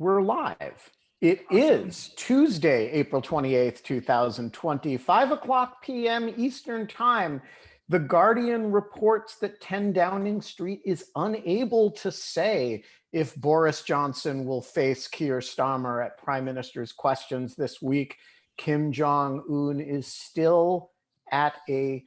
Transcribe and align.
we're 0.00 0.22
live. 0.22 0.90
It 1.20 1.44
is 1.50 2.12
Tuesday, 2.16 2.90
April 2.90 3.20
28th, 3.20 3.82
2020, 3.82 4.96
5 4.96 5.30
o'clock 5.30 5.82
p.m. 5.82 6.32
Eastern 6.38 6.86
Time. 6.86 7.42
The 7.90 7.98
Guardian 7.98 8.72
reports 8.72 9.36
that 9.40 9.60
10 9.60 9.92
Downing 9.92 10.40
Street 10.40 10.80
is 10.86 11.10
unable 11.16 11.90
to 11.90 12.10
say 12.10 12.82
if 13.12 13.36
Boris 13.36 13.82
Johnson 13.82 14.46
will 14.46 14.62
face 14.62 15.06
Keir 15.06 15.40
Starmer 15.40 16.02
at 16.02 16.16
Prime 16.16 16.46
Minister's 16.46 16.92
questions 16.92 17.54
this 17.54 17.82
week. 17.82 18.16
Kim 18.56 18.92
Jong 18.92 19.42
Un 19.50 19.80
is 19.80 20.06
still 20.06 20.92
at 21.30 21.56
a 21.68 22.06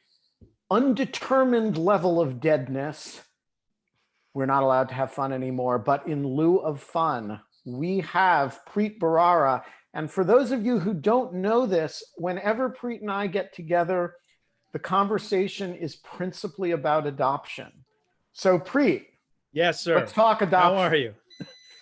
undetermined 0.71 1.77
level 1.77 2.19
of 2.19 2.39
deadness. 2.39 3.21
We're 4.33 4.47
not 4.47 4.63
allowed 4.63 4.89
to 4.89 4.95
have 4.95 5.11
fun 5.11 5.31
anymore, 5.31 5.77
but 5.77 6.07
in 6.07 6.25
lieu 6.25 6.57
of 6.57 6.81
fun, 6.81 7.39
we 7.65 7.99
have 8.01 8.59
Preet 8.71 8.99
Bharara. 8.99 9.63
And 9.93 10.09
for 10.09 10.23
those 10.23 10.51
of 10.51 10.65
you 10.65 10.79
who 10.79 10.93
don't 10.93 11.35
know 11.35 11.65
this, 11.65 12.03
whenever 12.17 12.69
Preet 12.69 13.01
and 13.01 13.11
I 13.11 13.27
get 13.27 13.53
together, 13.53 14.15
the 14.73 14.79
conversation 14.79 15.75
is 15.75 15.95
principally 15.97 16.71
about 16.71 17.05
adoption. 17.05 17.71
So, 18.33 18.57
Preet, 18.57 19.05
Yes, 19.51 19.81
sir. 19.81 19.97
let's 19.97 20.11
talk 20.11 20.41
adoption. 20.41 20.77
How 20.77 20.81
are 20.81 20.95
you? 20.95 21.13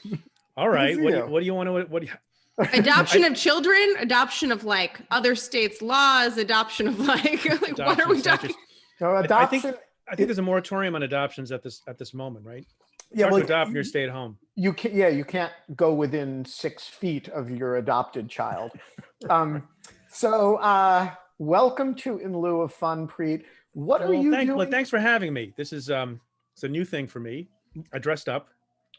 All 0.58 0.68
right. 0.70 1.00
What 1.00 1.12
do 1.12 1.18
you. 1.18 1.24
you, 1.24 1.30
what 1.30 1.40
do 1.40 1.46
you 1.46 1.54
want 1.54 1.68
to? 1.68 1.74
What 1.86 2.02
do 2.02 2.08
you, 2.08 2.14
adoption 2.80 3.24
of 3.24 3.34
children 3.36 3.96
adoption 4.00 4.52
of 4.52 4.66
like 4.66 5.00
other 5.10 5.36
states 5.36 5.82
laws 5.82 6.38
adoption 6.38 6.88
of 6.90 7.00
like, 7.00 7.46
like 7.62 7.78
what 7.78 8.00
are 8.00 8.10
we 8.10 8.22
talking 8.22 8.50
centers? 8.50 8.56
So, 9.00 9.06
I 9.12 9.22
adoption. 9.24 9.62
think- 9.62 9.76
I 10.12 10.16
think 10.16 10.28
there's 10.28 10.40
a 10.40 10.44
moratorium 10.44 10.96
on 10.96 11.04
adoptions 11.04 11.52
at 11.52 11.64
this 11.64 11.82
at 11.88 11.98
this 11.98 12.14
moment, 12.14 12.46
right? 12.46 12.66
It's 13.10 13.20
yeah, 13.20 13.26
hard 13.26 13.34
well, 13.34 13.40
to 13.42 13.46
adopt 13.46 13.68
when 13.70 13.76
you're 13.76 13.84
stay 13.84 14.04
at 14.04 14.10
home. 14.10 14.38
you 14.56 14.74
can 14.74 14.96
yeah 14.96 15.08
you 15.08 15.24
can't 15.26 15.52
go 15.76 15.94
within 15.94 16.46
six 16.46 16.88
feet 16.88 17.28
of 17.30 17.50
your 17.50 17.78
adopted 17.78 18.30
child 18.30 18.72
um 19.30 19.68
so 20.10 20.56
uh 20.58 21.12
welcome 21.38 21.94
to 21.96 22.20
in 22.20 22.38
lieu 22.38 22.62
of 22.62 22.72
fun 22.74 23.08
preet 23.08 23.44
what 23.74 24.02
are 24.02 24.14
you 24.14 24.32
thank- 24.32 24.48
doing 24.48 24.58
well, 24.58 24.70
thanks 24.70 24.90
for 24.90 25.00
having 25.00 25.34
me. 25.34 25.54
This 25.58 25.72
is 25.74 25.90
um, 25.90 26.20
it's 26.54 26.64
a 26.64 26.68
new 26.70 26.84
thing 26.86 27.08
for 27.08 27.20
me. 27.22 27.48
I 27.94 28.00
dressed 28.00 28.28
up. 28.30 28.50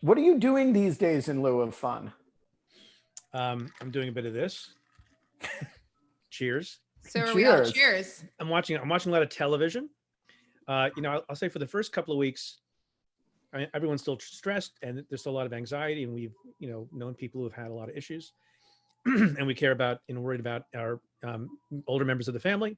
what 0.00 0.16
are 0.18 0.22
you 0.22 0.38
doing 0.38 0.72
these 0.72 0.96
days 0.98 1.28
in 1.28 1.42
lieu 1.42 1.60
of 1.60 1.74
fun 1.74 2.12
Um, 3.34 3.70
I'm 3.80 3.90
doing 3.90 4.08
a 4.08 4.12
bit 4.12 4.24
of 4.26 4.32
this. 4.34 4.70
Cheers. 6.30 6.78
so 7.06 7.20
are 7.20 7.34
we 7.34 7.44
all 7.46 7.56
Cheers. 7.58 7.72
cheers 7.72 8.24
I'm 8.40 8.48
watching. 8.48 8.76
I'm 8.78 8.88
watching 8.88 9.10
a 9.10 9.14
lot 9.14 9.22
of 9.22 9.28
television. 9.28 9.88
Uh, 10.68 10.90
you 10.96 11.02
know, 11.02 11.12
I'll, 11.12 11.24
I'll 11.30 11.36
say 11.36 11.48
for 11.48 11.58
the 11.58 11.66
first 11.66 11.92
couple 11.92 12.12
of 12.12 12.18
weeks, 12.18 12.58
I 13.52 13.68
everyone's 13.74 14.00
still 14.00 14.18
stressed, 14.18 14.78
and 14.82 15.04
there's 15.08 15.20
still 15.20 15.32
a 15.32 15.34
lot 15.34 15.46
of 15.46 15.52
anxiety, 15.52 16.04
and 16.04 16.12
we've 16.12 16.34
you 16.58 16.70
know 16.70 16.88
known 16.92 17.14
people 17.14 17.40
who 17.40 17.44
have 17.44 17.54
had 17.54 17.70
a 17.70 17.74
lot 17.74 17.88
of 17.88 17.96
issues, 17.96 18.32
and 19.04 19.46
we 19.46 19.54
care 19.54 19.72
about 19.72 20.00
and 20.08 20.22
worried 20.22 20.40
about 20.40 20.64
our 20.74 21.00
um, 21.22 21.58
older 21.86 22.04
members 22.04 22.28
of 22.28 22.34
the 22.34 22.40
family. 22.40 22.76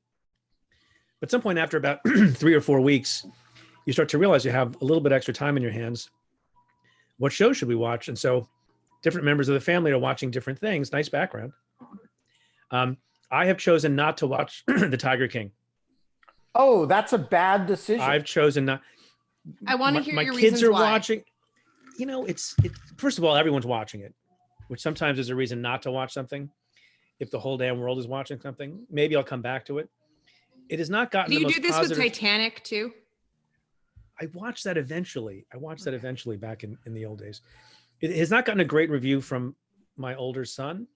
But 1.21 1.31
some 1.31 1.41
point 1.41 1.59
after 1.59 1.77
about 1.77 2.01
three 2.33 2.55
or 2.55 2.61
four 2.61 2.81
weeks, 2.81 3.27
you 3.87 3.93
start 3.93 4.09
to 4.11 4.19
realize 4.19 4.45
you 4.45 4.51
have 4.51 4.77
a 4.81 4.85
little 4.85 5.03
bit 5.03 5.13
extra 5.13 5.33
time 5.33 5.57
in 5.57 5.63
your 5.63 5.73
hands. 5.73 6.11
What 7.19 7.33
shows 7.33 7.57
should 7.57 7.69
we 7.69 7.77
watch? 7.77 8.09
And 8.09 8.19
so, 8.19 8.49
different 9.03 9.25
members 9.25 9.49
of 9.49 9.55
the 9.55 9.61
family 9.61 9.93
are 9.93 9.99
watching 9.99 10.31
different 10.31 10.59
things. 10.59 10.93
Nice 10.93 11.09
background. 11.09 11.53
Um, 12.71 12.97
I 13.31 13.47
have 13.47 13.59
chosen 13.59 13.95
not 13.95 14.17
to 14.19 14.27
watch 14.27 14.65
The 14.67 14.97
Tiger 14.97 15.29
King. 15.29 15.53
Oh 16.55 16.87
that's 16.87 17.13
a 17.13 17.19
bad 17.19 17.67
decision 17.67 18.01
I've 18.03 18.25
chosen 18.25 18.65
not. 18.65 18.81
I 19.67 19.75
wanna 19.75 20.01
hear 20.01 20.15
My 20.15 20.23
your 20.23 20.33
kids 20.33 20.55
reasons 20.55 20.63
are 20.65 20.73
why. 20.73 20.83
watching. 20.93 21.23
You 21.99 22.07
know, 22.07 22.25
it's 22.25 22.55
it, 22.65 22.73
first 22.97 23.19
of 23.19 23.25
all, 23.25 23.37
everyone's 23.37 23.67
watching 23.67 24.01
it, 24.01 24.15
which 24.69 24.81
sometimes 24.81 25.19
is 25.19 25.29
a 25.31 25.35
reason 25.35 25.61
not 25.63 25.83
to 25.83 25.91
watch 25.91 26.13
something. 26.13 26.51
If 27.21 27.31
the 27.31 27.39
whole 27.39 27.57
damn 27.57 27.79
world 27.79 27.99
is 27.99 28.09
watching 28.09 28.41
something, 28.41 28.85
maybe 28.91 29.15
I'll 29.15 29.23
come 29.23 29.43
back 29.43 29.65
to 29.67 29.79
it. 29.79 29.89
It 30.69 30.79
has 30.79 30.91
not 30.91 31.11
gotten. 31.11 31.31
do 31.31 31.37
the 31.37 31.41
you 31.41 31.47
most 31.47 31.55
do 31.57 31.61
this 31.63 31.73
positive- 31.73 31.99
with 31.99 32.13
titanic 32.13 32.63
too 32.65 32.93
I 34.21 34.27
watched 34.33 34.65
that 34.65 34.77
eventually. 34.77 35.45
I 35.53 35.57
watched 35.57 35.85
that 35.85 35.95
eventually 35.95 36.37
back 36.37 36.63
in, 36.65 36.79
in 36.87 36.95
the 36.95 37.05
old 37.05 37.19
days. 37.19 37.41
It 38.01 38.15
has 38.17 38.31
not 38.31 38.45
gotten 38.45 38.61
a 38.61 38.65
great 38.65 38.89
review 38.91 39.21
from 39.21 39.57
my 39.97 40.15
older 40.15 40.45
son. 40.45 40.87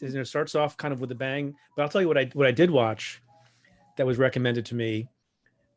It 0.00 0.26
starts 0.26 0.54
off 0.54 0.76
kind 0.76 0.92
of 0.92 1.00
with 1.00 1.10
a 1.12 1.14
bang, 1.14 1.54
but 1.76 1.82
I'll 1.82 1.88
tell 1.88 2.00
you 2.02 2.08
what 2.08 2.18
I 2.18 2.30
what 2.34 2.46
I 2.46 2.50
did 2.50 2.70
watch 2.70 3.22
that 3.96 4.06
was 4.06 4.18
recommended 4.18 4.66
to 4.66 4.74
me 4.74 5.08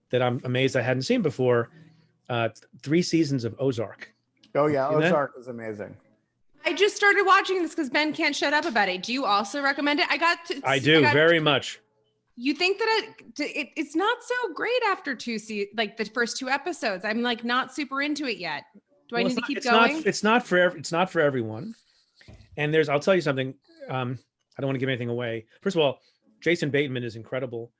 that 0.09 0.21
I'm 0.21 0.41
amazed 0.43 0.75
I 0.75 0.81
hadn't 0.81 1.03
seen 1.03 1.21
before. 1.21 1.69
Uh, 2.29 2.49
three 2.83 3.01
seasons 3.01 3.45
of 3.45 3.55
Ozark. 3.59 4.13
oh 4.55 4.67
yeah 4.67 4.91
You 4.91 4.99
know? 4.99 5.05
ozark 5.07 5.31
is 5.39 5.47
amazing 5.47 5.95
i 6.65 6.73
just 6.73 6.93
started 6.97 7.23
watching 7.25 7.61
this 7.61 7.71
because 7.71 7.89
ben 7.89 8.11
can't 8.11 8.35
shut 8.35 8.53
up 8.53 8.65
about 8.65 8.89
it 8.89 9.01
do 9.03 9.13
you 9.13 9.23
also 9.23 9.61
recommend 9.61 10.01
it 10.01 10.07
i 10.09 10.17
got 10.17 10.43
to 10.47 10.59
I 10.65 10.77
do 10.79 11.01
got- 11.03 11.13
very 11.13 11.39
much. 11.39 11.79
you 12.35 12.53
think 12.53 12.79
that 12.79 13.05
it, 13.37 13.39
it 13.55 13.69
it's 13.77 13.95
not 13.95 14.17
so 14.23 14.53
great 14.53 14.81
after 14.89 15.15
two 15.15 15.39
se- 15.39 15.69
like 15.77 15.95
the 15.95 16.03
first 16.03 16.35
two 16.37 16.49
episodes 16.49 17.05
i'm 17.05 17.21
like 17.21 17.45
not 17.45 17.73
super 17.73 18.01
into 18.01 18.25
it 18.25 18.39
yet 18.39 18.63
do 19.07 19.15
i 19.15 19.23
need 19.23 19.29
to 19.29 19.35
not- 19.35 19.47
keep 19.47 19.57
it's 19.59 19.65
going 19.69 19.93
Not, 19.97 20.05
it's 20.05 20.23
not 20.23 20.45
for 20.45 20.57
ev- 20.57 20.75
it's 20.75 20.91
not 20.91 21.09
for 21.09 21.21
everyone. 21.21 21.75
And 22.57 22.73
there's 22.73 22.89
I'll 22.89 22.99
tell 22.99 23.15
you 23.15 23.21
something. 23.21 23.53
Um, 23.87 24.19
I 24.57 24.61
don't 24.61 24.67
want 24.67 24.75
to 24.75 24.79
give 24.79 24.89
anything 24.89 25.07
away. 25.09 25.45
First 25.61 25.77
of 25.77 25.81
all, 25.81 25.99
Jason 26.41 26.69
Bateman 26.71 27.03
is 27.05 27.15
incredible, 27.15 27.71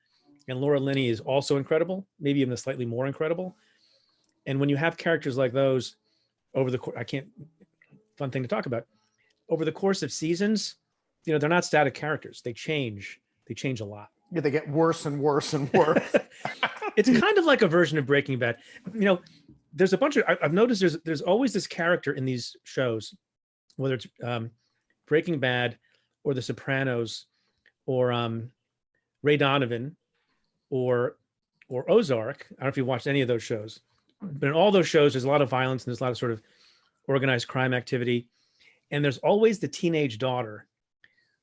and 0.48 0.60
Laura 0.60 0.80
Linney 0.80 1.10
is 1.10 1.20
also 1.20 1.58
incredible. 1.58 2.06
Maybe 2.20 2.40
even 2.42 2.56
slightly 2.58 2.86
more 2.86 3.08
incredible. 3.08 3.56
And 4.46 4.60
when 4.60 4.70
you 4.70 4.78
have 4.78 4.96
characters 4.98 5.38
like 5.38 5.52
those 5.52 5.96
over 6.54 6.72
the 6.72 6.78
course, 6.78 6.96
I 6.98 7.04
can't 7.04 7.28
fun 8.18 8.32
thing 8.32 8.42
to 8.44 8.48
talk 8.48 8.66
about. 8.66 8.86
Over 9.50 9.66
the 9.66 9.72
course 9.72 10.04
of 10.04 10.12
seasons, 10.12 10.76
you 11.26 11.34
know, 11.34 11.40
they're 11.40 11.50
not 11.50 11.66
static 11.66 11.94
characters. 11.94 12.42
They 12.44 12.54
change. 12.54 13.20
They 13.48 13.54
change 13.54 13.82
a 13.82 13.86
lot. 13.86 14.10
yeah 14.32 14.42
they 14.42 14.52
get 14.52 14.68
worse 14.70 15.06
and 15.06 15.20
worse 15.20 15.54
and 15.54 15.72
worse 15.74 16.16
it's 16.98 17.10
kind 17.20 17.38
of 17.38 17.46
like 17.46 17.62
a 17.62 17.68
version 17.68 17.98
of 17.98 18.06
Breaking 18.06 18.38
Bad. 18.40 18.58
You 18.94 19.02
know, 19.02 19.22
there's 19.74 19.94
a 19.94 19.98
bunch 19.98 20.16
of 20.18 20.24
I- 20.28 20.38
I've 20.42 20.54
noticed 20.54 20.80
there's 20.82 20.98
there's 21.04 21.22
always 21.22 21.54
this 21.54 21.68
character 21.68 22.14
in 22.14 22.26
these 22.26 22.56
shows, 22.64 23.14
whether 23.76 23.96
it's 23.96 24.08
um, 24.24 24.50
Breaking 25.06 25.40
Bad 25.40 25.78
or 26.24 26.34
The 26.34 26.42
Sopranos 26.42 27.26
or 27.86 28.12
um, 28.12 28.52
Ray 29.24 29.38
Donovan 29.38 29.96
or 30.70 31.18
or 31.70 31.90
Ozark. 31.90 32.46
I 32.52 32.54
don't 32.54 32.64
know 32.64 32.68
if 32.70 32.78
you 32.78 32.86
watched 32.86 33.08
any 33.08 33.22
of 33.22 33.28
those 33.28 33.44
shows, 33.44 33.82
hmm. 34.22 34.30
but 34.34 34.48
in 34.48 34.54
all 34.54 34.72
those 34.72 34.88
shows, 34.88 35.14
there's 35.14 35.26
a 35.26 35.30
lot 35.30 35.42
of 35.42 35.50
violence 35.50 35.84
and 35.84 35.92
there's 35.92 36.02
a 36.02 36.04
lot 36.04 36.12
of 36.12 36.18
sort 36.18 36.32
of 36.32 36.42
organized 37.08 37.48
crime 37.48 37.74
activity, 37.74 38.28
and 38.92 39.04
there's 39.04 39.18
always 39.20 39.60
the 39.60 39.68
teenage 39.68 40.18
daughter 40.18 40.68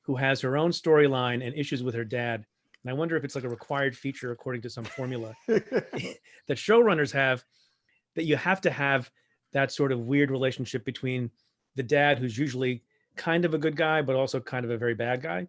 who 0.03 0.17
has 0.17 0.41
her 0.41 0.57
own 0.57 0.71
storyline 0.71 1.45
and 1.45 1.55
issues 1.57 1.83
with 1.83 1.95
her 1.95 2.05
dad. 2.05 2.45
And 2.83 2.91
I 2.91 2.93
wonder 2.95 3.17
if 3.17 3.25
it's 3.25 3.35
like 3.35 3.45
a 3.45 3.49
required 3.49 3.97
feature 3.97 4.33
according 4.33 4.61
to 4.63 4.71
some 4.71 4.85
formula 4.85 5.35
that 5.47 6.19
showrunners 6.51 7.13
have 7.13 7.43
that 8.15 8.25
you 8.25 8.37
have 8.37 8.61
to 8.61 8.71
have 8.71 9.11
that 9.53 9.73
sort 9.73 9.93
of 9.93 10.01
weird 10.01 10.31
relationship 10.31 10.85
between 10.85 11.31
the 11.77 11.83
dad 11.83 12.19
who's 12.19 12.37
usually 12.37 12.83
kind 13.17 13.45
of 13.45 13.55
a 13.55 13.59
good 13.59 13.77
guy 13.77 14.03
but 14.03 14.17
also 14.17 14.41
kind 14.41 14.65
of 14.65 14.71
a 14.71 14.77
very 14.77 14.95
bad 14.95 15.23
guy 15.23 15.49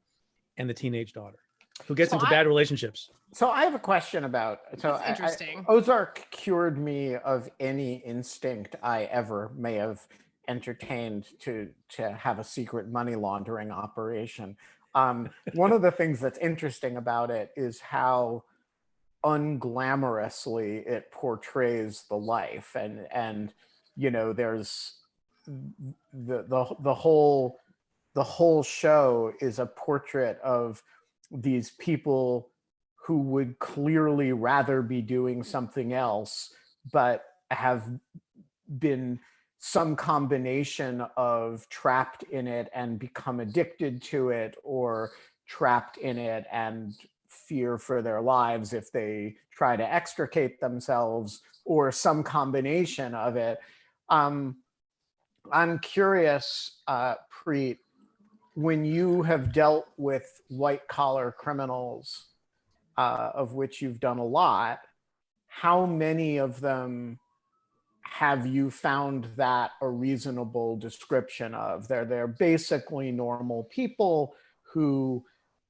and 0.57 0.69
the 0.69 0.73
teenage 0.73 1.13
daughter 1.13 1.39
who 1.87 1.95
gets 1.95 2.11
So 2.11 2.17
into 2.17 2.27
I- 2.27 2.29
bad 2.31 2.47
relationships. 2.47 3.11
So 3.33 3.49
i 3.49 3.63
have 3.65 3.75
a 3.75 3.79
question 3.79 4.23
about 4.23 4.59
so 4.77 4.89
That's 4.93 5.01
I- 5.01 5.05
I- 5.05 5.09
interesting. 5.09 5.65
ozark 5.67 6.25
cured 6.31 6.77
me 6.77 7.15
of 7.15 7.49
any 7.59 7.95
instinct 7.95 8.75
i 8.81 9.03
ever 9.05 9.51
may 9.55 9.73
have 9.75 9.99
entertained 10.47 11.25
to 11.39 11.69
to 11.89 12.11
have 12.13 12.39
a 12.39 12.43
secret 12.43 12.87
money 12.89 13.15
laundering 13.15 13.71
operation. 13.71 14.55
Um, 14.93 15.29
one 15.53 15.71
of 15.73 15.81
the 15.81 15.91
things 15.91 16.19
that's 16.19 16.37
interesting 16.37 16.97
about 16.97 17.29
it 17.31 17.51
is 17.57 17.79
how 17.79 18.43
unglamorously 19.23 20.85
it 20.87 21.11
portrays 21.11 22.03
the 22.09 22.15
life. 22.15 22.75
And 22.75 23.07
and 23.11 23.53
you 23.97 24.11
know 24.11 24.33
there's 24.33 24.95
the 25.47 26.43
the 26.47 26.65
the 26.79 26.93
whole 26.93 27.59
the 28.13 28.23
whole 28.23 28.63
show 28.63 29.33
is 29.41 29.59
a 29.59 29.65
portrait 29.65 30.39
of 30.43 30.81
these 31.31 31.71
people 31.71 32.49
who 32.95 33.19
would 33.19 33.59
clearly 33.59 34.31
rather 34.31 34.81
be 34.81 35.01
doing 35.01 35.43
something 35.43 35.93
else 35.93 36.53
but 36.91 37.23
have 37.51 37.87
been 38.79 39.19
some 39.59 39.95
combination 39.95 41.05
of 41.17 41.67
trapped 41.69 42.23
in 42.23 42.47
it 42.47 42.69
and 42.73 42.99
become 42.99 43.39
addicted 43.39 44.01
to 44.01 44.29
it 44.29 44.55
or 44.63 45.11
trapped 45.47 45.97
in 45.97 46.17
it 46.17 46.45
and 46.51 46.93
fear 47.27 47.77
for 47.77 48.01
their 48.01 48.21
lives 48.21 48.73
if 48.73 48.91
they 48.91 49.35
try 49.51 49.75
to 49.75 49.93
extricate 49.93 50.59
themselves 50.59 51.41
or 51.63 51.91
some 51.91 52.23
combination 52.23 53.13
of 53.15 53.35
it. 53.35 53.59
Um, 54.09 54.57
i'm 55.51 55.79
curious 55.79 56.81
uh, 56.87 57.15
preet 57.31 57.77
when 58.55 58.83
you 58.85 59.21
have 59.21 59.53
dealt 59.53 59.87
with 59.97 60.41
white 60.49 60.87
collar 60.87 61.33
criminals 61.37 62.27
uh, 62.97 63.31
of 63.33 63.53
which 63.53 63.81
you've 63.81 63.99
done 63.99 64.17
a 64.17 64.25
lot 64.25 64.79
how 65.47 65.85
many 65.85 66.37
of 66.37 66.59
them 66.59 67.19
have 68.01 68.45
you 68.45 68.69
found 68.71 69.27
that 69.35 69.71
a 69.81 69.89
reasonable 69.89 70.77
description 70.77 71.53
of? 71.53 71.87
They're 71.87 72.05
they're 72.05 72.27
basically 72.27 73.11
normal 73.11 73.63
people 73.63 74.35
who 74.61 75.23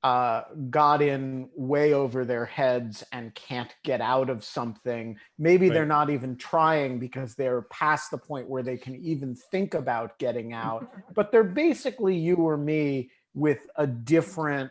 uh, 0.05 0.43
got 0.69 1.01
in 1.01 1.49
way 1.55 1.93
over 1.93 2.25
their 2.25 2.45
heads 2.45 3.03
and 3.11 3.33
can't 3.33 3.73
get 3.83 4.01
out 4.01 4.29
of 4.29 4.43
something. 4.43 5.17
Maybe 5.39 5.67
they're 5.67 5.83
not 5.83 6.11
even 6.11 6.35
trying 6.37 6.99
because 6.99 7.33
they're 7.33 7.63
past 7.63 8.11
the 8.11 8.19
point 8.19 8.47
where 8.47 8.61
they 8.61 8.77
can 8.77 8.95
even 8.97 9.33
think 9.33 9.73
about 9.73 10.19
getting 10.19 10.53
out. 10.53 10.87
But 11.15 11.31
they're 11.31 11.43
basically 11.43 12.15
you 12.15 12.35
or 12.35 12.55
me 12.55 13.09
with 13.33 13.65
a 13.77 13.87
different, 13.87 14.69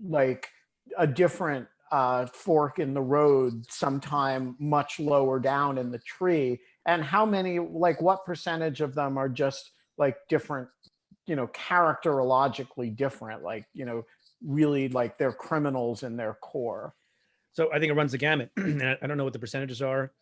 like 0.00 0.48
a 0.96 1.08
different 1.08 1.66
uh, 1.90 2.26
fork 2.26 2.78
in 2.78 2.94
the 2.94 3.02
road 3.02 3.68
sometime 3.68 4.54
much 4.60 5.00
lower 5.00 5.40
down 5.40 5.76
in 5.76 5.90
the 5.90 5.98
tree 5.98 6.60
and 6.86 7.02
how 7.02 7.26
many 7.26 7.58
like 7.58 8.00
what 8.00 8.24
percentage 8.24 8.80
of 8.80 8.94
them 8.94 9.18
are 9.18 9.28
just 9.28 9.72
like 9.98 10.16
different 10.28 10.68
you 11.26 11.36
know 11.36 11.46
characterologically 11.48 12.94
different 12.94 13.42
like 13.42 13.64
you 13.72 13.84
know 13.84 14.04
really 14.44 14.88
like 14.88 15.18
they're 15.18 15.32
criminals 15.32 16.02
in 16.02 16.16
their 16.16 16.34
core 16.34 16.94
So 17.52 17.72
I 17.72 17.78
think 17.78 17.90
it 17.90 17.94
runs 17.94 18.12
the 18.12 18.18
gamut. 18.18 18.50
I 18.58 19.06
don't 19.06 19.16
know 19.16 19.24
what 19.24 19.32
the 19.32 19.38
percentages 19.38 19.82
are 19.82 20.12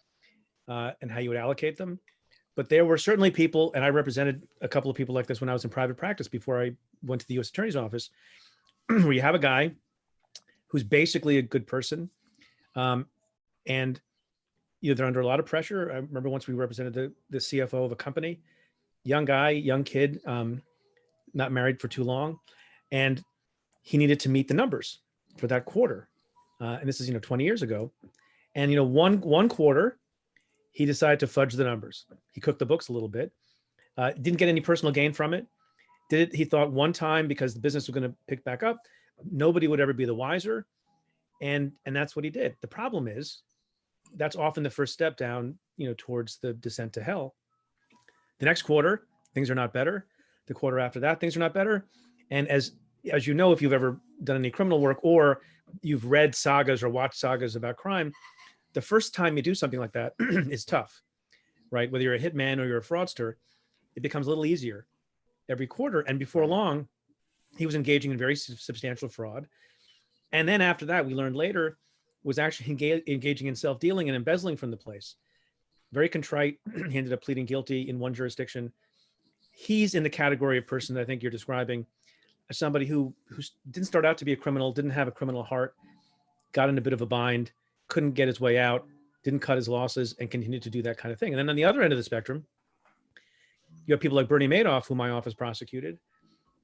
uh, 0.66 0.92
and 1.00 1.10
how 1.10 1.20
you 1.20 1.30
would 1.30 1.38
allocate 1.38 1.76
them, 1.76 2.00
but 2.56 2.68
there 2.68 2.84
were 2.84 2.98
certainly 2.98 3.30
people, 3.30 3.72
and 3.74 3.84
I 3.84 3.88
represented 3.90 4.42
a 4.60 4.68
couple 4.68 4.90
of 4.90 4.96
people 4.96 5.14
like 5.14 5.26
this 5.26 5.40
when 5.40 5.48
I 5.48 5.52
was 5.52 5.64
in 5.64 5.70
private 5.70 5.96
practice 5.96 6.26
before 6.26 6.60
I 6.60 6.72
went 7.02 7.20
to 7.20 7.28
the 7.28 7.34
U.S. 7.34 7.50
Attorney's 7.50 7.76
Office, 7.76 8.10
where 8.88 9.12
you 9.12 9.20
have 9.20 9.34
a 9.34 9.38
guy 9.38 9.72
who's 10.66 10.82
basically 10.82 11.38
a 11.38 11.42
good 11.42 11.66
person, 11.66 12.10
um, 12.74 13.06
and 13.66 14.00
you 14.80 14.90
know 14.90 14.96
they're 14.96 15.06
under 15.06 15.20
a 15.20 15.26
lot 15.26 15.38
of 15.38 15.46
pressure. 15.46 15.90
I 15.92 15.96
remember 15.96 16.28
once 16.28 16.48
we 16.48 16.54
represented 16.54 16.94
the 16.94 17.12
the 17.30 17.38
CFO 17.38 17.84
of 17.84 17.92
a 17.92 17.96
company, 17.96 18.40
young 19.04 19.24
guy, 19.24 19.50
young 19.50 19.84
kid, 19.84 20.20
um, 20.26 20.60
not 21.34 21.52
married 21.52 21.80
for 21.80 21.88
too 21.88 22.02
long, 22.02 22.38
and 22.90 23.22
he 23.88 23.96
needed 23.96 24.20
to 24.20 24.28
meet 24.28 24.48
the 24.48 24.54
numbers 24.54 24.98
for 25.38 25.46
that 25.46 25.64
quarter. 25.64 26.10
Uh, 26.60 26.76
and 26.78 26.86
this 26.86 27.00
is 27.00 27.08
you 27.08 27.14
know 27.14 27.20
20 27.20 27.42
years 27.42 27.62
ago. 27.62 27.90
And 28.54 28.70
you 28.70 28.76
know 28.76 28.84
one 28.84 29.20
one 29.22 29.48
quarter 29.48 29.98
he 30.72 30.84
decided 30.84 31.18
to 31.20 31.26
fudge 31.26 31.54
the 31.54 31.64
numbers. 31.64 32.04
He 32.32 32.40
cooked 32.40 32.58
the 32.58 32.66
books 32.66 32.88
a 32.88 32.92
little 32.92 33.08
bit. 33.08 33.32
Uh, 33.96 34.10
didn't 34.20 34.38
get 34.38 34.48
any 34.48 34.60
personal 34.60 34.92
gain 34.92 35.14
from 35.14 35.32
it. 35.32 35.46
Did 36.10 36.28
it 36.28 36.36
he 36.36 36.44
thought 36.44 36.70
one 36.70 36.92
time 36.92 37.28
because 37.28 37.54
the 37.54 37.60
business 37.60 37.86
was 37.86 37.94
going 37.94 38.10
to 38.10 38.16
pick 38.26 38.44
back 38.44 38.62
up 38.62 38.78
nobody 39.30 39.66
would 39.66 39.80
ever 39.80 39.92
be 39.92 40.04
the 40.04 40.14
wiser. 40.14 40.66
And 41.40 41.72
and 41.86 41.94
that's 41.94 42.14
what 42.14 42.24
he 42.24 42.30
did. 42.30 42.56
The 42.60 42.68
problem 42.68 43.08
is 43.08 43.42
that's 44.16 44.36
often 44.36 44.62
the 44.62 44.70
first 44.70 44.92
step 44.92 45.16
down 45.16 45.58
you 45.76 45.88
know 45.88 45.94
towards 45.96 46.38
the 46.38 46.52
descent 46.54 46.92
to 46.94 47.02
hell. 47.02 47.34
The 48.38 48.46
next 48.46 48.62
quarter 48.62 49.06
things 49.34 49.50
are 49.50 49.54
not 49.54 49.72
better. 49.72 50.06
The 50.46 50.54
quarter 50.54 50.78
after 50.78 51.00
that 51.00 51.20
things 51.20 51.36
are 51.36 51.40
not 51.40 51.54
better. 51.54 51.86
And 52.30 52.48
as 52.48 52.72
as 53.12 53.26
you 53.26 53.34
know 53.34 53.52
if 53.52 53.62
you've 53.62 53.72
ever 53.72 54.00
done 54.22 54.36
any 54.36 54.50
criminal 54.50 54.80
work 54.80 54.98
or 55.02 55.40
you've 55.82 56.06
read 56.06 56.34
sagas 56.34 56.82
or 56.82 56.88
watched 56.88 57.18
sagas 57.18 57.56
about 57.56 57.76
crime, 57.76 58.12
the 58.74 58.80
first 58.80 59.14
time 59.14 59.36
you 59.36 59.42
do 59.42 59.54
something 59.54 59.80
like 59.80 59.92
that 59.92 60.14
is 60.20 60.64
tough, 60.64 61.02
right? 61.70 61.90
Whether 61.90 62.04
you're 62.04 62.14
a 62.14 62.18
hitman 62.18 62.58
or 62.58 62.66
you're 62.66 62.78
a 62.78 62.82
fraudster, 62.82 63.34
it 63.96 64.02
becomes 64.02 64.26
a 64.26 64.30
little 64.30 64.46
easier 64.46 64.86
every 65.48 65.66
quarter. 65.66 66.00
And 66.00 66.18
before 66.18 66.46
long, 66.46 66.88
he 67.56 67.66
was 67.66 67.74
engaging 67.74 68.10
in 68.10 68.18
very 68.18 68.36
substantial 68.36 69.08
fraud. 69.08 69.48
And 70.32 70.48
then 70.48 70.60
after 70.60 70.86
that, 70.86 71.06
we 71.06 71.14
learned 71.14 71.36
later 71.36 71.78
was 72.22 72.38
actually 72.38 72.74
enga- 72.76 73.06
engaging 73.08 73.46
in 73.46 73.54
self 73.54 73.80
dealing 73.80 74.08
and 74.08 74.16
embezzling 74.16 74.56
from 74.56 74.70
the 74.70 74.76
place. 74.76 75.16
Very 75.92 76.08
contrite. 76.08 76.58
he 76.90 76.98
ended 76.98 77.12
up 77.12 77.22
pleading 77.22 77.46
guilty 77.46 77.88
in 77.88 77.98
one 77.98 78.14
jurisdiction. 78.14 78.72
He's 79.50 79.94
in 79.94 80.02
the 80.02 80.10
category 80.10 80.58
of 80.58 80.66
person 80.66 80.94
that 80.94 81.00
I 81.00 81.04
think 81.04 81.22
you're 81.22 81.32
describing 81.32 81.86
somebody 82.52 82.86
who 82.86 83.12
who 83.28 83.42
didn't 83.70 83.86
start 83.86 84.04
out 84.04 84.18
to 84.18 84.24
be 84.24 84.32
a 84.32 84.36
criminal, 84.36 84.72
didn't 84.72 84.90
have 84.92 85.08
a 85.08 85.10
criminal 85.12 85.42
heart, 85.42 85.74
got 86.52 86.68
in 86.68 86.78
a 86.78 86.80
bit 86.80 86.92
of 86.92 87.00
a 87.02 87.06
bind, 87.06 87.52
couldn't 87.88 88.12
get 88.12 88.26
his 88.28 88.40
way 88.40 88.58
out, 88.58 88.86
didn't 89.22 89.40
cut 89.40 89.56
his 89.56 89.68
losses, 89.68 90.14
and 90.20 90.30
continued 90.30 90.62
to 90.62 90.70
do 90.70 90.82
that 90.82 90.96
kind 90.98 91.12
of 91.12 91.18
thing. 91.18 91.32
And 91.32 91.38
then 91.38 91.48
on 91.50 91.56
the 91.56 91.64
other 91.64 91.82
end 91.82 91.92
of 91.92 91.98
the 91.98 92.02
spectrum, 92.02 92.44
you 93.86 93.92
have 93.92 94.00
people 94.00 94.16
like 94.16 94.28
Bernie 94.28 94.48
Madoff, 94.48 94.86
who 94.86 94.94
my 94.94 95.10
office 95.10 95.34
prosecuted, 95.34 95.98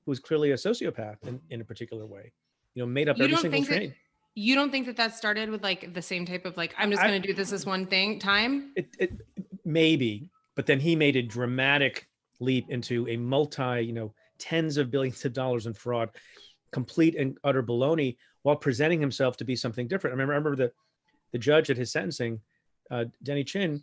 who 0.04 0.10
was 0.10 0.18
clearly 0.20 0.52
a 0.52 0.54
sociopath 0.54 1.26
in, 1.26 1.40
in 1.50 1.60
a 1.60 1.64
particular 1.64 2.06
way. 2.06 2.32
You 2.74 2.82
know, 2.82 2.86
made 2.86 3.08
up 3.08 3.18
You 3.18 3.24
every 3.24 3.36
single 3.36 3.58
think 3.58 3.68
that- 3.68 3.76
trade. 3.76 3.94
You 4.36 4.56
don't 4.56 4.72
think 4.72 4.86
that 4.86 4.96
that 4.96 5.14
started 5.14 5.48
with 5.48 5.62
like 5.62 5.94
the 5.94 6.02
same 6.02 6.26
type 6.26 6.44
of 6.44 6.56
like 6.56 6.74
I'm 6.76 6.90
just 6.90 7.00
going 7.00 7.22
to 7.22 7.24
do 7.28 7.32
this 7.32 7.52
as 7.52 7.64
one 7.64 7.86
thing 7.86 8.18
time? 8.18 8.72
It, 8.74 8.88
it 8.98 9.12
maybe, 9.64 10.28
but 10.56 10.66
then 10.66 10.80
he 10.80 10.96
made 10.96 11.14
a 11.14 11.22
dramatic 11.22 12.08
leap 12.40 12.68
into 12.68 13.06
a 13.08 13.16
multi, 13.16 13.82
you 13.82 13.92
know, 13.92 14.12
tens 14.44 14.76
of 14.76 14.90
billions 14.90 15.24
of 15.24 15.32
dollars 15.32 15.66
in 15.66 15.72
fraud, 15.72 16.10
complete 16.70 17.16
and 17.16 17.38
utter 17.44 17.62
baloney, 17.62 18.16
while 18.42 18.56
presenting 18.56 19.00
himself 19.00 19.36
to 19.38 19.44
be 19.44 19.56
something 19.56 19.88
different. 19.88 20.12
I 20.12 20.14
remember, 20.14 20.34
I 20.34 20.36
remember 20.36 20.56
the 20.56 20.72
the 21.32 21.38
judge 21.38 21.68
at 21.68 21.76
his 21.76 21.90
sentencing, 21.90 22.40
uh, 22.92 23.06
Denny 23.24 23.42
Chin, 23.42 23.82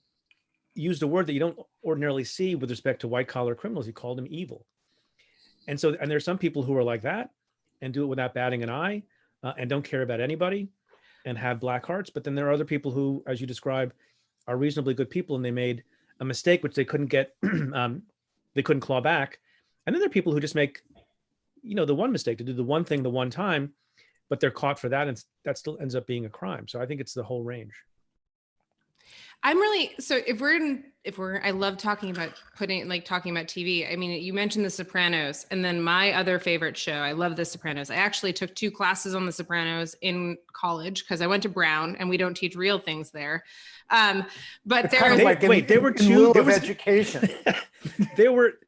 used 0.73 1.03
a 1.03 1.07
word 1.07 1.27
that 1.27 1.33
you 1.33 1.39
don't 1.39 1.59
ordinarily 1.83 2.23
see 2.23 2.55
with 2.55 2.69
respect 2.69 3.01
to 3.01 3.09
white 3.09 3.27
collar 3.27 3.55
criminals. 3.55 3.85
He 3.85 3.91
called 3.91 4.17
them 4.17 4.27
evil. 4.29 4.65
And 5.67 5.77
so, 5.77 5.93
and 5.99 6.09
there 6.09 6.15
are 6.15 6.21
some 6.21 6.37
people 6.37 6.63
who 6.63 6.77
are 6.77 6.83
like 6.83 7.01
that 7.01 7.29
and 7.81 7.93
do 7.93 8.03
it 8.03 8.07
without 8.07 8.33
batting 8.33 8.63
an 8.63 8.69
eye 8.69 9.03
uh, 9.43 9.51
and 9.57 9.69
don't 9.69 9.83
care 9.83 10.01
about 10.01 10.21
anybody 10.21 10.69
and 11.25 11.37
have 11.37 11.59
black 11.59 11.85
hearts. 11.85 12.09
But 12.09 12.23
then 12.23 12.35
there 12.35 12.47
are 12.47 12.53
other 12.53 12.63
people 12.63 12.89
who, 12.89 13.21
as 13.27 13.41
you 13.41 13.47
describe, 13.47 13.93
are 14.47 14.55
reasonably 14.55 14.93
good 14.93 15.09
people 15.09 15.35
and 15.35 15.43
they 15.43 15.51
made 15.51 15.83
a 16.21 16.25
mistake 16.25 16.63
which 16.63 16.75
they 16.75 16.85
couldn't 16.85 17.07
get, 17.07 17.35
um, 17.73 18.03
they 18.55 18.63
couldn't 18.63 18.79
claw 18.79 19.01
back. 19.01 19.39
And 19.85 19.95
then 19.95 19.99
there 19.99 20.07
are 20.07 20.11
people 20.11 20.31
who 20.33 20.39
just 20.39 20.55
make, 20.55 20.81
you 21.63 21.75
know, 21.75 21.85
the 21.85 21.95
one 21.95 22.11
mistake 22.11 22.37
to 22.39 22.43
do 22.43 22.53
the 22.53 22.63
one 22.63 22.83
thing 22.85 23.03
the 23.03 23.09
one 23.09 23.29
time, 23.29 23.73
but 24.29 24.39
they're 24.39 24.51
caught 24.51 24.79
for 24.79 24.89
that, 24.89 25.07
and 25.07 25.23
that 25.45 25.57
still 25.57 25.77
ends 25.81 25.95
up 25.95 26.05
being 26.07 26.25
a 26.25 26.29
crime. 26.29 26.67
So 26.67 26.79
I 26.81 26.85
think 26.85 27.01
it's 27.01 27.13
the 27.13 27.23
whole 27.23 27.43
range. 27.43 27.73
I'm 29.43 29.57
really 29.57 29.91
so 29.99 30.19
if 30.27 30.39
we're 30.39 30.55
in 30.55 30.83
if 31.03 31.17
we're 31.17 31.41
I 31.43 31.49
love 31.49 31.77
talking 31.77 32.11
about 32.11 32.29
putting 32.55 32.87
like 32.87 33.05
talking 33.05 33.35
about 33.35 33.47
TV. 33.47 33.91
I 33.91 33.95
mean, 33.95 34.21
you 34.21 34.33
mentioned 34.33 34.63
The 34.63 34.69
Sopranos, 34.69 35.47
and 35.49 35.65
then 35.65 35.81
my 35.81 36.11
other 36.13 36.37
favorite 36.37 36.77
show. 36.77 36.93
I 36.93 37.13
love 37.13 37.35
The 37.35 37.43
Sopranos. 37.43 37.89
I 37.89 37.95
actually 37.95 38.33
took 38.33 38.53
two 38.53 38.69
classes 38.69 39.15
on 39.15 39.25
The 39.25 39.31
Sopranos 39.31 39.95
in 40.01 40.37
college 40.53 41.03
because 41.03 41.21
I 41.23 41.27
went 41.27 41.41
to 41.43 41.49
Brown, 41.49 41.95
and 41.95 42.07
we 42.07 42.17
don't 42.17 42.35
teach 42.35 42.55
real 42.55 42.77
things 42.77 43.09
there. 43.09 43.43
Um, 43.89 44.25
but 44.63 44.91
there, 44.91 44.99
kind 45.01 45.13
of 45.13 45.17
They- 45.17 45.25
like 45.25 45.41
in, 45.41 45.49
wait, 45.49 45.67
there 45.67 45.81
were 45.81 45.91
two- 45.91 46.33
there 46.33 46.41
of 46.41 46.47
was- 46.47 46.57
education 46.57 47.27
there 48.15 48.31
were 48.31 48.59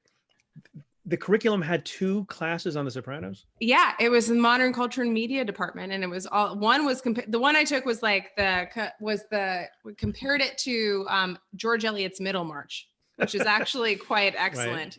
the 1.06 1.18
curriculum 1.18 1.62
had 1.62 1.86
two 1.86 2.26
classes 2.26 2.78
on 2.78 2.86
The 2.86 2.92
Sopranos. 2.92 3.46
yeah, 3.60 3.94
it 4.00 4.10
was 4.10 4.28
the 4.28 4.36
Modern 4.36 4.74
Culture 4.74 5.02
and 5.02 5.14
Media 5.14 5.44
Department, 5.44 5.92
and 5.92 6.04
it 6.04 6.08
was 6.08 6.26
all 6.28 6.58
one 6.58 6.86
was 6.86 7.02
compa- 7.02 7.30
the 7.30 7.40
one 7.40 7.56
I 7.56 7.64
took 7.64 7.86
was 7.86 8.02
like 8.02 8.32
the 8.38 8.92
was 9.00 9.24
the 9.30 9.66
we 9.84 9.94
compared 9.96 10.42
it 10.42 10.58
to 10.60 11.06
um, 11.10 11.38
George 11.56 11.84
Eliot's 11.84 12.22
Middlemarch, 12.22 12.88
which 13.18 13.36
is 13.36 13.42
actually 13.42 13.96
quite 14.12 14.34
excellent. 14.38 14.98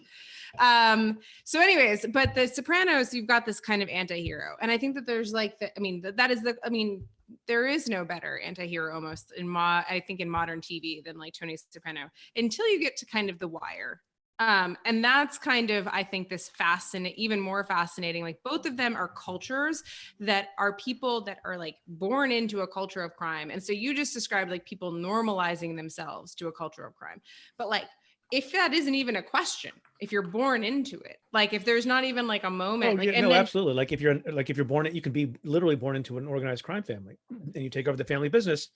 Um, 0.59 1.19
so, 1.45 1.61
anyways, 1.61 2.07
but 2.13 2.35
the 2.35 2.47
Sopranos, 2.47 3.13
you've 3.13 3.27
got 3.27 3.45
this 3.45 3.59
kind 3.59 3.83
of 3.83 3.89
anti-hero, 3.89 4.57
and 4.61 4.71
I 4.71 4.79
think 4.79 4.95
that 4.95 5.07
there's 5.07 5.33
like 5.33 5.59
the, 5.59 5.77
I 5.77 5.81
mean, 5.81 6.01
that, 6.03 6.17
that 6.17 6.31
is 6.31 6.43
the, 6.43 6.57
I 6.65 6.69
mean, 6.69 7.05
there 7.49 7.67
is 7.67 7.89
no 7.89 8.05
better 8.05 8.39
anti-hero 8.39 8.95
almost 8.95 9.33
in 9.37 9.49
mo 9.49 9.59
I 9.59 10.03
think 10.07 10.21
in 10.21 10.29
modern 10.31 10.61
TV 10.61 11.03
than 11.03 11.19
like 11.19 11.33
Tony 11.33 11.57
Soprano 11.57 12.11
until 12.37 12.69
you 12.69 12.79
get 12.79 12.97
to 12.99 13.07
kind 13.07 13.31
of 13.31 13.39
The 13.39 13.49
Wire. 13.49 14.03
Um, 14.41 14.77
and 14.85 15.05
that's 15.05 15.39
kind 15.39 15.71
of, 15.71 15.87
I 15.87 16.03
think, 16.03 16.29
this 16.29 16.49
fascinating, 16.49 17.17
even 17.17 17.41
more 17.41 17.65
fascinating. 17.65 18.25
Like 18.25 18.41
both 18.45 18.67
of 18.67 18.77
them 18.77 18.97
are 18.97 19.09
cultures 19.09 19.83
that 20.21 20.49
are 20.59 20.77
people 20.77 21.21
that 21.23 21.39
are 21.45 21.57
like 21.57 21.77
born 21.87 22.33
into 22.33 22.61
a 22.61 22.67
culture 22.67 23.03
of 23.03 23.15
crime. 23.15 23.51
And 23.51 23.63
so 23.63 23.73
you 23.73 23.95
just 23.95 24.13
described 24.13 24.51
like 24.51 24.65
people 24.65 24.93
normalizing 24.93 25.77
themselves 25.77 26.35
to 26.37 26.49
a 26.49 26.53
culture 26.53 26.85
of 26.85 26.97
crime. 26.97 27.21
But 27.57 27.69
like, 27.69 27.85
if 28.33 28.51
that 28.53 28.73
isn't 28.73 28.95
even 28.95 29.17
a 29.17 29.23
question, 29.23 29.71
if 30.01 30.11
you're 30.11 30.23
born 30.23 30.65
into 30.65 30.99
it, 31.01 31.19
like 31.33 31.53
if 31.53 31.65
there's 31.65 31.87
not 31.87 32.03
even 32.03 32.27
like 32.27 32.43
a 32.43 32.51
moment, 32.51 32.99
Oh, 32.99 33.05
like, 33.05 33.15
no, 33.15 33.29
then, 33.29 33.33
absolutely. 33.33 33.75
Like 33.75 33.93
if 33.93 34.01
you're 34.01 34.19
like 34.33 34.51
if 34.51 34.57
you're 34.57 34.65
born, 34.65 34.89
you 34.93 35.01
can 35.01 35.13
be 35.13 35.33
literally 35.45 35.77
born 35.77 35.95
into 35.95 36.19
an 36.19 36.27
organized 36.27 36.65
crime 36.65 36.83
family, 36.83 37.17
and 37.31 37.63
you 37.63 37.71
take 37.71 37.87
over 37.87 37.97
the 37.97 38.05
family 38.05 38.29
business. 38.29 38.71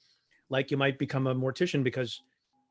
Like 0.51 0.71
you 0.71 0.77
might 0.77 0.99
become 0.99 1.27
a 1.27 1.35
mortician 1.35 1.83
because 1.83 2.23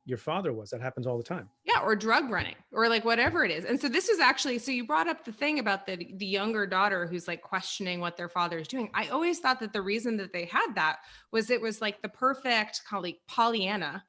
your 0.07 0.17
father 0.17 0.53
was. 0.53 0.69
That 0.69 0.81
happens 0.81 1.05
all 1.05 1.17
the 1.17 1.23
time. 1.23 1.49
Yeah, 1.65 1.81
or 1.81 1.93
drug 1.93 2.29
running, 2.31 2.55
or 2.71 2.87
like 2.87 3.03
whatever 3.03 3.43
it 3.43 3.51
is. 3.51 3.65
And 3.65 3.79
so 3.79 3.89
this 3.89 4.07
is 4.07 4.19
actually 4.19 4.57
so 4.57 4.71
you 4.71 4.87
brought 4.87 5.07
up 5.07 5.25
the 5.25 5.33
thing 5.33 5.59
about 5.59 5.85
the 5.85 5.97
the 6.15 6.25
younger 6.25 6.65
daughter 6.65 7.05
who's 7.05 7.27
like 7.27 7.41
questioning 7.41 7.99
what 7.99 8.15
their 8.15 8.29
father 8.29 8.57
is 8.57 8.69
doing. 8.69 8.89
I 8.93 9.09
always 9.09 9.39
thought 9.39 9.59
that 9.59 9.73
the 9.73 9.81
reason 9.81 10.15
that 10.17 10.31
they 10.31 10.45
had 10.45 10.67
that 10.75 10.99
was 11.31 11.49
it 11.49 11.61
was 11.61 11.81
like 11.81 12.01
the 12.01 12.09
perfect 12.09 12.81
colleague 12.89 13.17
Pollyanna 13.27 14.05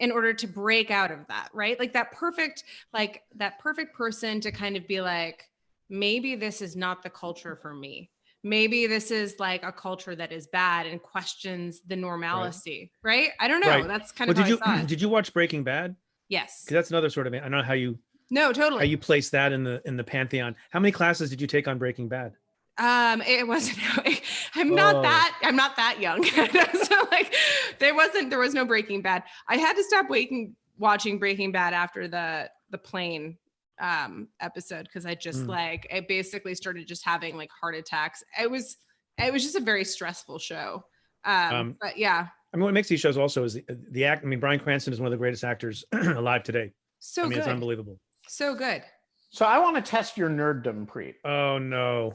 in 0.00 0.10
order 0.10 0.34
to 0.34 0.46
break 0.48 0.90
out 0.90 1.12
of 1.12 1.20
that, 1.28 1.48
right? 1.54 1.78
Like 1.78 1.92
that 1.92 2.10
perfect 2.10 2.64
like 2.92 3.22
that 3.36 3.60
perfect 3.60 3.94
person 3.94 4.40
to 4.40 4.50
kind 4.50 4.76
of 4.76 4.88
be 4.88 5.00
like 5.00 5.44
maybe 5.88 6.34
this 6.34 6.60
is 6.60 6.74
not 6.74 7.04
the 7.04 7.10
culture 7.10 7.54
for 7.54 7.72
me 7.72 8.10
maybe 8.48 8.86
this 8.86 9.10
is 9.10 9.34
like 9.38 9.62
a 9.62 9.72
culture 9.72 10.14
that 10.16 10.32
is 10.32 10.46
bad 10.46 10.86
and 10.86 11.02
questions 11.02 11.80
the 11.86 11.96
normalcy, 11.96 12.90
right? 13.02 13.18
right? 13.18 13.30
I 13.40 13.48
don't 13.48 13.60
know. 13.60 13.68
Right. 13.68 13.86
That's 13.86 14.12
kind 14.12 14.28
well, 14.28 14.38
of 14.38 14.46
did 14.46 14.50
you 14.50 14.86
did 14.86 15.00
you 15.00 15.08
watch 15.08 15.32
Breaking 15.32 15.64
Bad? 15.64 15.94
Yes. 16.28 16.62
Because 16.64 16.74
that's 16.74 16.90
another 16.90 17.10
sort 17.10 17.26
of 17.26 17.34
I 17.34 17.38
don't 17.38 17.50
know 17.50 17.62
how 17.62 17.74
you 17.74 17.98
no 18.30 18.52
totally 18.52 18.80
how 18.80 18.90
you 18.90 18.98
place 18.98 19.30
that 19.30 19.52
in 19.52 19.64
the 19.64 19.82
in 19.84 19.96
the 19.96 20.04
pantheon. 20.04 20.56
How 20.70 20.80
many 20.80 20.92
classes 20.92 21.30
did 21.30 21.40
you 21.40 21.46
take 21.46 21.68
on 21.68 21.78
Breaking 21.78 22.08
Bad? 22.08 22.32
Um, 22.78 23.22
it 23.22 23.46
wasn't. 23.46 23.78
I'm 24.54 24.74
not 24.74 24.96
Oh. 24.96 25.02
that. 25.02 25.38
I'm 25.42 25.56
not 25.56 25.76
that 25.76 26.00
young. 26.00 26.22
so 26.24 27.08
like, 27.10 27.34
there 27.80 27.94
wasn't. 27.94 28.30
There 28.30 28.38
was 28.38 28.54
no 28.54 28.64
Breaking 28.64 29.02
Bad. 29.02 29.24
I 29.48 29.56
had 29.56 29.74
to 29.74 29.82
stop 29.82 30.08
waking 30.08 30.54
watching 30.78 31.18
Breaking 31.18 31.50
Bad 31.50 31.74
after 31.74 32.06
the 32.06 32.48
the 32.70 32.78
plane 32.78 33.36
um 33.80 34.28
episode 34.40 34.84
because 34.84 35.06
I 35.06 35.14
just 35.14 35.40
Mm. 35.44 35.48
like 35.48 35.86
I 35.94 36.00
basically 36.00 36.54
started 36.54 36.86
just 36.86 37.04
having 37.04 37.36
like 37.36 37.50
heart 37.60 37.74
attacks. 37.74 38.22
It 38.40 38.50
was 38.50 38.76
it 39.18 39.32
was 39.32 39.42
just 39.42 39.56
a 39.56 39.60
very 39.60 39.84
stressful 39.84 40.38
show. 40.38 40.84
Um, 41.24 41.54
Um, 41.54 41.76
but 41.80 41.96
yeah, 41.98 42.28
I 42.52 42.56
mean, 42.56 42.64
what 42.64 42.74
makes 42.74 42.88
these 42.88 43.00
shows 43.00 43.18
also 43.18 43.44
is 43.44 43.54
the, 43.54 43.64
the 43.90 44.04
act. 44.04 44.24
I 44.24 44.28
mean, 44.28 44.40
Bryan 44.40 44.60
Cranston 44.60 44.92
is 44.92 45.00
one 45.00 45.06
of 45.06 45.10
the 45.12 45.16
greatest 45.18 45.44
actors 45.44 45.84
alive 45.92 46.42
today. 46.44 46.72
so 46.98 47.22
I 47.22 47.24
mean, 47.24 47.32
good, 47.32 47.38
it's 47.40 47.48
unbelievable. 47.48 47.98
so 48.28 48.54
good. 48.54 48.82
So 49.30 49.44
I 49.44 49.58
want 49.58 49.76
to 49.76 49.82
test 49.82 50.16
your 50.16 50.30
nerddom, 50.30 50.86
Preet. 50.86 51.14
Oh 51.24 51.58
no! 51.58 52.14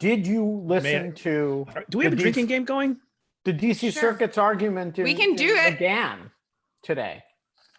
Did 0.00 0.26
you 0.26 0.44
listen 0.64 1.08
I- 1.08 1.10
to 1.22 1.66
Do 1.90 1.98
we 1.98 2.04
have 2.04 2.12
a 2.12 2.16
drinking 2.16 2.46
DC 2.46 2.48
game 2.48 2.64
going? 2.64 2.96
the 3.44 3.52
DC 3.54 3.92
Sure. 3.92 4.02
Circuit's 4.12 4.36
argument 4.36 4.98
in, 4.98 5.04
We 5.04 5.14
can 5.14 5.30
in 5.30 5.36
do 5.36 5.54
it. 5.54 5.72
again 5.74 6.30
today? 6.82 7.22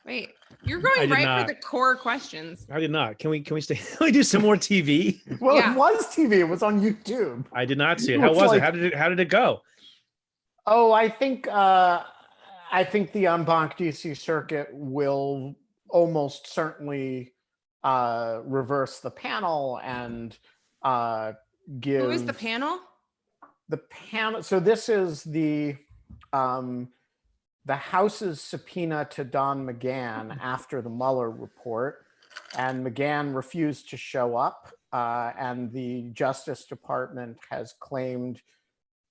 Wait, 0.06 0.30
you're 0.64 0.80
going 0.82 1.10
right 1.10 1.24
not. 1.26 1.42
for 1.42 1.48
the 1.54 1.60
core 1.60 1.96
questions. 1.96 2.68
I 2.72 2.80
did 2.80 2.92
not. 2.92 3.18
Can 3.20 3.30
we? 3.30 3.42
Can 3.42 3.54
we 3.56 3.62
stay? 3.62 3.76
Can 3.98 4.06
we 4.06 4.12
do 4.12 4.24
some 4.24 4.42
more 4.42 4.56
TV? 4.56 5.22
Well, 5.40 5.56
Yeah. 5.56 5.74
it 5.74 5.78
was 5.78 6.06
TV. 6.08 6.34
It 6.40 6.44
was 6.46 6.64
on 6.64 6.82
YouTube. 6.82 7.46
I 7.54 7.66
did 7.66 7.78
not 7.78 8.00
see 8.00 8.14
it. 8.14 8.18
It 8.18 8.22
How 8.22 8.30
was 8.30 8.38
was 8.38 8.48
like- 8.50 8.58
it? 8.58 8.64
How 8.64 8.72
did 8.72 8.84
it? 8.84 8.96
How 8.96 9.10
did 9.10 9.20
it 9.20 9.30
go? 9.30 9.62
Oh, 10.68 10.92
I 10.92 11.10
think 11.10 11.48
uh, 11.48 12.04
I 12.72 12.84
think 12.84 13.12
the 13.14 13.28
en 13.28 13.44
banc 13.44 13.78
DC 13.78 14.16
circuit 14.18 14.70
will 14.72 15.56
almost 15.90 16.48
certainly 16.54 17.34
uh, 17.84 18.42
reverse 18.46 19.00
the 19.00 19.10
panel 19.10 19.80
and 19.84 20.38
uh, 20.84 21.34
give 21.80 22.04
Who 22.04 22.12
is 22.12 22.26
the 22.26 22.34
panel? 22.34 22.80
the 23.70 23.78
panel. 23.90 24.44
So 24.44 24.60
this 24.60 24.90
is 24.90 25.24
the 25.24 25.76
um, 26.34 26.90
the 27.70 27.76
House's 27.76 28.42
subpoena 28.42 29.08
to 29.12 29.24
Don 29.24 29.64
McGahn 29.64 30.36
after 30.42 30.82
the 30.82 30.90
Mueller 30.90 31.30
report, 31.30 32.04
and 32.58 32.84
McGahn 32.84 33.36
refused 33.36 33.92
to 33.92 33.96
show 33.96 34.36
up, 34.36 34.72
uh, 34.92 35.34
and 35.38 35.72
the 35.72 36.10
Justice 36.14 36.66
Department 36.66 37.38
has 37.52 37.76
claimed 37.80 38.42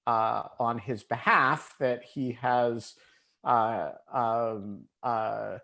uh, 0.08 0.42
on 0.58 0.76
his 0.76 1.04
behalf 1.04 1.76
that 1.78 2.02
he 2.02 2.32
has 2.32 2.94
uh, 3.44 3.90
um, 4.12 4.80
uh, 5.04 5.58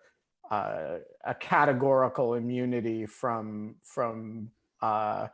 uh, 0.49 0.99
a 1.25 1.35
categorical 1.41 2.35
immunity 2.35 3.07
from 3.07 3.75
from 3.83 4.51
uh, 4.83 5.27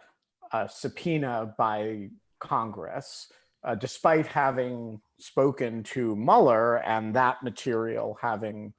a 0.54 0.66
subpoena 0.66 1.54
by 1.58 2.08
Congress, 2.38 3.30
despite 3.78 4.26
having 4.26 4.98
spoken 5.22 5.82
to 5.82 6.16
Mueller 6.16 6.76
and 6.78 7.14
that 7.14 7.42
material 7.42 8.18
having 8.20 8.72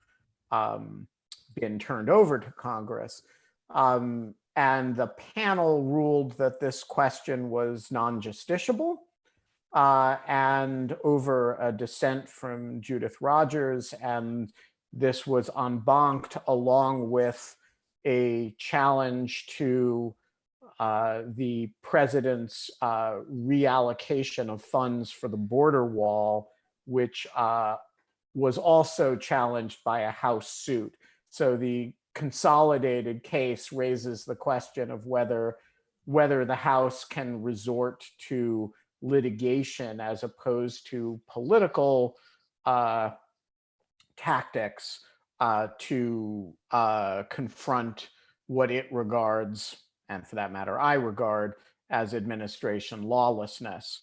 um, 0.52 1.08
been 1.56 1.80
turned 1.80 2.10
over 2.10 2.40
to 2.40 2.52
Congress. 2.52 3.22
Um, 3.70 4.36
and 4.56 4.96
the 4.96 5.12
panel 5.36 5.84
ruled 5.84 6.38
that 6.38 6.60
this 6.60 6.84
question 6.84 7.50
was 7.50 7.88
non 7.92 8.22
justiciable. 8.22 8.98
Uh, 9.74 10.18
and 10.28 10.98
over 11.06 11.56
a 11.62 11.72
dissent 11.72 12.28
from 12.28 12.82
Judith 12.82 13.16
Rogers, 13.22 13.94
and 14.02 14.52
this 14.92 15.26
was 15.26 15.50
en 15.58 15.78
banced 15.80 16.36
along 16.48 17.10
with 17.10 17.56
a 18.06 18.54
challenge 18.58 19.48
to 19.48 20.14
uh, 20.82 21.22
the 21.36 21.70
president's 21.84 22.72
uh, 22.82 23.20
reallocation 23.32 24.50
of 24.50 24.64
funds 24.64 25.12
for 25.12 25.28
the 25.28 25.38
border 25.38 25.86
wall, 25.86 26.52
which 26.88 27.28
uh, 27.36 27.76
was 28.34 28.58
also 28.58 29.16
challenged 29.16 29.84
by 29.86 30.00
a 30.02 30.10
House 30.10 30.50
suit. 30.50 30.96
So 31.30 31.56
the 31.56 31.94
consolidated 32.16 33.22
case 33.22 33.72
raises 33.72 34.26
the 34.26 34.36
question 34.36 34.90
of 34.90 35.06
whether 35.06 35.58
whether 36.06 36.46
the 36.46 36.56
House 36.56 37.06
can 37.06 37.44
resort 37.44 38.04
to 38.30 38.74
litigation 39.04 40.00
as 40.00 40.24
opposed 40.24 40.88
to 40.88 41.22
political 41.30 42.16
uh, 42.66 43.12
tactics 44.18 45.00
uh, 45.40 45.68
to 45.78 46.56
uh, 46.72 47.22
confront 47.30 48.10
what 48.48 48.72
it 48.72 48.88
regards, 48.92 49.76
and 50.12 50.28
for 50.28 50.36
that 50.36 50.52
matter, 50.52 50.80
I 50.80 50.96
regard 50.96 51.54
as 51.90 52.14
administration 52.14 53.04
lawlessness. 53.04 54.02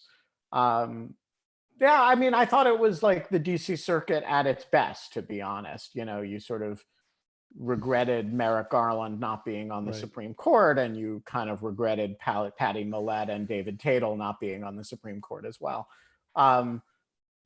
Um, 0.51 1.13
yeah, 1.79 2.01
I 2.01 2.15
mean, 2.15 2.33
I 2.33 2.45
thought 2.45 2.67
it 2.67 2.77
was 2.77 3.03
like 3.03 3.29
the 3.29 3.39
DC 3.39 3.79
circuit 3.79 4.23
at 4.27 4.47
its 4.47 4.65
best, 4.65 5.13
to 5.13 5.21
be 5.21 5.41
honest. 5.41 5.95
You 5.95 6.05
know, 6.05 6.21
you 6.21 6.39
sort 6.39 6.63
of 6.63 6.83
regretted 7.57 8.33
Merrick 8.33 8.69
Garland 8.69 9.19
not 9.19 9.45
being 9.45 9.71
on 9.71 9.85
the 9.85 9.91
Right. 9.91 9.99
Supreme 9.99 10.33
Court, 10.33 10.77
and 10.77 10.97
you 10.97 11.23
kind 11.25 11.49
of 11.49 11.63
regretted 11.63 12.17
Pal- 12.19 12.51
Patty 12.51 12.83
Millett 12.83 13.29
and 13.29 13.47
David 13.47 13.79
Tatel 13.79 14.17
not 14.17 14.39
being 14.39 14.63
on 14.63 14.75
the 14.75 14.83
Supreme 14.83 15.21
Court 15.21 15.45
as 15.45 15.61
well. 15.61 15.87
Um, 16.35 16.81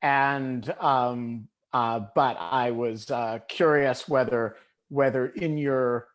and 0.02 0.74
um, 0.80 1.48
uh, 1.74 2.02
but 2.16 2.38
I 2.40 2.72
was 2.72 3.12
uh, 3.12 3.40
curious 3.48 4.08
whether 4.08 4.56
whether 4.90 5.28
in 5.28 5.58
your 5.58 6.08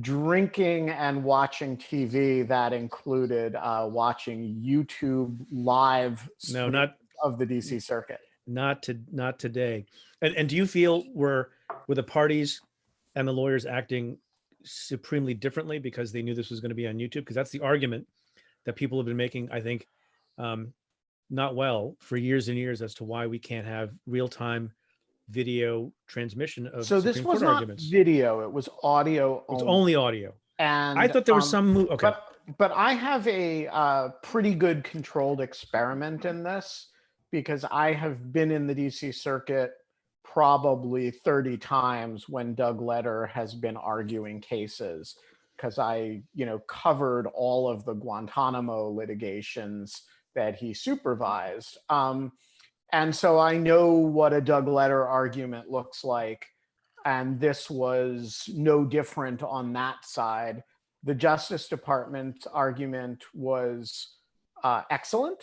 drinking 0.00 0.90
and 0.90 1.24
watching 1.24 1.76
TV 1.76 2.46
that 2.48 2.72
included 2.72 3.54
uh, 3.56 3.88
watching 3.90 4.62
YouTube 4.64 5.44
live 5.50 6.28
No, 6.52 6.68
not 6.68 6.96
of 7.22 7.38
the 7.38 7.46
DC 7.46 7.82
circuit. 7.82 8.20
not 8.46 8.82
to 8.84 8.98
not 9.12 9.38
today. 9.38 9.86
And 10.22 10.34
and 10.36 10.48
do 10.48 10.56
you 10.56 10.66
feel 10.66 11.04
were 11.14 11.50
were 11.86 11.94
the 11.94 12.02
parties 12.02 12.60
and 13.14 13.26
the 13.26 13.32
lawyers 13.32 13.66
acting 13.66 14.18
supremely 14.64 15.34
differently 15.34 15.78
because 15.78 16.12
they 16.12 16.22
knew 16.22 16.34
this 16.34 16.50
was 16.50 16.60
going 16.60 16.70
to 16.70 16.74
be 16.74 16.86
on 16.86 16.96
YouTube? 16.96 17.20
Because 17.20 17.36
that's 17.36 17.50
the 17.50 17.60
argument 17.60 18.06
that 18.64 18.76
people 18.76 18.98
have 18.98 19.06
been 19.06 19.16
making. 19.16 19.50
I 19.50 19.60
think 19.60 19.86
um, 20.36 20.72
not 21.30 21.56
well 21.56 21.96
for 21.98 22.16
years 22.16 22.48
and 22.48 22.56
years 22.56 22.82
as 22.82 22.94
to 22.94 23.04
why 23.04 23.26
we 23.26 23.38
can't 23.38 23.66
have 23.66 23.90
real 24.06 24.28
time 24.28 24.72
video 25.28 25.92
transmission 26.06 26.66
of 26.68 26.86
So 26.86 27.00
this 27.00 27.16
was 27.16 27.24
Court 27.24 27.42
not 27.42 27.54
arguments. 27.54 27.84
video; 27.86 28.40
it 28.40 28.52
was 28.52 28.68
audio. 28.82 29.44
It's 29.50 29.62
only. 29.62 29.66
only 29.66 29.94
audio. 29.94 30.32
And 30.58 30.98
I 30.98 31.06
thought 31.06 31.24
there 31.24 31.34
was 31.34 31.44
um, 31.54 31.66
some 31.66 31.72
move. 31.72 31.90
Okay, 31.90 32.06
But 32.06 32.24
but 32.56 32.72
I 32.72 32.94
have 32.94 33.26
a 33.28 33.66
uh, 33.68 34.08
pretty 34.22 34.54
good 34.54 34.84
controlled 34.84 35.40
experiment 35.40 36.24
in 36.24 36.42
this 36.42 36.88
because 37.30 37.64
I 37.70 37.92
have 37.92 38.32
been 38.32 38.50
in 38.50 38.66
the 38.66 38.74
DC 38.74 39.14
circuit 39.14 39.72
probably 40.24 41.10
30 41.10 41.56
times 41.58 42.28
when 42.28 42.54
Doug 42.54 42.80
Letter 42.80 43.26
has 43.26 43.54
been 43.54 43.76
arguing 43.76 44.40
cases 44.40 45.16
because 45.56 45.78
I, 45.78 46.22
you 46.34 46.46
know, 46.46 46.60
covered 46.68 47.26
all 47.34 47.68
of 47.68 47.84
the 47.84 47.94
Guantanamo 47.94 48.90
litigations 48.90 50.02
that 50.34 50.54
he 50.54 50.72
supervised. 50.72 51.78
Um, 51.90 52.32
and 52.92 53.14
so 53.14 53.38
I 53.38 53.56
know 53.56 53.92
what 53.92 54.32
a 54.32 54.40
Doug 54.40 54.68
Letter 54.68 55.06
argument 55.06 55.70
looks 55.70 56.04
like. 56.04 56.46
And 57.04 57.40
this 57.40 57.70
was 57.70 58.48
no 58.52 58.84
different 58.84 59.42
on 59.42 59.72
that 59.74 60.04
side 60.04 60.62
the 61.04 61.14
Justice 61.14 61.68
Department 61.68 62.46
argument 62.52 63.24
was 63.34 64.16
uh, 64.64 64.82
excellent. 64.90 65.38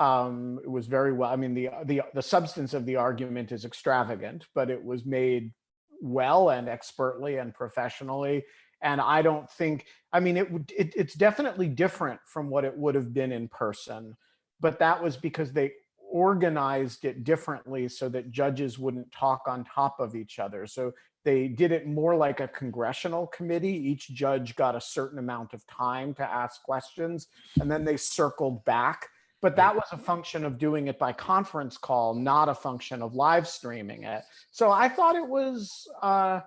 Um, 0.00 0.58
it 0.64 0.70
was 0.70 0.86
very 0.86 1.12
well. 1.12 1.30
I 1.30 1.36
mean, 1.36 1.54
the 1.54 1.70
the 1.84 2.02
the 2.14 2.22
substance 2.22 2.74
of 2.74 2.86
the 2.86 2.96
argument 2.96 3.52
is 3.52 3.64
extravagant, 3.64 4.46
but 4.54 4.70
it 4.70 4.82
was 4.82 5.04
made 5.04 5.52
well 6.00 6.50
and 6.50 6.68
expertly 6.68 7.36
and 7.36 7.54
professionally. 7.54 8.44
And 8.82 9.00
I 9.00 9.22
don't 9.22 9.48
think. 9.50 9.86
I 10.12 10.20
mean, 10.20 10.36
it 10.36 10.50
would. 10.50 10.72
It, 10.76 10.94
it's 10.96 11.14
definitely 11.14 11.68
different 11.68 12.20
from 12.26 12.48
what 12.50 12.64
it 12.64 12.76
would 12.76 12.94
have 12.94 13.14
been 13.14 13.30
in 13.30 13.48
person, 13.48 14.16
but 14.60 14.78
that 14.80 15.02
was 15.02 15.16
because 15.16 15.52
they 15.52 15.72
organized 16.14 17.04
it 17.04 17.24
differently 17.24 17.88
so 17.88 18.08
that 18.08 18.30
judges 18.30 18.78
wouldn't 18.78 19.10
talk 19.10 19.42
on 19.48 19.64
top 19.64 19.98
of 19.98 20.14
each 20.14 20.38
other. 20.38 20.64
So 20.64 20.92
they 21.24 21.48
did 21.48 21.72
it 21.72 21.88
more 21.88 22.14
like 22.14 22.38
a 22.38 22.46
congressional 22.46 23.26
committee. 23.26 23.76
Each 23.90 24.08
judge 24.10 24.54
got 24.54 24.76
a 24.76 24.80
certain 24.80 25.18
amount 25.18 25.54
of 25.54 25.66
time 25.66 26.14
to 26.14 26.22
ask 26.22 26.62
questions, 26.62 27.26
and 27.60 27.68
then 27.68 27.84
they 27.84 27.96
circled 27.96 28.64
back. 28.64 29.08
But 29.40 29.56
that 29.56 29.74
was 29.74 29.88
a 29.90 29.98
function 29.98 30.44
of 30.44 30.56
doing 30.56 30.86
it 30.86 31.00
by 31.00 31.12
conference 31.12 31.76
call, 31.76 32.14
not 32.14 32.48
a 32.48 32.54
function 32.54 33.02
of 33.02 33.16
live 33.16 33.48
streaming 33.48 34.04
it. 34.04 34.22
So 34.52 34.70
I 34.70 34.88
thought 34.88 35.16
it 35.16 35.28
was 35.28 35.88
uh, 36.00 36.42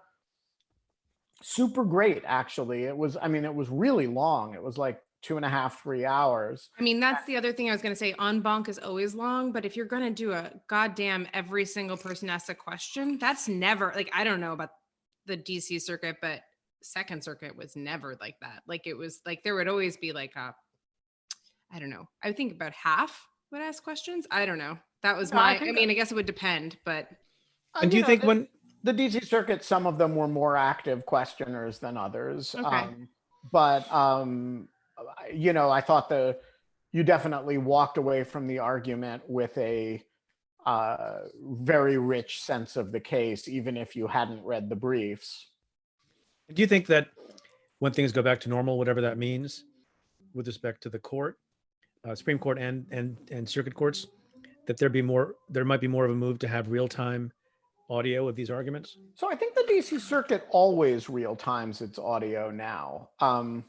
super 1.42 1.84
great, 1.84 2.24
actually. 2.26 2.86
It 2.86 2.96
was, 2.96 3.18
I 3.22 3.28
mean, 3.28 3.44
it 3.44 3.54
was 3.54 3.68
really 3.68 4.08
long. 4.08 4.56
It 4.56 4.64
was 4.64 4.78
like 4.78 5.02
two 5.28 5.36
and 5.36 5.46
a 5.46 5.50
half, 5.50 5.84
three 5.84 6.06
hours. 6.06 6.70
I 6.80 6.82
mean, 6.82 7.02
that's 7.02 7.26
the 7.26 7.36
other 7.36 7.52
thing 7.52 7.68
I 7.68 7.74
was 7.74 7.82
going 7.82 7.94
to 7.94 8.00
say. 8.00 8.16
En 8.18 8.40
banc 8.40 8.70
is 8.70 8.80
always 8.80 9.14
long, 9.14 9.52
but 9.52 9.66
if 9.66 9.76
you're 9.76 9.86
going 9.86 10.04
to 10.04 10.10
do 10.10 10.32
a 10.32 10.52
goddamn 10.70 11.28
every 11.34 11.66
single 11.66 11.98
person 11.98 12.30
asks 12.30 12.48
a 12.48 12.56
question, 12.56 13.18
that's 13.18 13.50
never 13.50 13.92
like 13.94 14.10
I 14.14 14.24
don't 14.24 14.40
know 14.40 14.54
about 14.54 14.70
the 15.26 15.36
DC 15.36 15.82
circuit, 15.82 16.16
but 16.22 16.44
Second 16.82 17.22
Circuit 17.24 17.58
was 17.58 17.76
never 17.76 18.18
like 18.22 18.36
that. 18.42 18.62
Like 18.68 18.88
it 18.88 18.94
was 18.94 19.20
like 19.26 19.44
there 19.44 19.56
would 19.56 19.68
always 19.68 19.98
be 19.98 20.14
like 20.14 20.32
a, 20.38 20.56
I 21.74 21.80
don't 21.80 21.90
know. 21.90 22.08
I 22.24 22.32
think 22.32 22.54
about 22.54 22.72
half 22.72 23.28
would 23.52 23.62
ask 23.62 23.84
questions. 23.84 24.26
I 24.32 24.46
don't 24.46 24.58
know. 24.58 24.78
That 25.04 25.18
was 25.18 25.32
No, 25.32 25.38
my. 25.38 25.56
I, 25.56 25.60
think 25.60 25.76
mean, 25.76 25.90
I 25.90 25.94
guess 25.94 26.12
it 26.12 26.16
would 26.16 26.26
depend, 26.26 26.78
but 26.86 27.10
Uh, 27.76 27.80
And 27.82 27.92
do 27.92 27.98
you 27.98 28.04
know, 28.04 28.08
think 28.08 28.22
the- 28.22 28.28
when 28.28 28.48
the 28.84 28.94
DC 28.94 29.26
circuit, 29.26 29.62
some 29.66 29.86
of 29.86 29.98
them 29.98 30.16
were 30.16 30.30
more 30.30 30.56
active 30.56 31.06
questioners 31.06 31.80
than 31.80 31.98
others. 31.98 32.56
Okay. 32.56 32.66
Um, 32.66 33.10
but 33.52 33.92
um, 33.92 34.68
I- 34.72 34.77
you 35.34 35.54
know, 35.54 35.70
I 35.70 35.82
thought 35.82 36.10
the 36.10 36.38
you 36.92 37.04
definitely 37.04 37.58
walked 37.58 37.98
away 37.98 38.24
from 38.24 38.48
the 38.48 38.60
argument 38.60 39.24
with 39.28 39.58
a 39.58 40.04
uh, 40.66 41.20
very 41.42 41.98
rich 41.98 42.42
sense 42.42 42.76
of 42.76 42.92
the 42.92 43.00
case, 43.00 43.48
even 43.48 43.78
if 43.78 43.96
you 43.96 44.08
hadn't 44.08 44.44
read 44.44 44.70
the 44.70 44.76
briefs. 44.76 45.48
do 46.54 46.62
you 46.62 46.68
think 46.68 46.88
that 46.88 47.10
when 47.80 47.92
things 47.92 48.12
go 48.12 48.22
back 48.22 48.40
to 48.42 48.50
normal, 48.50 48.78
whatever 48.78 49.02
that 49.02 49.18
means, 49.18 49.66
with 50.34 50.48
respect 50.48 50.82
to 50.84 50.90
the 50.90 51.00
court, 51.00 51.38
uh, 52.08 52.16
Supreme 52.16 52.40
Court 52.40 52.58
and 52.58 52.86
and 52.92 53.18
and 53.32 53.48
circuit 53.48 53.76
courts, 53.76 54.08
that 54.66 54.78
there 54.78 54.90
be 54.90 55.02
more, 55.02 55.36
there 55.50 55.66
might 55.66 55.82
be 55.82 55.88
more 55.88 56.06
of 56.06 56.12
a 56.12 56.16
move 56.16 56.40
to 56.40 56.48
have 56.48 56.70
real 56.70 56.88
time 56.88 57.32
audio 57.90 58.28
of 58.28 58.36
these 58.36 58.50
arguments? 58.50 58.98
So 59.16 59.32
I 59.32 59.36
think 59.36 59.56
the 59.56 59.66
DC 59.70 60.00
circuit 60.02 60.46
always 60.50 61.10
real 61.10 61.36
times 61.36 61.82
its 61.82 61.98
audio 61.98 62.52
now. 62.52 63.10
Um, 63.20 63.64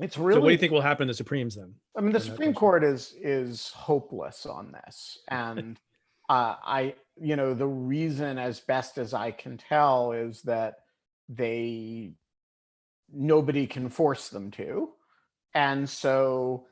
it's 0.00 0.18
really 0.18 0.34
So 0.36 0.40
what 0.40 0.48
do 0.48 0.52
you 0.52 0.58
think 0.58 0.72
will 0.72 0.80
happen 0.80 1.06
to 1.06 1.12
the 1.12 1.16
Supremes 1.16 1.54
then? 1.54 1.74
I 1.96 2.00
mean, 2.00 2.12
the 2.12 2.20
Supreme? 2.20 2.54
Court 2.54 2.82
is 2.82 3.14
is 3.20 3.70
hopeless 3.70 4.46
on 4.46 4.72
this, 4.72 5.18
and 5.28 5.78
uh, 6.28 6.56
I, 6.64 6.94
you 7.16 7.36
know, 7.36 7.54
the 7.54 7.66
reason, 7.66 8.38
as 8.38 8.60
best 8.60 8.98
as 8.98 9.14
I 9.14 9.30
can 9.30 9.56
tell, 9.56 10.12
is 10.12 10.42
that 10.42 10.74
they 11.28 12.12
nobody 13.12 13.66
can 13.66 13.88
force 13.88 14.30
them 14.30 14.50
to, 14.52 14.90
and 15.54 15.88
so 15.88 16.66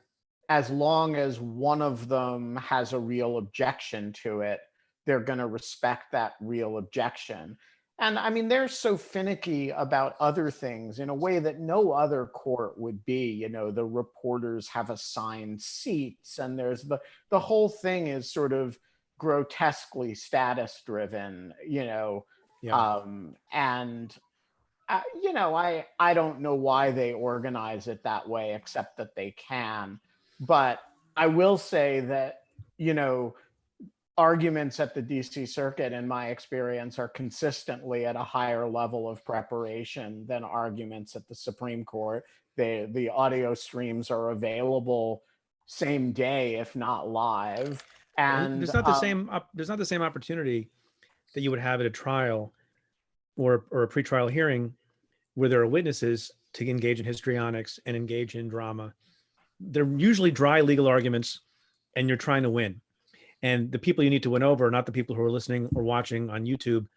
as 0.49 0.69
long 0.69 1.15
as 1.15 1.39
one 1.39 1.81
of 1.81 2.09
them 2.09 2.57
has 2.57 2.91
a 2.91 2.99
real 2.99 3.37
objection 3.37 4.11
to 4.23 4.41
it, 4.41 4.59
they're 5.05 5.21
going 5.21 5.39
to 5.39 5.47
respect 5.47 6.11
that 6.11 6.33
real 6.41 6.77
objection. 6.77 7.57
And 8.03 8.19
I 8.19 8.29
mean, 8.29 8.49
they're 8.49 8.67
so 8.67 8.97
finicky 8.97 9.69
about 9.69 10.17
other 10.19 10.51
things 10.51 10.99
in 10.99 11.07
a 11.07 11.13
way 11.15 11.39
that 11.39 11.61
no 11.61 11.93
other 11.93 12.25
court 12.25 12.77
would 12.77 13.05
be. 13.05 13.31
You 13.31 13.47
know, 13.47 13.71
the 13.71 13.85
reporters 13.85 14.67
have 14.67 14.89
assigned 14.89 15.61
seats, 15.61 16.37
and 16.37 16.59
there's 16.59 16.83
the 16.83 16.99
the 17.29 17.39
whole 17.39 17.69
thing 17.69 18.07
is 18.07 18.29
sort 18.29 18.51
of 18.51 18.77
grotesquely 19.19 20.15
status 20.15 20.83
driven. 20.85 21.53
You 21.65 21.85
know, 21.85 22.25
Yeah. 22.61 22.75
um, 22.77 23.37
and 23.53 24.13
uh, 24.89 24.99
you 25.21 25.31
know, 25.31 25.55
I 25.55 25.85
I 25.97 26.13
don't 26.13 26.41
know 26.41 26.55
why 26.55 26.91
they 26.91 27.13
organize 27.13 27.87
it 27.87 28.03
that 28.03 28.27
way, 28.27 28.53
except 28.53 28.97
that 28.97 29.15
they 29.15 29.31
can. 29.31 29.97
But 30.41 30.79
I 31.15 31.27
will 31.27 31.57
say 31.57 32.01
that 32.01 32.41
you 32.77 32.93
know 32.93 33.35
arguments 34.17 34.79
at 34.79 34.93
the 34.93 35.01
DC 35.01 35.47
circuit, 35.47 35.93
in 35.93 36.07
my 36.07 36.27
experience, 36.27 36.99
are 36.99 37.07
consistently 37.07 38.05
at 38.05 38.15
a 38.15 38.23
higher 38.23 38.67
level 38.67 39.09
of 39.09 39.23
preparation 39.25 40.25
than 40.27 40.43
arguments 40.43 41.15
at 41.15 41.27
the 41.27 41.35
Supreme 41.35 41.83
Court. 41.83 42.23
The 42.55 42.87
the 42.91 43.09
audio 43.09 43.53
streams 43.53 44.11
are 44.11 44.29
available 44.29 45.23
same 45.65 46.11
day, 46.11 46.55
if 46.55 46.75
not 46.75 47.09
live. 47.09 47.83
And 48.17 48.59
there's 48.59 48.73
not 48.73 48.85
the 48.85 48.91
um, 48.91 48.99
same 48.99 49.29
op- 49.31 49.49
there's 49.53 49.69
not 49.69 49.79
the 49.79 49.85
same 49.85 50.01
opportunity 50.01 50.69
that 51.33 51.41
you 51.41 51.49
would 51.49 51.59
have 51.59 51.79
at 51.79 51.85
a 51.85 51.89
trial 51.89 52.53
or 53.35 53.65
or 53.71 53.83
a 53.83 53.87
pretrial 53.87 54.29
hearing 54.29 54.73
where 55.33 55.49
there 55.49 55.61
are 55.61 55.67
witnesses 55.67 56.31
to 56.53 56.69
engage 56.69 56.99
in 56.99 57.05
histrionics 57.05 57.79
and 57.87 57.97
engage 57.97 58.35
in 58.35 58.47
drama. 58.47 58.93
They're 59.59 59.87
usually 59.97 60.29
dry 60.29 60.61
legal 60.61 60.87
arguments, 60.87 61.41
and 61.95 62.07
you're 62.07 62.17
trying 62.17 62.43
to 62.43 62.51
win. 62.51 62.81
And 63.43 63.71
the 63.71 63.79
people 63.79 64.03
you 64.03 64.09
need 64.09 64.23
to 64.23 64.31
win 64.31 64.41
over 64.41 64.65
are 64.65 64.71
not 64.71 64.85
the 64.85 64.91
people 64.91 65.15
who 65.15 65.21
are 65.21 65.31
listening 65.31 65.69
or 65.75 65.83
watching 65.83 66.29
on 66.29 66.45
YouTube, 66.45 66.87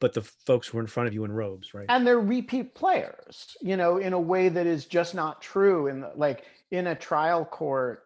but 0.00 0.14
the 0.14 0.22
folks 0.22 0.66
who 0.66 0.78
are 0.78 0.80
in 0.80 0.86
front 0.86 1.06
of 1.06 1.14
you 1.14 1.24
in 1.24 1.30
robes, 1.32 1.74
right? 1.74 1.86
and 1.88 2.06
they're 2.06 2.20
repeat 2.20 2.74
players 2.74 3.56
you 3.60 3.76
know 3.76 3.98
in 3.98 4.12
a 4.12 4.20
way 4.20 4.48
that 4.48 4.66
is 4.66 4.86
just 4.86 5.14
not 5.14 5.40
true 5.40 5.86
in 5.86 6.00
the, 6.00 6.12
like 6.16 6.44
in 6.70 6.88
a 6.88 6.94
trial 6.94 7.44
court 7.44 8.04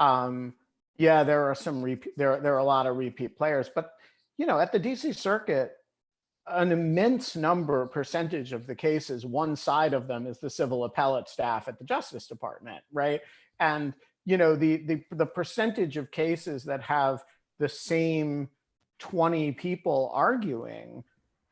um 0.00 0.52
yeah 0.98 1.22
there 1.22 1.48
are 1.50 1.54
some 1.54 1.82
repeat 1.82 2.16
there 2.16 2.40
there 2.40 2.54
are 2.54 2.58
a 2.58 2.64
lot 2.64 2.86
of 2.86 2.96
repeat 2.96 3.36
players 3.36 3.70
but 3.74 3.92
you 4.36 4.46
know 4.46 4.58
at 4.58 4.72
the 4.72 4.80
dc 4.80 5.14
circuit 5.16 5.72
an 6.48 6.72
immense 6.72 7.36
number 7.36 7.86
percentage 7.86 8.52
of 8.52 8.66
the 8.66 8.74
cases 8.74 9.24
one 9.24 9.54
side 9.54 9.94
of 9.94 10.08
them 10.08 10.26
is 10.26 10.38
the 10.38 10.50
civil 10.50 10.84
appellate 10.84 11.28
staff 11.28 11.68
at 11.68 11.78
the 11.78 11.84
justice 11.84 12.26
department 12.26 12.82
right 12.92 13.20
and 13.60 13.94
you 14.24 14.36
know 14.36 14.54
the 14.54 14.76
the 14.78 15.02
the 15.10 15.26
percentage 15.26 15.96
of 15.96 16.10
cases 16.10 16.64
that 16.64 16.82
have 16.82 17.24
the 17.58 17.68
same 17.68 18.48
20 18.98 19.52
people 19.52 20.10
arguing 20.14 21.02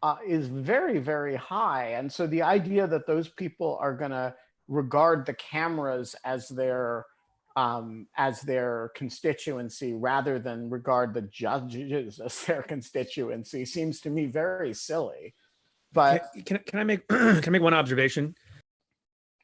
uh, 0.03 0.17
is 0.27 0.47
very 0.47 0.99
very 0.99 1.37
high. 1.37 1.93
And 1.93 2.11
so 2.13 2.27
the 2.27 2.43
idea 2.43 2.87
that 2.87 3.07
those 3.07 3.29
people 3.29 3.79
are 3.81 3.95
going 3.95 4.13
to 4.13 4.35
regard 4.69 5.27
the 5.27 5.35
cameras 5.35 6.15
as 6.25 6.49
their 6.49 7.07
um, 7.57 8.07
as 8.17 8.41
their 8.43 8.93
constituency 8.95 9.93
rather 9.93 10.39
than 10.39 10.71
regard 10.71 11.13
the 11.13 11.23
judges 11.23 12.21
as 12.21 12.45
their 12.45 12.63
constituency 12.63 13.65
seems 13.65 14.01
to 14.03 14.11
me 14.11 14.27
very 14.27 14.73
silly. 14.73 15.35
But 15.93 16.27
can, 16.33 16.43
can, 16.45 16.59
can 16.59 16.79
I 16.79 16.85
make 16.85 17.09
can 17.09 17.43
I 17.45 17.51
make 17.51 17.63
one 17.63 17.75
observation? 17.75 18.37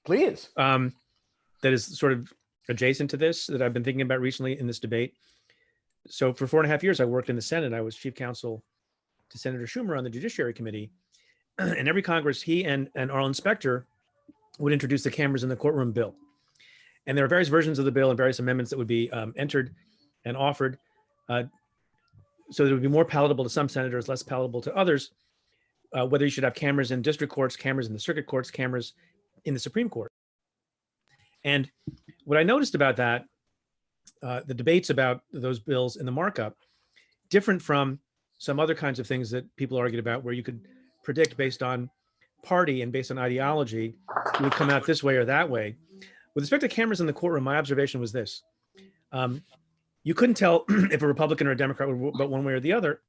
Please. 0.04 0.50
Um, 0.56 0.92
that 1.62 1.72
is 1.72 1.98
sort 1.98 2.12
of 2.12 2.32
adjacent 2.68 3.10
to 3.10 3.16
this 3.16 3.46
that 3.46 3.62
I've 3.62 3.72
been 3.72 3.84
thinking 3.84 4.02
about 4.02 4.20
recently 4.20 4.58
in 4.58 4.66
this 4.66 4.78
debate. 4.78 5.14
So 6.08 6.32
for 6.32 6.46
four 6.46 6.60
and 6.60 6.68
a 6.68 6.72
half 6.72 6.82
years, 6.82 7.00
I 7.00 7.04
worked 7.04 7.30
in 7.30 7.36
the 7.36 7.42
Senate. 7.42 7.72
I 7.72 7.80
was 7.80 7.96
chief 7.96 8.14
counsel 8.14 8.62
to 9.30 9.38
Senator 9.38 9.64
Schumer 9.64 9.98
on 9.98 10.04
the 10.04 10.10
Judiciary 10.10 10.54
Committee. 10.54 10.90
And 11.58 11.88
every 11.88 12.02
Congress, 12.02 12.42
he 12.42 12.64
and, 12.66 12.90
and 12.94 13.10
Arlen 13.10 13.32
Specter 13.32 13.86
would 14.58 14.74
introduce 14.74 15.02
the 15.02 15.10
cameras 15.10 15.42
in 15.42 15.48
the 15.48 15.56
courtroom 15.56 15.90
bill. 15.90 16.14
And 17.06 17.16
there 17.16 17.24
are 17.24 17.28
various 17.28 17.48
versions 17.48 17.78
of 17.78 17.86
the 17.86 17.90
bill 17.90 18.10
and 18.10 18.16
various 18.16 18.40
amendments 18.40 18.70
that 18.70 18.76
would 18.76 18.86
be 18.86 19.10
um, 19.10 19.32
entered 19.36 19.74
and 20.26 20.36
offered. 20.36 20.78
Uh, 21.28 21.44
so 22.50 22.64
that 22.64 22.70
it 22.70 22.72
would 22.74 22.82
be 22.82 22.88
more 22.88 23.04
palatable 23.04 23.44
to 23.44 23.50
some 23.50 23.68
senators, 23.68 24.08
less 24.08 24.22
palatable 24.22 24.60
to 24.62 24.76
others. 24.76 25.12
Uh, 25.96 26.06
whether 26.06 26.24
you 26.24 26.30
should 26.30 26.44
have 26.44 26.54
cameras 26.54 26.90
in 26.90 27.00
district 27.00 27.32
courts, 27.32 27.56
cameras 27.56 27.86
in 27.86 27.92
the 27.92 27.98
circuit 27.98 28.26
courts, 28.26 28.50
cameras 28.50 28.94
in 29.44 29.54
the 29.54 29.60
Supreme 29.60 29.88
Court. 29.88 30.10
And 31.46 31.70
what 32.24 32.36
I 32.36 32.42
noticed 32.42 32.74
about 32.74 32.96
that, 32.96 33.24
uh, 34.22 34.40
the 34.46 34.52
debates 34.52 34.90
about 34.90 35.22
those 35.32 35.60
bills 35.60 35.96
in 35.96 36.04
the 36.04 36.12
markup, 36.12 36.56
different 37.30 37.62
from 37.62 38.00
some 38.38 38.58
other 38.58 38.74
kinds 38.74 38.98
of 38.98 39.06
things 39.06 39.30
that 39.30 39.44
people 39.56 39.78
argued 39.78 40.00
about, 40.00 40.24
where 40.24 40.34
you 40.34 40.42
could 40.42 40.60
predict 41.04 41.36
based 41.36 41.62
on 41.62 41.88
party 42.42 42.82
and 42.82 42.90
based 42.90 43.12
on 43.12 43.18
ideology, 43.18 43.94
it 44.34 44.40
would 44.40 44.52
come 44.52 44.70
out 44.70 44.84
this 44.84 45.04
way 45.04 45.16
or 45.16 45.24
that 45.24 45.48
way. 45.48 45.76
With 46.34 46.42
respect 46.42 46.62
to 46.62 46.68
cameras 46.68 47.00
in 47.00 47.06
the 47.06 47.12
courtroom, 47.12 47.44
my 47.44 47.56
observation 47.56 48.00
was 48.00 48.10
this: 48.10 48.42
um, 49.12 49.40
you 50.02 50.14
couldn't 50.14 50.34
tell 50.34 50.64
if 50.68 51.00
a 51.00 51.06
Republican 51.06 51.46
or 51.46 51.52
a 51.52 51.56
Democrat 51.56 51.88
would 51.88 52.16
vote 52.16 52.28
one 52.28 52.44
way 52.44 52.54
or 52.54 52.60
the 52.60 52.72
other. 52.72 53.02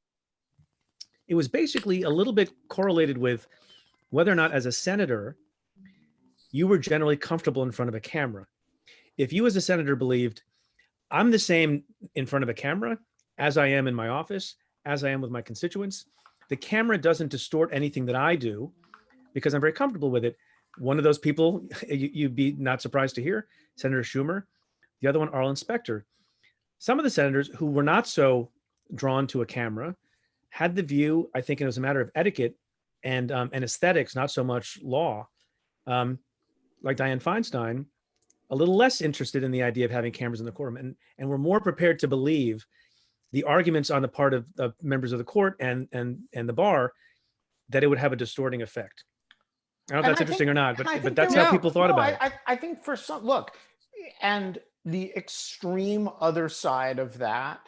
It 1.28 1.36
was 1.36 1.47
basically 1.47 2.04
a 2.04 2.10
little 2.10 2.34
bit 2.34 2.52
correlated 2.69 3.17
with 3.17 3.47
whether 4.12 4.32
or 4.32 4.36
not, 4.36 4.54
as 4.54 4.67
a 4.67 4.71
senator, 4.71 5.36
you 6.58 6.65
were 6.65 6.80
generally 6.80 7.15
comfortable 7.15 7.62
in 7.62 7.72
front 7.72 7.88
of 7.88 7.93
a 7.93 8.00
camera. 8.00 8.48
If 9.15 9.32
you, 9.32 9.46
as 9.46 9.56
a 9.56 9.62
senator, 9.62 9.96
believed, 9.96 10.41
I'm 11.12 11.30
the 11.30 11.38
same 11.38 11.84
in 12.15 12.26
front 12.26 12.41
of 12.41 12.50
a 12.50 12.54
camera 12.54 12.98
as 13.38 13.60
I 13.60 13.67
am 13.67 13.88
in 13.88 13.93
my 13.93 14.08
office, 14.08 14.56
as 14.84 15.04
I 15.04 15.10
am 15.12 15.22
with 15.22 15.30
my 15.30 15.41
constituents, 15.43 16.06
the 16.50 16.56
camera 16.56 16.98
doesn't 16.98 17.30
distort 17.30 17.70
anything 17.72 18.08
that 18.08 18.15
I 18.15 18.36
do 18.36 18.72
because 19.36 19.54
I'm 19.54 19.62
very 19.62 19.72
comfortable 19.72 20.10
with 20.10 20.26
it. 20.26 20.36
One 20.80 20.98
of 20.98 21.04
those 21.04 21.20
people, 21.20 21.63
you, 21.88 22.10
you'd 22.12 22.36
be 22.36 22.54
not 22.54 22.82
surprised 22.82 23.13
to 23.15 23.24
hear, 23.24 23.48
Senator 23.76 24.02
Schumer. 24.02 24.43
The 25.02 25.08
other 25.08 25.20
one, 25.20 25.30
Arlen 25.30 25.56
Specter. 25.56 26.08
some 26.80 26.98
of 26.98 27.04
the 27.04 27.12
senators 27.12 27.52
who 27.56 27.67
were 27.67 27.84
not 27.84 28.08
so 28.08 28.50
drawn 28.96 29.28
to 29.28 29.43
a 29.43 29.46
camera 29.46 29.96
had 30.50 30.76
the 30.76 30.82
view, 30.82 31.30
I 31.36 31.41
think 31.41 31.62
it 31.62 31.65
was 31.65 31.78
a 31.78 31.82
matter 31.82 32.02
of 32.02 32.10
etiquette 32.15 32.56
and 33.04 33.32
um, 33.32 33.52
and 33.54 33.63
aesthetics, 33.63 34.15
not 34.15 34.32
so 34.32 34.43
much 34.43 34.80
law, 34.82 35.28
um, 35.86 36.17
like 36.84 36.98
Dianne 36.98 37.22
Feinstein, 37.22 37.86
a 38.50 38.56
little 38.56 38.76
less 38.76 39.02
interested 39.02 39.44
in 39.44 39.52
the 39.52 39.63
idea 39.63 39.86
of 39.86 39.92
having 39.92 40.12
cameras 40.12 40.40
in 40.40 40.46
the 40.46 40.52
courtroom, 40.52 40.78
and 40.78 40.96
and 41.18 41.28
were 41.30 41.38
more 41.38 41.60
prepared 41.60 42.00
to 42.00 42.08
believe 42.08 42.66
the 43.34 43.44
arguments 43.44 43.90
on 43.90 44.02
the 44.02 44.08
part 44.08 44.34
of, 44.34 44.46
of 44.58 44.74
members 44.82 45.12
of 45.12 45.18
the 45.18 45.24
court 45.26 45.56
and 45.60 45.88
and 45.92 46.20
and 46.34 46.48
the 46.48 46.54
bar 46.54 46.94
that 47.70 47.84
it 47.84 47.88
would 47.88 47.98
have 47.98 48.13
a 48.13 48.16
distorting 48.16 48.62
effect. 48.62 49.04
I 49.90 49.94
don't 49.96 50.04
know 50.04 50.10
if 50.12 50.18
that's 50.18 50.22
I 50.22 50.24
interesting 50.24 50.46
think- 50.48 50.52
or 50.52 50.54
not, 50.54 50.78
but 50.78 51.04
but 51.04 51.16
that's 51.16 51.34
how 51.34 51.46
were- 51.46 51.52
people 51.52 51.70
thought 51.72 51.88
No, 51.88 51.94
about 51.94 52.22
I, 52.22 52.28
it. 52.28 52.34
I, 52.48 52.54
I 52.54 52.56
think 52.56 52.84
for 52.84 52.96
some, 52.96 53.26
look, 53.26 53.52
and 54.22 54.60
the 54.86 55.12
extreme 55.18 56.10
other 56.22 56.48
side 56.48 57.00
of 57.00 57.18
that, 57.18 57.60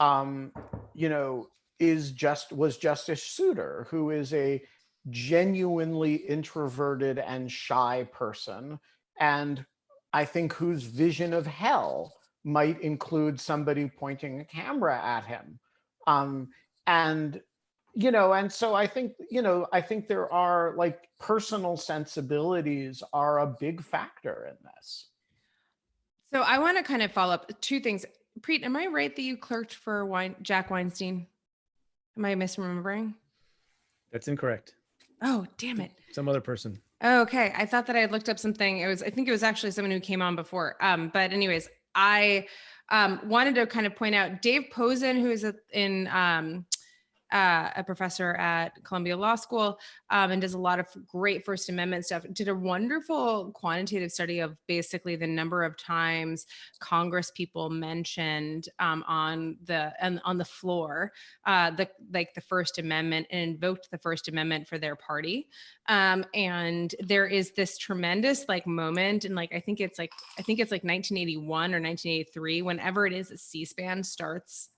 um, 0.00 0.52
you 0.94 1.08
know, 1.08 1.48
is 1.78 2.12
just 2.12 2.52
was 2.52 2.76
Justice 2.76 3.22
Souter, 3.22 3.86
who 3.90 4.10
is 4.10 4.32
a 4.34 4.62
genuinely 5.10 6.14
introverted 6.14 7.18
and 7.18 7.50
shy 7.50 8.08
person, 8.12 8.78
and 9.20 9.64
I 10.12 10.24
think 10.24 10.52
whose 10.52 10.84
vision 10.84 11.32
of 11.32 11.46
hell 11.46 12.14
might 12.44 12.80
include 12.80 13.40
somebody 13.40 13.88
pointing 13.88 14.40
a 14.40 14.44
camera 14.44 15.00
at 15.02 15.24
him. 15.24 15.58
Um, 16.06 16.48
and 16.86 17.40
you 17.94 18.10
know 18.10 18.32
and 18.32 18.52
so 18.52 18.74
i 18.74 18.86
think 18.86 19.12
you 19.30 19.40
know 19.40 19.66
i 19.72 19.80
think 19.80 20.08
there 20.08 20.30
are 20.32 20.74
like 20.76 21.08
personal 21.20 21.76
sensibilities 21.76 23.02
are 23.12 23.38
a 23.38 23.46
big 23.46 23.80
factor 23.80 24.50
in 24.50 24.56
this 24.76 25.06
So 26.32 26.40
I 26.42 26.58
want 26.58 26.76
to 26.76 26.82
kind 26.82 27.00
of 27.00 27.12
follow 27.12 27.34
up 27.34 27.52
two 27.60 27.78
things. 27.78 28.04
Preet, 28.40 28.64
am 28.64 28.76
I 28.76 28.86
right 28.86 29.14
that 29.14 29.22
you 29.22 29.36
clerked 29.36 29.74
for 29.74 30.04
Wein- 30.04 30.34
Jack 30.42 30.68
Weinstein? 30.68 31.28
Am 32.18 32.24
I 32.24 32.34
misremembering? 32.34 33.14
That's 34.10 34.26
incorrect. 34.26 34.74
Oh, 35.24 35.46
damn 35.58 35.80
it. 35.80 35.90
Some 36.12 36.28
other 36.28 36.40
person. 36.40 36.78
Oh, 37.00 37.22
okay. 37.22 37.52
I 37.56 37.66
thought 37.66 37.86
that 37.86 37.96
I 37.96 38.00
had 38.00 38.12
looked 38.12 38.28
up 38.28 38.38
something. 38.38 38.78
It 38.78 38.86
was, 38.86 39.02
I 39.02 39.10
think 39.10 39.26
it 39.26 39.32
was 39.32 39.42
actually 39.42 39.72
someone 39.72 39.90
who 39.90 40.00
came 40.00 40.22
on 40.22 40.36
before. 40.36 40.76
Um, 40.80 41.10
but 41.12 41.32
anyways, 41.32 41.68
I 41.94 42.46
um, 42.90 43.20
wanted 43.24 43.54
to 43.56 43.66
kind 43.66 43.86
of 43.86 43.96
point 43.96 44.14
out 44.14 44.42
Dave 44.42 44.64
Pozen, 44.70 45.20
who 45.20 45.30
is 45.30 45.46
in 45.72 46.06
um, 46.08 46.66
uh, 47.34 47.70
a 47.76 47.82
professor 47.82 48.34
at 48.34 48.82
Columbia 48.84 49.16
Law 49.16 49.34
School 49.34 49.78
um, 50.10 50.30
and 50.30 50.40
does 50.40 50.54
a 50.54 50.58
lot 50.58 50.78
of 50.78 50.86
great 51.06 51.44
First 51.44 51.68
Amendment 51.68 52.06
stuff, 52.06 52.24
did 52.32 52.48
a 52.48 52.54
wonderful 52.54 53.50
quantitative 53.52 54.12
study 54.12 54.38
of 54.38 54.56
basically 54.68 55.16
the 55.16 55.26
number 55.26 55.64
of 55.64 55.76
times 55.76 56.46
Congress 56.78 57.32
people 57.34 57.68
mentioned 57.68 58.68
um, 58.78 59.04
on 59.08 59.56
the 59.64 59.92
and 60.00 60.20
on 60.24 60.38
the 60.38 60.44
floor 60.44 61.12
uh, 61.44 61.70
the 61.72 61.88
like 62.12 62.32
the 62.34 62.40
First 62.40 62.78
Amendment 62.78 63.26
and 63.30 63.54
invoked 63.54 63.90
the 63.90 63.98
First 63.98 64.28
Amendment 64.28 64.68
for 64.68 64.78
their 64.78 64.94
party. 64.94 65.48
Um 65.88 66.24
and 66.34 66.94
there 67.00 67.26
is 67.26 67.52
this 67.52 67.76
tremendous 67.76 68.46
like 68.48 68.66
moment 68.66 69.24
and 69.24 69.34
like 69.34 69.52
i 69.54 69.60
think 69.60 69.80
it's 69.80 69.98
like 69.98 70.12
i 70.38 70.42
think 70.42 70.60
it's 70.60 70.70
like 70.70 70.84
1981 70.84 71.74
or 71.74 71.80
1983 71.80 72.62
whenever 72.62 73.06
it 73.06 73.12
is 73.12 73.30
a 73.30 73.36
c-span 73.36 74.02
starts 74.02 74.70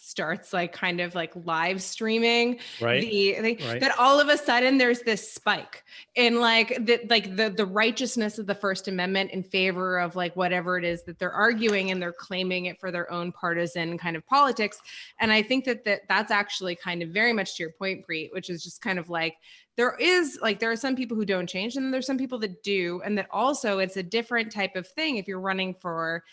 starts 0.00 0.52
like 0.54 0.72
kind 0.72 0.98
of 0.98 1.14
like 1.14 1.30
live 1.44 1.82
streaming 1.82 2.58
Right. 2.80 3.02
the 3.02 3.36
they, 3.40 3.58
Right. 3.60 3.80
that 3.80 3.98
all 3.98 4.18
of 4.18 4.28
a 4.28 4.38
sudden 4.38 4.78
there's 4.78 5.02
this 5.02 5.30
spike 5.30 5.84
in 6.14 6.40
like 6.40 6.84
the 6.86 7.00
like 7.10 7.36
the 7.36 7.50
the 7.50 7.66
righteousness 7.66 8.38
of 8.38 8.46
the 8.46 8.54
first 8.54 8.88
amendment 8.88 9.30
in 9.30 9.42
favor 9.42 9.98
of 9.98 10.16
like 10.16 10.34
whatever 10.36 10.78
it 10.78 10.84
is 10.84 11.02
that 11.02 11.18
they're 11.18 11.32
arguing 11.32 11.90
and 11.90 12.00
they're 12.00 12.12
claiming 12.14 12.64
it 12.64 12.80
for 12.80 12.90
their 12.90 13.12
own 13.12 13.30
partisan 13.30 13.98
kind 13.98 14.16
of 14.16 14.26
politics 14.26 14.80
and 15.18 15.30
i 15.30 15.42
think 15.42 15.64
that, 15.66 15.84
that 15.84 16.00
that's 16.08 16.30
actually 16.30 16.74
kind 16.74 17.02
of 17.02 17.10
very 17.10 17.32
much 17.32 17.56
to 17.56 17.62
your 17.62 17.72
point 17.72 18.04
Preet, 18.06 18.32
which 18.32 18.48
is 18.48 18.64
just 18.64 18.80
kind 18.80 18.98
of 18.98 19.10
like 19.10 19.36
there 19.76 19.96
is 20.00 20.38
like 20.40 20.58
there 20.58 20.70
are 20.70 20.76
some 20.76 20.96
people 20.96 21.16
who 21.16 21.26
don't 21.26 21.46
change 21.46 21.76
and 21.76 21.92
there's 21.92 22.06
some 22.06 22.18
people 22.18 22.38
that 22.38 22.62
do 22.62 23.02
and 23.04 23.18
that 23.18 23.26
also 23.30 23.78
it's 23.78 23.98
a 23.98 24.02
different 24.02 24.50
type 24.50 24.76
of 24.76 24.88
thing 24.88 25.16
if 25.16 25.28
you're 25.28 25.40
running 25.40 25.74
for 25.74 26.24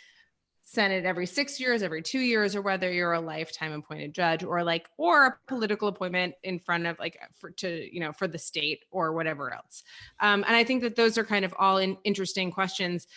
senate 0.70 1.06
every 1.06 1.26
six 1.26 1.62
years 1.62 1.82
every 1.82 2.02
two 2.02 2.20
years 2.20 2.54
or 2.54 2.62
whether 2.62 2.92
you're 2.92 3.14
a 3.14 3.20
lifetime 3.22 3.72
appointed 3.72 4.14
judge 4.14 4.44
or 4.44 4.62
like 4.66 4.90
or 4.98 5.26
a 5.26 5.38
political 5.48 5.88
appointment 5.88 6.36
in 6.44 6.60
front 6.60 6.86
of 6.86 7.00
like 7.00 7.18
for 7.40 7.52
to 7.52 7.88
you 7.90 8.02
know 8.02 8.12
for 8.12 8.28
the 8.28 8.38
state 8.38 8.84
or 8.92 9.14
whatever 9.14 9.54
else. 9.54 9.84
Um, 10.20 10.44
and 10.46 10.58
i 10.58 10.66
think 10.66 10.82
that 10.82 10.98
those 10.98 11.18
are 11.18 11.24
kind 11.24 11.46
of 11.46 11.54
all 11.58 11.78
in, 11.78 11.98
interesting 12.04 12.52
questions. 12.52 13.08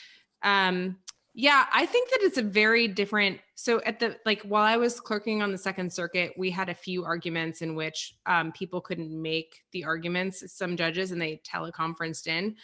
Um, 0.45 0.99
yeah 1.35 1.67
i 1.73 1.87
think 1.87 2.09
that 2.11 2.21
it's 2.23 2.39
a 2.39 2.43
very 2.43 2.87
different 2.87 3.39
so 3.57 3.81
at 3.83 3.99
the 3.99 4.17
like 4.25 4.43
while 4.43 4.65
i 4.65 4.77
was 4.77 5.01
clerking 5.01 5.43
on 5.43 5.53
the 5.53 5.59
second 5.59 5.93
circuit 5.93 6.33
we 6.37 6.51
had 6.51 6.69
a 6.69 6.75
few 6.75 7.05
arguments 7.05 7.63
in 7.63 7.75
which 7.75 8.15
um, 8.27 8.53
people 8.53 8.81
couldn't 8.81 9.11
make 9.11 9.61
the 9.73 9.85
arguments 9.85 10.53
some 10.53 10.77
judges 10.77 11.11
and 11.11 11.21
they 11.21 11.41
teleconferenced 11.45 12.29
in. 12.29 12.55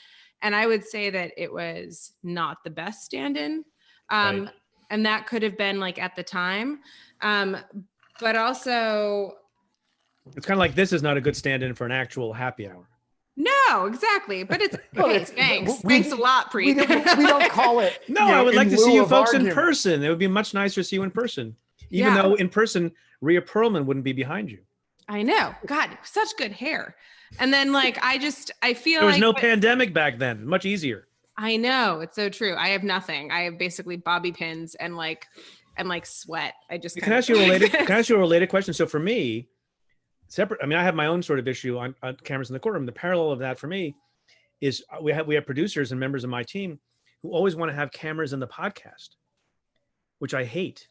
And 0.43 0.55
i 0.55 0.65
would 0.65 0.85
say 0.85 1.11
that 1.11 1.33
it 1.37 1.53
was 1.53 2.13
not 2.23 2.59
the 2.63 2.71
best 2.71 3.05
stand-in. 3.05 3.65
Um, 4.11 4.45
Right. 4.45 4.53
And 4.91 5.05
that 5.07 5.27
could 5.27 5.43
have 5.43 5.57
been 5.59 5.81
like 5.81 5.99
at 6.01 6.15
the 6.17 6.23
time 6.23 6.81
um, 7.23 7.57
but 8.21 8.37
also 8.37 9.35
It's 10.37 10.47
kind 10.47 10.57
of 10.57 10.61
like 10.61 10.75
this 10.75 10.93
is 10.93 11.03
not 11.03 11.17
a 11.17 11.21
good 11.21 11.37
stand-in 11.37 11.75
for 11.75 11.85
an 11.87 11.93
actual 11.93 12.33
happy 12.33 12.69
hour. 12.69 12.89
no 13.37 13.87
exactly 13.87 14.43
but 14.45 14.61
it's 14.63 14.77
Well, 14.95 15.09
hey, 15.09 15.17
it's- 15.17 15.31
thanks 15.31 15.83
we- 15.85 15.95
thanks 15.95 16.13
a 16.13 16.17
lot 16.17 16.53
we 16.55 16.75
we 16.75 16.85
don't 16.87 17.51
call 17.61 17.81
it 17.81 18.01
No, 18.09 18.25
you 18.27 18.33
know, 18.33 18.39
I 18.39 18.43
would 18.43 18.55
like 18.55 18.71
to 18.71 18.79
see 18.79 18.95
you 18.95 19.03
of 19.03 19.09
folks 19.11 19.35
in 19.35 19.51
person. 19.53 20.03
It 20.03 20.09
would 20.09 20.19
be 20.19 20.27
much 20.29 20.55
nicer 20.55 20.81
to 20.81 20.85
see 20.85 20.97
you 20.97 21.03
in 21.03 21.11
person. 21.11 21.57
Even 21.91 22.15
Yeah. 22.15 22.23
though 22.23 22.35
in 22.35 22.49
person, 22.49 22.91
Rhea 23.21 23.41
Perlman 23.41 23.85
wouldn't 23.85 24.05
be 24.05 24.13
behind 24.13 24.51
you. 24.51 24.59
I 25.09 25.23
know. 25.23 25.55
God, 25.67 25.97
such 26.03 26.37
good 26.37 26.51
hair. 26.53 26.97
And 27.39 27.53
then 27.53 27.73
like 27.73 27.97
I 28.03 28.19
just 28.19 28.51
I 28.63 28.75
feel 28.75 29.01
There 29.01 29.07
was 29.07 29.15
like 29.15 29.21
no 29.21 29.33
but- 29.33 29.41
pandemic 29.43 29.93
back 29.95 30.19
then. 30.19 30.45
Much 30.47 30.65
easier. 30.65 31.06
I 31.39 31.57
know. 31.57 32.01
It's 32.01 32.17
so 32.17 32.29
true. 32.29 32.55
I 32.57 32.69
have 32.69 32.83
nothing. 32.83 33.31
I 33.31 33.43
have 33.43 33.59
basically 33.59 33.97
bobby 33.97 34.33
pins 34.33 34.75
and 34.75 34.97
like 34.97 35.27
and 35.77 35.89
like 35.89 36.07
sweat. 36.07 36.55
I 36.71 36.79
just 36.79 36.97
Can 36.97 37.13
I 37.13 37.17
ask 37.17 37.29
you 37.29 37.37
a 37.37 37.41
related? 37.45 37.73
Can 37.73 37.93
I 37.93 37.99
ask 37.99 38.09
you 38.09 38.17
a 38.17 38.19
related 38.27 38.49
question? 38.49 38.73
So 38.73 38.87
for 38.87 38.99
me, 38.99 39.49
separate. 40.29 40.61
I 40.63 40.67
mean, 40.67 40.79
I 40.79 40.85
have 40.85 40.95
my 40.95 41.07
own 41.07 41.23
sort 41.23 41.39
of 41.39 41.47
issue 41.49 41.79
on, 41.79 41.95
on 42.03 42.17
cameras 42.25 42.51
in 42.51 42.55
the 42.55 42.61
courtroom. 42.61 42.87
The 42.87 42.93
parallel 42.93 43.33
of 43.33 43.39
that 43.41 43.59
for 43.59 43.67
me 43.67 43.95
is 44.61 44.83
uh, 44.91 45.03
we 45.03 45.13
have 45.13 45.27
we 45.27 45.35
have 45.35 45.47
producers 45.47 45.93
and 45.93 46.01
members 46.01 46.25
of 46.25 46.31
my 46.31 46.43
team 46.43 46.79
who 47.23 47.33
always 47.33 47.57
want 47.57 47.71
to 47.71 47.75
have 47.75 47.93
cameras 47.93 48.33
in 48.33 48.41
the 48.41 48.47
podcast, 48.47 49.11
which 50.19 50.35
I 50.35 50.45
hate. 50.45 50.89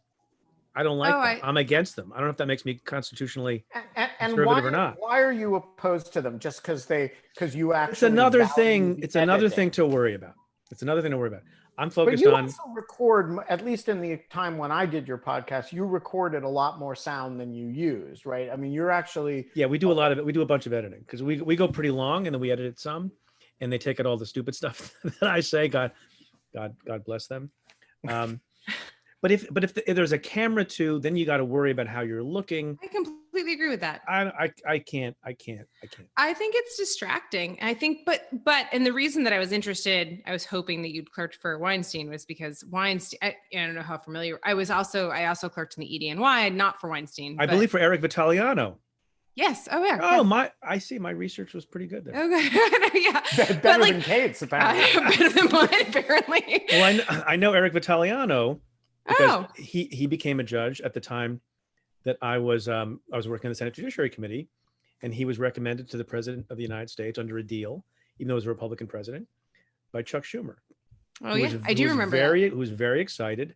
I 0.75 0.83
don't 0.83 0.97
like 0.97 1.13
Oh, 1.13 1.17
them. 1.17 1.39
I- 1.43 1.47
I'm 1.47 1.57
against 1.57 1.95
them. 1.95 2.11
I 2.13 2.17
don't 2.17 2.25
know 2.27 2.31
if 2.31 2.37
that 2.37 2.47
makes 2.47 2.65
me 2.65 2.75
constitutionally. 2.75 3.63
And, 3.73 3.85
and, 3.95 4.11
and 4.19 4.29
Conservative 4.35 4.63
why, 4.63 4.67
or 4.67 4.71
not. 4.71 4.95
why 4.99 5.21
are 5.21 5.31
you 5.31 5.55
opposed 5.55 6.11
to 6.13 6.21
them? 6.21 6.37
Just 6.39 6.61
because 6.61 6.85
they 6.85 7.11
because 7.33 7.55
you 7.55 7.73
actually 7.73 7.93
It's 7.93 8.03
another 8.03 8.45
thing. 8.45 8.95
the 8.97 9.03
It's 9.03 9.15
another 9.15 9.49
thing 9.49 9.71
to 9.71 9.85
worry 9.85 10.15
about. 10.15 10.33
It's 10.71 10.81
another 10.81 11.01
thing 11.01 11.11
to 11.11 11.17
worry 11.17 11.29
about. 11.29 11.43
I'm 11.77 11.89
focused 11.89 11.95
But 11.95 12.05
focused 12.05 12.23
you 12.23 12.35
on. 12.35 12.43
also 12.45 12.73
record, 12.73 13.37
at 13.49 13.63
least 13.65 13.89
in 13.89 13.99
the 13.99 14.17
time 14.29 14.57
when 14.57 14.71
I 14.71 14.85
did 14.85 15.07
your 15.09 15.17
podcast, 15.17 15.73
you 15.73 15.83
recorded 15.85 16.43
a 16.43 16.47
lot 16.49 16.79
more 16.79 16.95
sound 16.95 17.37
than 17.39 17.53
you 17.53 17.67
used, 17.67 18.25
right? 18.25 18.49
I 18.49 18.55
mean, 18.55 18.71
you're 18.71 18.91
actually 18.91 19.47
Yeah, 19.55 19.65
we 19.65 19.77
do 19.77 19.91
a 19.91 19.93
lot 19.93 20.11
of 20.13 20.17
it. 20.17 20.25
We 20.25 20.31
do 20.31 20.41
a 20.41 20.45
bunch 20.45 20.65
of 20.67 20.73
editing 20.73 21.01
because 21.01 21.21
we 21.21 21.41
we 21.41 21.55
go 21.55 21.67
pretty 21.67 21.91
long 21.91 22.27
and 22.27 22.33
then 22.33 22.39
we 22.41 22.51
edit 22.51 22.65
it 22.65 22.79
some, 22.79 23.11
and 23.61 23.71
they 23.71 23.77
take 23.77 23.99
out 23.99 24.05
all 24.05 24.17
the 24.17 24.25
stupid 24.25 24.55
stuff 24.61 24.93
that 25.03 25.29
I 25.29 25.39
say. 25.41 25.67
God, 25.67 25.91
God, 26.53 26.75
God 26.85 27.03
bless 27.05 27.27
them. 27.27 27.51
Um, 28.07 28.39
but 29.25 29.31
if 29.31 29.51
but 29.51 29.63
if, 29.63 29.73
the, 29.73 29.89
if 29.89 29.95
there's 29.95 30.11
a 30.11 30.19
camera 30.19 30.63
too, 30.63 30.99
then 30.99 31.15
you 31.15 31.25
got 31.25 31.37
to 31.37 31.45
worry 31.45 31.71
about 31.71 31.87
how 31.87 32.01
you're 32.01 32.21
looking. 32.21 32.77
I 32.83 32.85
completely 32.85 33.53
agree 33.53 33.69
with 33.69 33.79
that. 33.79 34.01
I, 34.07 34.21
I 34.25 34.51
I 34.67 34.77
can't 34.77 35.17
I 35.25 35.33
can't 35.33 35.67
I 35.83 35.87
can't. 35.87 36.07
I 36.15 36.35
think 36.35 36.53
it's 36.55 36.77
distracting. 36.77 37.57
I 37.59 37.73
think, 37.73 38.01
but 38.05 38.27
but 38.45 38.67
and 38.71 38.85
the 38.85 38.93
reason 38.93 39.23
that 39.23 39.33
I 39.33 39.39
was 39.39 39.51
interested, 39.51 40.21
I 40.27 40.31
was 40.31 40.45
hoping 40.45 40.83
that 40.83 40.91
you'd 40.91 41.11
clerked 41.11 41.37
for 41.41 41.57
Weinstein 41.57 42.07
was 42.07 42.23
because 42.23 42.63
Weinstein. 42.69 43.17
I, 43.23 43.35
I 43.51 43.65
don't 43.65 43.73
know 43.73 43.81
how 43.81 43.97
familiar. 43.97 44.39
I 44.43 44.53
was 44.53 44.69
also 44.69 45.09
I 45.09 45.25
also 45.25 45.49
clerked 45.49 45.75
in 45.75 45.81
the 45.81 45.87
EDNY, 45.89 46.53
not 46.53 46.79
for 46.79 46.91
Weinstein. 46.91 47.37
I 47.39 47.47
but- 47.47 47.53
believe 47.53 47.71
for 47.71 47.79
Eric 47.79 48.01
Vitaliano. 48.01 48.75
Yes. 49.35 49.67
Oh 49.69 49.83
yeah. 49.83 49.99
Oh 50.01 50.23
my! 50.23 50.49
I 50.63 50.77
see. 50.77 50.97
My 50.97 51.09
research 51.09 51.53
was 51.53 51.65
pretty 51.65 51.87
good 51.87 52.05
there. 52.05 52.13
Okay. 52.15 52.49
yeah. 53.01 53.19
better 53.35 53.59
But 53.61 53.81
like 53.81 53.93
than 53.93 54.01
Kate's, 54.01 54.41
apparently. 54.43 55.01
uh, 55.01 55.09
better 55.09 55.29
than 55.29 55.51
mine, 55.51 55.85
apparently. 55.89 56.65
Well, 56.71 56.83
I 56.83 56.93
know, 56.93 57.03
I 57.27 57.35
know 57.35 57.53
Eric 57.53 57.73
Vitaliano 57.73 58.59
because 59.07 59.31
Oh. 59.31 59.47
he 59.55 59.85
he 59.91 60.07
became 60.07 60.39
a 60.39 60.43
judge 60.43 60.81
at 60.81 60.93
the 60.93 60.99
time 60.99 61.41
that 62.03 62.17
I 62.21 62.37
was 62.37 62.67
um 62.67 62.99
I 63.11 63.17
was 63.17 63.27
working 63.27 63.47
in 63.47 63.51
the 63.51 63.55
Senate 63.55 63.73
Judiciary 63.73 64.09
Committee, 64.09 64.47
and 65.01 65.13
he 65.13 65.25
was 65.25 65.39
recommended 65.39 65.89
to 65.89 65.97
the 65.97 66.03
President 66.03 66.45
of 66.49 66.57
the 66.57 66.63
United 66.63 66.89
States 66.89 67.17
under 67.19 67.37
a 67.37 67.43
deal, 67.43 67.83
even 68.19 68.27
though 68.29 68.33
he 68.35 68.37
was 68.37 68.45
a 68.45 68.49
Republican 68.49 68.87
president, 68.87 69.27
by 69.91 70.01
Chuck 70.01 70.23
Schumer. 70.23 70.55
Oh 71.23 71.35
yeah, 71.35 71.43
was- 71.53 71.55
I 71.65 71.73
do 71.73 71.83
was 71.83 71.91
remember 71.93 72.17
Very, 72.17 72.49
who 72.49 72.57
was 72.57 72.71
very 72.71 73.01
excited 73.01 73.55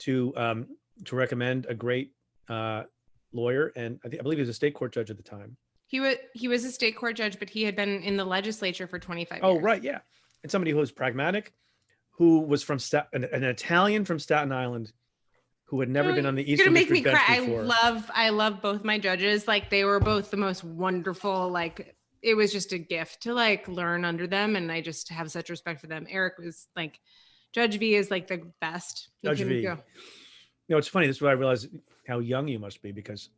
to 0.00 0.32
um 0.36 0.66
to 1.04 1.16
recommend 1.16 1.66
a 1.66 1.74
great 1.74 2.12
uh 2.48 2.84
lawyer, 3.32 3.72
and 3.76 4.00
I, 4.04 4.08
think, 4.08 4.20
I 4.20 4.22
believe 4.22 4.38
he 4.38 4.42
was 4.42 4.48
a 4.48 4.54
state 4.54 4.74
court 4.74 4.92
judge 4.92 5.10
at 5.10 5.16
the 5.16 5.22
time. 5.22 5.56
He 5.86 6.00
was 6.00 6.16
he 6.34 6.48
was 6.48 6.64
a 6.64 6.70
state 6.72 6.96
court 6.96 7.16
judge, 7.16 7.38
but 7.38 7.48
he 7.48 7.62
had 7.64 7.76
been 7.76 8.02
in 8.02 8.16
the 8.16 8.24
legislature 8.24 8.86
for 8.86 8.98
25 8.98 9.40
Oh, 9.42 9.52
years. 9.52 9.58
Oh 9.60 9.62
right, 9.62 9.82
yeah, 9.82 10.00
and 10.42 10.50
somebody 10.52 10.70
who 10.72 10.78
was 10.78 10.90
pragmatic, 10.92 11.52
who 12.18 12.40
was 12.40 12.62
from 12.64 12.78
Stat- 12.80 13.08
an, 13.12 13.24
an 13.24 13.44
Italian 13.44 14.04
from 14.04 14.18
Staten 14.18 14.50
Island, 14.52 14.92
who 15.66 15.78
had 15.80 15.88
never 15.88 16.10
Oh, 16.10 16.14
been 16.14 16.26
on 16.26 16.34
the 16.34 16.42
Eastern 16.50 16.66
gonna 16.66 16.74
make 16.74 16.90
me 16.90 17.00
cry. 17.00 17.12
bench 17.12 17.48
I 17.48 17.52
love, 17.62 18.10
I 18.12 18.30
love 18.30 18.60
both 18.60 18.82
my 18.84 18.98
judges. 18.98 19.46
Like 19.46 19.70
they 19.70 19.84
were 19.84 20.00
both 20.00 20.30
the 20.30 20.36
most 20.36 20.64
wonderful. 20.64 21.48
Like 21.48 21.94
it 22.20 22.34
was 22.34 22.52
just 22.52 22.72
a 22.72 22.78
gift 22.78 23.22
to 23.22 23.32
like 23.34 23.68
learn 23.68 24.04
under 24.04 24.26
them, 24.26 24.56
and 24.56 24.70
I 24.72 24.80
just 24.80 25.08
have 25.10 25.30
such 25.30 25.48
respect 25.48 25.80
for 25.80 25.86
them. 25.86 26.06
Eric 26.10 26.38
was 26.38 26.66
like, 26.74 26.98
Judge 27.52 27.78
V 27.78 27.94
is 27.94 28.10
like 28.10 28.26
the 28.26 28.50
best. 28.60 29.10
He 29.22 29.28
Judge 29.28 29.40
V. 29.42 29.62
go- 29.62 29.78
You 30.66 30.74
know, 30.74 30.78
it's 30.78 30.88
funny. 30.88 31.06
This 31.06 31.16
is 31.16 31.22
where 31.22 31.30
I 31.30 31.34
realized 31.34 31.68
how 32.08 32.18
young 32.18 32.48
you 32.48 32.58
must 32.58 32.82
be 32.82 32.90
because 32.90 33.28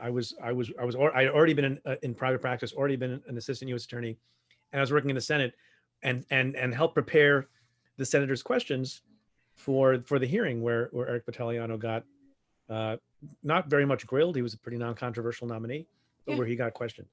I 0.00 0.08
was, 0.08 0.34
I 0.42 0.52
was, 0.52 0.72
I 0.80 0.84
was, 0.84 0.96
I 0.96 1.24
had 1.24 1.30
already 1.32 1.52
been 1.52 1.64
in, 1.66 1.78
uh, 1.84 1.96
in 2.02 2.14
private 2.14 2.40
practice, 2.40 2.72
already 2.72 2.96
been 2.96 3.20
an 3.28 3.36
assistant 3.36 3.68
U.S. 3.68 3.84
attorney, 3.84 4.16
and 4.72 4.80
I 4.80 4.82
was 4.82 4.90
working 4.92 5.10
in 5.10 5.14
the 5.14 5.20
Senate, 5.20 5.52
and 6.04 6.24
and 6.30 6.54
and 6.54 6.72
helped 6.74 6.94
prepare 6.94 7.48
the 7.96 8.04
senators' 8.04 8.42
questions 8.42 9.02
for 9.56 10.00
for 10.04 10.18
the 10.18 10.26
hearing 10.26 10.62
where 10.62 10.88
where 10.92 11.08
Eric 11.08 11.26
Vitaliano 11.26 11.78
got 11.78 12.04
uh, 12.70 12.96
not 13.42 13.68
very 13.68 13.86
much 13.86 14.06
grilled. 14.06 14.36
He 14.36 14.42
was 14.42 14.54
a 14.54 14.58
pretty 14.58 14.78
non-controversial 14.78 15.48
nominee, 15.48 15.86
but 16.26 16.32
Yeah. 16.32 16.38
where 16.38 16.46
he 16.46 16.56
got 16.56 16.74
questioned. 16.74 17.08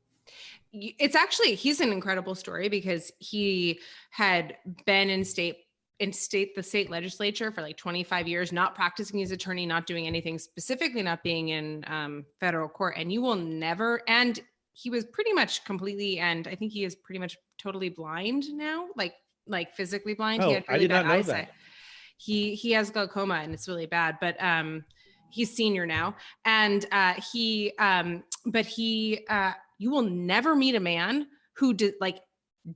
it's 0.73 1.15
actually 1.15 1.55
he's 1.55 1.79
an 1.81 1.91
incredible 1.91 2.35
story 2.35 2.69
because 2.69 3.11
he 3.19 3.79
had 4.11 4.55
been 4.85 5.09
in 5.09 5.23
state 5.25 5.57
in 5.99 6.13
state 6.13 6.55
the 6.55 6.63
state 6.63 6.89
legislature 6.89 7.51
for 7.51 7.61
like 7.61 7.75
25 7.77 8.27
years 8.27 8.51
not 8.53 8.73
practicing 8.75 9.21
as 9.21 9.31
attorney 9.31 9.65
not 9.65 9.85
doing 9.85 10.07
anything 10.07 10.37
specifically 10.39 11.01
not 11.01 11.21
being 11.23 11.49
in 11.49 11.83
um, 11.87 12.23
federal 12.39 12.69
court 12.69 12.93
and 12.97 13.11
you 13.11 13.21
will 13.21 13.35
never 13.35 14.01
and 14.07 14.39
he 14.73 14.89
was 14.89 15.03
pretty 15.05 15.33
much 15.33 15.63
completely 15.65 16.19
and 16.19 16.47
i 16.47 16.55
think 16.55 16.71
he 16.71 16.83
is 16.85 16.95
pretty 16.95 17.19
much 17.19 17.35
totally 17.61 17.89
blind 17.89 18.45
now 18.53 18.87
like 18.95 19.13
like 19.47 19.73
physically 19.75 20.13
blind. 20.13 20.43
Oh, 20.43 20.47
he 20.47 20.53
had 20.53 20.63
I 20.69 20.77
did 20.77 20.89
bad 20.89 21.03
not 21.03 21.07
know 21.07 21.13
eyesight. 21.19 21.47
that. 21.47 21.53
he 22.17 22.55
he 22.55 22.71
has 22.71 22.89
glaucoma 22.89 23.35
and 23.35 23.53
it's 23.53 23.67
really 23.67 23.85
bad 23.87 24.17
but 24.21 24.41
um 24.41 24.83
he's 25.29 25.55
senior 25.55 25.85
now. 25.85 26.15
And 26.45 26.85
uh 26.91 27.15
he 27.31 27.73
um 27.79 28.23
but 28.45 28.65
he 28.65 29.25
uh 29.29 29.53
you 29.77 29.91
will 29.91 30.03
never 30.03 30.55
meet 30.55 30.75
a 30.75 30.79
man 30.79 31.27
who 31.55 31.73
did 31.73 31.95
like 31.99 32.19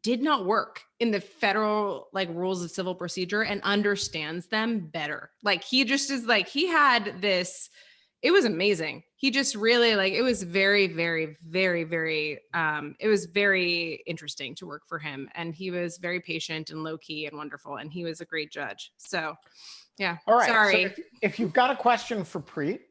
did 0.02 0.21
not 0.21 0.45
work 0.45 0.82
in 1.00 1.12
the 1.12 1.21
federal 1.21 2.08
like 2.12 2.30
rules 2.30 2.63
of 2.63 2.71
civil 2.71 2.95
procedure 2.95 3.43
and 3.43 3.62
understands 3.62 4.48
them 4.48 4.80
better. 4.80 5.30
Like 5.43 5.63
he 5.63 5.84
just 5.86 6.10
is 6.10 6.26
like 6.26 6.48
he 6.48 6.67
had 6.67 7.21
this 7.21 7.69
it 8.21 8.32
was 8.32 8.45
amazing 8.45 9.04
he 9.26 9.32
just 9.32 9.56
really 9.56 9.96
like 9.96 10.14
it 10.14 10.22
was 10.22 10.44
very 10.44 10.86
very 10.86 11.36
very 11.48 11.84
very 11.84 12.40
um 12.54 12.96
it 13.00 13.08
was 13.08 13.26
very 13.26 14.04
interesting 14.06 14.54
to 14.54 14.68
work 14.68 14.84
for 14.86 15.00
him 15.00 15.28
and 15.34 15.56
he 15.56 15.72
was 15.72 15.98
very 15.98 16.20
patient 16.20 16.70
and 16.70 16.84
low 16.84 16.96
key 17.00 17.26
and 17.26 17.36
wonderful 17.36 17.78
and 17.78 17.92
he 17.92 18.04
was 18.04 18.22
a 18.22 18.26
great 18.26 18.52
judge 18.52 18.92
so 18.98 19.34
yeah 19.98 20.18
All 20.28 20.38
right. 20.38 20.46
so 20.46 20.54
sorry 20.54 20.84
if, 20.84 21.00
if 21.24 21.40
you've 21.40 21.54
got 21.54 21.72
a 21.72 21.76
question 21.76 22.24
for 22.24 22.40
Preet, 22.40 22.82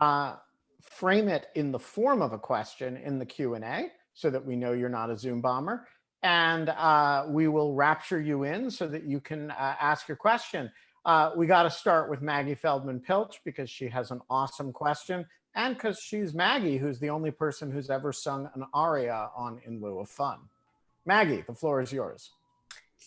uh, 0.00 0.34
frame 0.80 1.28
it 1.28 1.46
in 1.54 1.70
the 1.70 1.78
form 1.78 2.22
of 2.22 2.32
a 2.32 2.38
question 2.40 2.96
in 2.96 3.20
the 3.20 3.26
Q 3.26 3.54
and 3.54 3.64
A, 3.64 3.86
so 4.14 4.30
that 4.30 4.44
we 4.44 4.56
know 4.56 4.72
you're 4.72 4.88
not 4.88 5.10
a 5.10 5.16
Zoom 5.16 5.40
bomber, 5.40 5.86
and 6.24 6.70
uh, 6.70 7.26
we 7.28 7.46
will 7.46 7.74
rapture 7.74 8.20
you 8.20 8.42
in 8.42 8.68
so 8.68 8.88
that 8.88 9.04
you 9.04 9.20
can 9.20 9.52
uh, 9.52 9.76
ask 9.80 10.08
your 10.08 10.16
question. 10.16 10.72
Uh, 11.04 11.30
we 11.36 11.46
got 11.46 11.62
to 11.62 11.70
start 11.70 12.10
with 12.10 12.20
Maggie 12.20 12.54
Feldman 12.54 13.00
Pilch 13.00 13.40
because 13.44 13.70
she 13.70 13.88
has 13.88 14.10
an 14.10 14.20
awesome 14.28 14.72
question, 14.72 15.24
and 15.58 15.74
because 15.74 15.98
she's 15.98 16.32
Maggie, 16.32 16.78
who's 16.78 16.98
the 17.00 17.10
only 17.10 17.32
person 17.32 17.70
who's 17.70 17.90
ever 17.90 18.12
sung 18.12 18.48
an 18.54 18.64
aria 18.72 19.28
on 19.36 19.60
"In 19.66 19.82
Lieu 19.82 19.98
of 19.98 20.08
Fun." 20.08 20.38
Maggie, 21.04 21.42
the 21.46 21.54
floor 21.54 21.82
is 21.82 21.92
yours. 21.92 22.30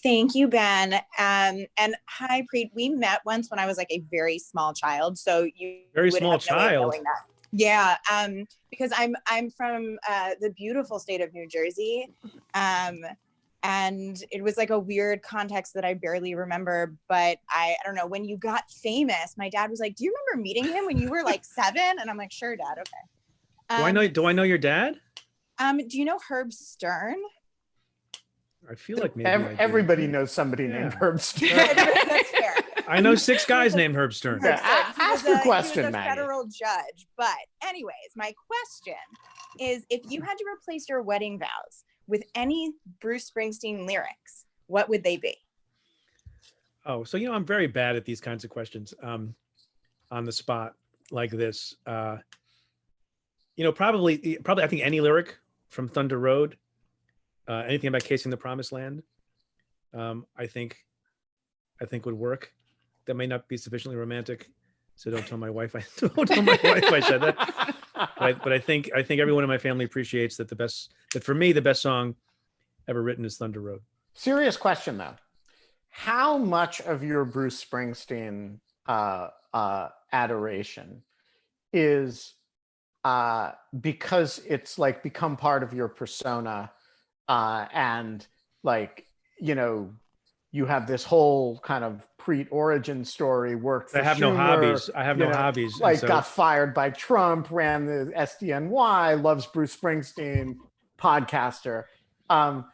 Thank 0.04 0.36
you, 0.36 0.48
Ben. 0.48 0.94
Um, 0.94 1.66
and 1.78 1.96
hi, 2.08 2.46
Preet. 2.54 2.72
We 2.76 2.90
met 2.90 3.22
once 3.26 3.50
when 3.50 3.60
I 3.60 3.66
was 3.66 3.78
like 3.78 3.88
a 3.90 4.04
very 4.12 4.38
small 4.38 4.74
child. 4.74 5.18
So 5.18 5.48
you 5.56 5.82
Very 5.94 6.10
would 6.10 6.20
small 6.20 6.32
have 6.34 6.46
no 6.50 6.58
way 6.58 6.64
of 6.64 6.70
child. 6.70 6.82
knowing 6.84 7.04
that. 7.04 7.22
Yeah, 7.54 7.98
um, 8.12 8.48
because 8.70 8.92
I'm 8.96 9.16
I'm 9.28 9.50
from 9.50 9.98
uh, 10.10 10.32
the 10.42 10.52
beautiful 10.52 11.00
state 11.00 11.22
of 11.22 11.34
New 11.34 11.48
Jersey, 11.48 12.08
um, 12.54 13.00
and 13.64 14.22
it 14.32 14.44
was 14.44 14.58
like 14.58 14.70
a 14.72 14.80
weird 14.80 15.22
context 15.22 15.74
that 15.76 15.86
I 15.86 15.94
barely 15.94 16.36
remember. 16.36 16.96
But 17.08 17.38
I 17.50 17.76
I 17.80 17.86
don't 17.86 17.96
know 17.96 18.08
when 18.08 18.26
you 18.26 18.38
got 18.38 18.70
famous. 18.72 19.36
My 19.38 19.50
dad 19.50 19.70
was 19.70 19.80
like, 19.80 19.96
"Do 19.96 20.04
you 20.04 20.16
remember 20.28 20.44
meeting 20.44 20.66
him 20.66 20.86
when 20.86 20.98
you 20.98 21.10
were 21.10 21.24
like 21.24 21.46
seven? 21.60 21.98
And 22.00 22.10
I'm 22.10 22.18
like, 22.18 22.32
"Sure, 22.32 22.56
Dad. 22.56 22.78
Okay." 22.80 23.06
Do 23.70 23.76
I 23.86 23.90
Um, 23.90 23.96
know? 23.96 24.08
Do 24.08 24.26
I 24.26 24.32
know 24.34 24.44
your 24.44 24.58
dad? 24.58 25.00
Um, 25.60 25.78
do 25.88 25.98
you 25.98 26.06
know 26.06 26.20
Herb 26.28 26.52
Stern? 26.52 27.18
I 28.70 28.76
feel 28.76 28.98
like 29.00 29.16
maybe 29.16 29.30
Ev- 29.30 29.46
I 29.46 29.56
everybody 29.62 30.08
knows 30.08 30.32
somebody 30.32 30.64
Yeah. 30.66 30.80
named 30.82 30.94
Herb 30.96 31.20
Stern. 31.20 31.50
That's 31.76 32.30
fair. 32.32 32.56
I 32.88 33.00
know 33.00 33.16
six 33.16 33.46
guys 33.46 33.76
named 33.76 33.96
Herb 33.96 34.14
Stern. 34.14 34.40
Yeah, 34.44 34.58
Herb 34.58 34.94
Stern. 34.94 35.06
a- 35.08 35.12
ask 35.14 35.26
your 35.28 35.38
a- 35.38 35.42
question, 35.42 35.74
he 35.84 35.86
was 35.86 35.88
a 35.90 35.92
Maggie. 35.92 36.10
federal 36.10 36.44
judge. 36.46 37.08
But 37.18 37.36
anyways, 37.64 37.94
my 38.16 38.34
question 38.48 38.94
is: 39.60 39.86
If 39.90 40.02
you 40.10 40.22
had 40.22 40.36
to 40.38 40.46
replace 40.52 40.88
your 40.90 41.02
wedding 41.02 41.40
vows 41.40 41.84
with 42.08 42.24
any 42.36 42.74
Bruce 43.00 43.30
Springsteen 43.30 43.88
lyrics, 43.88 44.46
what 44.68 44.90
would 44.90 45.04
they 45.04 45.18
be? 45.18 45.36
Oh, 46.86 47.04
so 47.04 47.18
you 47.18 47.28
know, 47.28 47.34
I'm 47.34 47.46
very 47.46 47.68
bad 47.68 47.96
at 47.96 48.06
these 48.06 48.20
kinds 48.20 48.44
of 48.44 48.50
questions 48.50 48.94
um, 49.04 49.36
on 50.10 50.26
the 50.26 50.32
spot 50.32 50.74
like 51.12 51.32
this. 51.32 51.76
Uh, 51.86 52.18
you 53.56 53.64
know, 53.64 53.72
probably, 53.72 54.38
probably, 54.44 54.64
I 54.64 54.68
think 54.68 54.82
any 54.82 55.02
lyric 55.02 55.38
from 55.70 55.88
Thunder 55.88 56.18
Road, 56.18 56.58
uh, 57.48 57.64
anything 57.68 57.90
about 57.90 58.04
casing 58.04 58.32
the 58.32 58.38
Promised 58.38 58.72
Land, 58.72 59.04
um, 59.94 60.26
I 60.38 60.48
think, 60.48 60.78
I 61.82 61.86
think 61.86 62.06
would 62.06 62.16
work. 62.16 62.52
That 63.06 63.16
may 63.16 63.28
not 63.28 63.48
be 63.48 63.58
sufficiently 63.58 63.98
romantic, 63.98 64.50
so 64.96 65.12
don't 65.12 65.26
tell 65.26 65.38
my 65.38 65.50
wife. 65.50 65.76
I 65.76 65.84
don't 66.08 66.28
tell 66.28 66.42
my 66.42 66.60
wife 66.64 66.92
I 66.92 67.00
said 67.00 67.22
that. 67.22 67.76
But 68.18 68.24
I, 68.24 68.34
but 68.34 68.54
I 68.54 68.60
think, 68.60 68.90
I 68.96 69.04
think 69.04 69.22
everyone 69.22 69.44
in 69.44 69.50
my 69.50 69.58
family 69.58 69.86
appreciates 69.86 70.38
that 70.38 70.48
the 70.48 70.56
best, 70.56 70.94
that 71.14 71.24
for 71.24 71.34
me, 71.34 71.52
the 71.52 71.62
best 71.62 71.82
song 71.82 72.16
ever 72.88 73.02
written 73.02 73.26
is 73.26 73.38
Thunder 73.38 73.62
Road. 73.62 73.82
Serious 74.14 74.58
question 74.58 74.98
though. 74.98 75.16
How 75.90 76.38
much 76.38 76.82
of 76.82 77.04
your 77.04 77.26
Bruce 77.26 77.64
Springsteen 77.64 78.60
uh, 78.88 79.28
uh, 79.54 79.90
adoration 80.12 81.04
is 81.74 82.34
uh, 83.04 83.52
because 83.80 84.42
it's 84.48 84.78
like 84.80 85.04
become 85.04 85.36
part 85.38 85.64
of 85.64 85.74
your 85.74 85.88
persona 85.88 86.72
uh, 87.28 87.66
and 87.74 88.26
like, 88.64 89.06
you 89.40 89.56
know, 89.56 89.94
you 90.52 90.66
have 90.66 90.86
this 90.88 91.04
whole 91.04 91.60
kind 91.60 91.84
of 91.84 92.08
Preet 92.20 92.48
origin 92.52 93.04
story 93.04 93.56
worked 93.56 93.96
I 93.96 94.04
have 94.04 94.20
no 94.20 94.36
hobbies. 94.36 94.92
I 94.94 95.04
have 95.04 95.18
no 95.18 95.30
know, 95.30 95.36
hobbies. 95.36 95.80
like 95.80 96.00
so- 96.00 96.08
got 96.08 96.28
fired 96.28 96.74
by 96.74 96.92
Trump, 96.92 97.50
ran 97.50 97.88
the 97.88 98.12
SDNY, 98.16 99.22
loves 99.22 99.48
Bruce 99.48 99.76
Springsteen, 99.76 100.56
podcaster. 101.00 101.86
Um, 102.30 102.66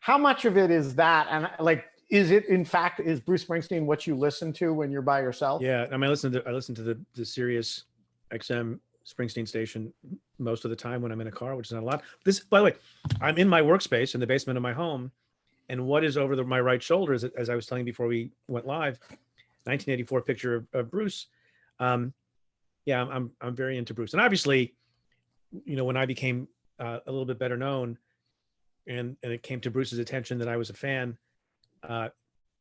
how 0.00 0.16
much 0.16 0.46
of 0.46 0.56
it 0.56 0.70
is 0.70 0.94
that? 0.94 1.26
And 1.30 1.50
like, 1.60 1.84
is 2.08 2.30
it 2.30 2.46
in 2.46 2.64
fact 2.64 3.00
is 3.00 3.20
Bruce 3.20 3.44
Springsteen 3.44 3.84
what 3.84 4.06
you 4.06 4.14
listen 4.14 4.52
to 4.54 4.72
when 4.72 4.90
you're 4.90 5.02
by 5.02 5.20
yourself? 5.20 5.60
Yeah, 5.60 5.86
I 5.90 5.96
mean, 5.96 6.04
I 6.04 6.08
listen 6.08 6.32
to 6.32 6.42
I 6.48 6.52
listen 6.52 6.74
to 6.76 6.82
the 6.82 6.98
the 7.14 7.26
Sirius 7.26 7.84
XM 8.32 8.78
Springsteen 9.06 9.46
station 9.46 9.92
most 10.38 10.64
of 10.64 10.70
the 10.70 10.76
time 10.76 11.02
when 11.02 11.12
I'm 11.12 11.20
in 11.20 11.26
a 11.26 11.32
car, 11.32 11.56
which 11.56 11.68
is 11.68 11.72
not 11.72 11.82
a 11.82 11.86
lot. 11.86 12.02
This, 12.24 12.40
by 12.40 12.58
the 12.58 12.64
way, 12.64 12.74
I'm 13.20 13.36
in 13.36 13.48
my 13.48 13.60
workspace 13.60 14.14
in 14.14 14.20
the 14.20 14.26
basement 14.26 14.56
of 14.56 14.62
my 14.62 14.72
home, 14.72 15.12
and 15.68 15.86
what 15.86 16.04
is 16.04 16.16
over 16.16 16.36
the, 16.36 16.44
my 16.44 16.60
right 16.60 16.82
shoulder 16.82 17.12
is, 17.14 17.24
as 17.24 17.48
I 17.48 17.54
was 17.54 17.66
telling 17.66 17.86
you 17.86 17.92
before 17.92 18.06
we 18.06 18.30
went 18.48 18.66
live, 18.66 18.98
1984 19.64 20.22
picture 20.22 20.54
of, 20.56 20.66
of 20.72 20.90
Bruce. 20.90 21.26
Um, 21.78 22.12
yeah, 22.84 23.00
I'm, 23.00 23.10
I'm 23.10 23.30
I'm 23.40 23.56
very 23.56 23.78
into 23.78 23.94
Bruce, 23.94 24.12
and 24.12 24.20
obviously, 24.20 24.74
you 25.64 25.76
know, 25.76 25.84
when 25.84 25.96
I 25.96 26.04
became 26.06 26.48
uh, 26.78 26.98
a 27.06 27.10
little 27.10 27.24
bit 27.24 27.38
better 27.38 27.56
known, 27.56 27.96
and 28.86 29.16
and 29.22 29.32
it 29.32 29.42
came 29.42 29.60
to 29.60 29.70
Bruce's 29.70 29.98
attention 29.98 30.38
that 30.38 30.48
I 30.48 30.56
was 30.56 30.68
a 30.70 30.74
fan, 30.74 31.16
uh, 31.82 32.08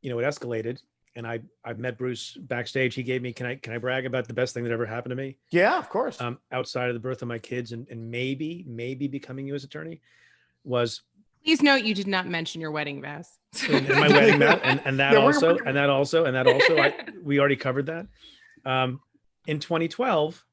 you 0.01 0.09
know, 0.09 0.19
it 0.19 0.23
escalated 0.23 0.79
and 1.15 1.27
I 1.27 1.41
I've 1.63 1.79
met 1.79 1.97
Bruce 1.97 2.37
backstage. 2.39 2.95
He 2.95 3.03
gave 3.03 3.21
me 3.21 3.33
can 3.33 3.45
I 3.45 3.55
can 3.55 3.73
I 3.73 3.77
brag 3.77 4.05
about 4.05 4.27
the 4.27 4.33
best 4.33 4.53
thing 4.53 4.63
that 4.63 4.71
ever 4.71 4.85
happened 4.85 5.11
to 5.11 5.15
me 5.15 5.37
Yeah, 5.51 5.77
of 5.77 5.89
course. 5.89 6.19
um, 6.21 6.39
outside 6.51 6.87
of 6.89 6.93
the 6.95 6.99
birth 6.99 7.21
of 7.21 7.27
my 7.27 7.37
kids 7.39 7.71
and, 7.71 7.87
and 7.89 8.09
maybe 8.09 8.63
maybe 8.67 9.07
becoming 9.07 9.45
U.S. 9.47 9.63
attorney 9.63 10.01
was 10.63 11.01
please 11.43 11.61
note 11.61 11.83
you 11.83 11.93
did 11.93 12.07
not 12.07 12.27
mention 12.27 12.61
your 12.61 12.71
wedding 12.71 13.01
vows 13.01 13.27
in, 13.69 13.85
in 13.85 13.99
my 13.99 14.07
wedding 14.07 14.39
vow, 14.39 14.59
and, 14.63 14.81
and 14.85 14.99
that 14.99 15.13
Yeah, 15.13 15.19
also 15.19 15.57
and 15.65 15.75
that 15.77 15.89
also 15.89 16.25
and 16.25 16.35
that 16.35 16.47
also 16.47 16.77
I, 16.77 16.93
we 17.23 17.39
already 17.39 17.55
covered 17.55 17.85
that. 17.87 18.07
Um, 18.65 19.01
in 19.47 19.59
2012, 19.59 20.43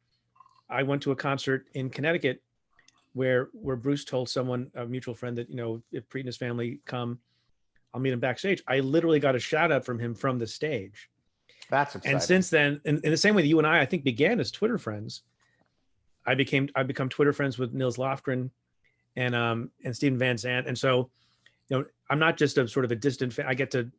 I 0.69 0.83
went 0.83 1.03
to 1.03 1.13
a 1.13 1.17
concert 1.17 1.67
in 1.75 1.91
Connecticut 1.91 2.43
where 3.13 3.49
where 3.53 3.77
Bruce 3.77 4.05
told 4.05 4.29
someone 4.29 4.71
a 4.75 4.87
mutual 4.87 5.15
friend 5.15 5.37
that 5.39 5.49
you 5.49 5.57
know 5.57 5.83
if 5.93 6.09
Preet 6.09 6.21
and 6.21 6.27
his 6.27 6.37
family 6.37 6.81
come, 6.87 7.19
I'll 7.95 8.01
meet 8.01 8.13
him 8.13 8.21
backstage. 8.21 8.63
I 8.69 8.81
literally 8.81 9.21
got 9.21 9.35
a 9.35 9.41
shout 9.41 9.73
out 9.73 9.85
from 9.85 9.99
him 9.99 10.15
from 10.15 10.39
the 10.39 10.47
stage. 10.47 11.09
That's 11.71 11.95
exciting. 11.95 12.17
and 12.17 12.23
since 12.23 12.51
then 12.51 12.81
in, 12.85 13.01
in 13.05 13.11
the 13.13 13.17
same 13.17 13.35
way 13.37 13.43
that 13.43 13.49
you 13.49 13.59
and 13.59 13.67
i 13.67 13.81
i 13.81 13.87
think 13.87 14.03
began 14.03 14.41
as 14.41 14.51
twitter 14.51 14.77
friends 14.77 15.23
i 16.27 16.35
became 16.35 16.69
i 16.75 16.83
become 16.83 17.09
twitter 17.09 17.33
friends 17.33 17.59
with 17.59 17.73
nils 17.73 17.97
lofgren 17.97 18.51
and 19.17 19.35
um 19.35 19.71
and 19.85 19.95
stephen 19.95 20.19
van 20.19 20.37
zandt 20.37 20.67
and 20.67 20.77
so 20.79 21.11
you 21.69 21.79
know 21.79 21.85
i'm 22.11 22.19
not 22.19 22.37
just 22.37 22.59
a 22.59 22.67
sort 22.69 22.85
of 22.85 22.93
a 22.93 22.97
distant 22.97 23.33
fan 23.33 23.47
i 23.49 23.55
get 23.55 23.71
to 23.71 23.91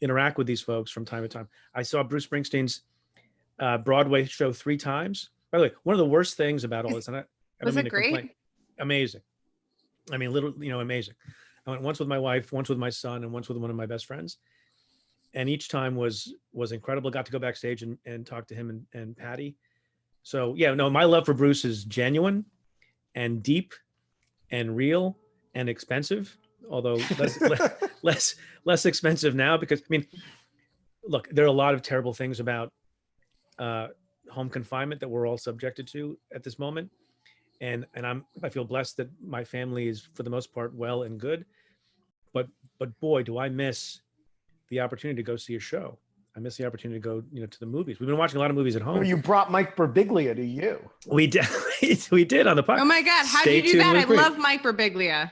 interact 0.00 0.38
with 0.38 0.46
these 0.46 0.60
folks 0.60 0.90
from 0.90 1.04
time 1.04 1.22
to 1.22 1.28
time 1.28 1.48
i 1.74 1.82
saw 1.82 2.02
bruce 2.02 2.26
springsteen's 2.26 2.82
uh, 3.60 3.78
Broadway 3.78 4.24
show 4.24 4.52
three 4.52 4.76
times. 4.76 5.30
By 5.50 5.58
the 5.58 5.64
way, 5.64 5.72
one 5.82 5.94
of 5.94 5.98
the 5.98 6.06
worst 6.06 6.36
things 6.36 6.64
about 6.64 6.84
all 6.84 6.94
this, 6.94 7.08
and 7.08 7.16
I, 7.16 7.20
I 7.60 7.64
Was 7.64 7.76
it 7.76 7.84
to 7.84 7.90
complain- 7.90 8.30
Amazing. 8.78 9.22
I 10.12 10.16
mean, 10.16 10.32
little, 10.32 10.54
you 10.62 10.70
know, 10.70 10.80
amazing. 10.80 11.14
I 11.66 11.70
went 11.70 11.82
once 11.82 11.98
with 11.98 12.08
my 12.08 12.18
wife, 12.18 12.52
once 12.52 12.68
with 12.68 12.78
my 12.78 12.90
son, 12.90 13.24
and 13.24 13.32
once 13.32 13.48
with 13.48 13.58
one 13.58 13.68
of 13.68 13.76
my 13.76 13.84
best 13.86 14.06
friends. 14.06 14.38
And 15.34 15.48
each 15.48 15.68
time 15.68 15.96
was 15.96 16.34
was 16.52 16.72
incredible. 16.72 17.10
Got 17.10 17.26
to 17.26 17.32
go 17.32 17.38
backstage 17.38 17.82
and, 17.82 17.98
and 18.06 18.24
talk 18.24 18.46
to 18.46 18.54
him 18.54 18.70
and, 18.70 18.86
and 18.94 19.16
Patty. 19.16 19.56
So 20.22 20.54
yeah, 20.56 20.72
no, 20.74 20.88
my 20.88 21.04
love 21.04 21.26
for 21.26 21.34
Bruce 21.34 21.64
is 21.64 21.84
genuine 21.84 22.44
and 23.14 23.42
deep 23.42 23.74
and 24.50 24.76
real 24.76 25.16
and 25.54 25.68
expensive, 25.68 26.36
although 26.70 26.94
less, 27.18 27.40
less, 27.40 27.72
less 28.02 28.34
less 28.64 28.86
expensive 28.86 29.34
now 29.34 29.56
because 29.56 29.80
I 29.80 29.86
mean, 29.88 30.06
look, 31.04 31.28
there 31.30 31.44
are 31.44 31.48
a 31.48 31.52
lot 31.52 31.74
of 31.74 31.82
terrible 31.82 32.14
things 32.14 32.40
about 32.40 32.72
uh, 33.58 33.88
home 34.30 34.48
confinement 34.48 35.00
that 35.00 35.08
we're 35.08 35.26
all 35.26 35.38
subjected 35.38 35.86
to 35.88 36.18
at 36.34 36.42
this 36.42 36.58
moment, 36.58 36.90
and 37.60 37.86
and 37.94 38.06
I'm 38.06 38.24
I 38.42 38.48
feel 38.48 38.64
blessed 38.64 38.96
that 38.98 39.08
my 39.22 39.44
family 39.44 39.88
is 39.88 40.08
for 40.14 40.22
the 40.22 40.30
most 40.30 40.52
part 40.52 40.74
well 40.74 41.04
and 41.04 41.18
good, 41.18 41.44
but 42.32 42.48
but 42.78 42.98
boy, 43.00 43.22
do 43.22 43.38
I 43.38 43.48
miss 43.48 44.00
the 44.68 44.80
opportunity 44.80 45.16
to 45.16 45.26
go 45.26 45.36
see 45.36 45.56
a 45.56 45.60
show. 45.60 45.98
I 46.36 46.40
miss 46.40 46.56
the 46.56 46.66
opportunity 46.66 47.00
to 47.00 47.04
go 47.04 47.22
you 47.32 47.40
know 47.40 47.46
to 47.46 47.60
the 47.60 47.66
movies. 47.66 47.98
We've 47.98 48.06
been 48.06 48.18
watching 48.18 48.36
a 48.36 48.40
lot 48.40 48.50
of 48.50 48.56
movies 48.56 48.76
at 48.76 48.82
home. 48.82 49.02
You 49.04 49.16
brought 49.16 49.50
Mike 49.50 49.76
Birbiglia 49.76 50.36
to 50.36 50.44
you. 50.44 50.78
we 51.06 51.26
did 51.26 51.46
we 52.10 52.24
did 52.24 52.46
on 52.46 52.56
the 52.56 52.62
podcast. 52.62 52.80
Oh 52.80 52.84
my 52.84 53.02
God. 53.02 53.26
How 53.26 53.44
did 53.44 53.64
you 53.64 53.72
do 53.72 53.78
that? 53.78 53.96
I 53.96 54.04
love 54.04 54.38
Mike 54.38 54.62
Birbiglia. 54.62 55.30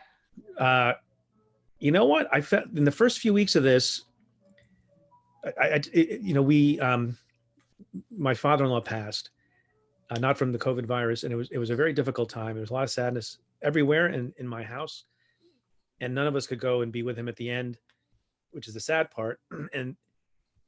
uh, 0.59 0.93
you 1.79 1.91
know 1.93 2.07
what 2.07 2.29
I 2.33 2.41
felt 2.41 2.65
in 2.75 2.85
the 2.85 2.91
first 2.91 3.19
few 3.19 3.35
weeks 3.35 3.55
of 3.57 3.63
this, 3.63 4.03
I, 5.45 5.51
I 5.69 5.81
it- 5.93 6.21
you 6.23 6.33
know, 6.35 6.43
we, 6.43 6.81
um, 6.81 7.17
my 8.17 8.33
father-in-law 8.35 8.81
passed, 8.81 9.31
uh, 10.11 10.19
not 10.19 10.39
from 10.39 10.53
the 10.53 10.59
COVID 10.59 10.87
virus, 10.87 11.25
and 11.25 11.33
it 11.33 11.37
was 11.37 11.51
it 11.51 11.59
was 11.59 11.71
a 11.71 11.77
very 11.77 11.93
difficult 11.93 12.31
time. 12.31 12.55
There 12.55 12.61
was 12.63 12.71
a 12.71 12.75
lot 12.75 12.85
of 12.85 12.91
sadness 12.91 13.39
everywhere 13.63 14.09
in 14.09 14.33
in 14.39 14.47
my 14.49 14.63
house, 14.63 15.05
and 16.01 16.15
none 16.15 16.27
of 16.27 16.35
us 16.37 16.47
could 16.47 16.61
go 16.61 16.81
and 16.83 16.91
be 16.93 17.03
with 17.03 17.17
him 17.19 17.29
at 17.29 17.37
the 17.37 17.51
end, 17.51 17.79
which 18.53 18.69
is 18.69 18.75
the 18.75 18.81
sad 18.81 19.11
part. 19.11 19.41
And 19.75 19.97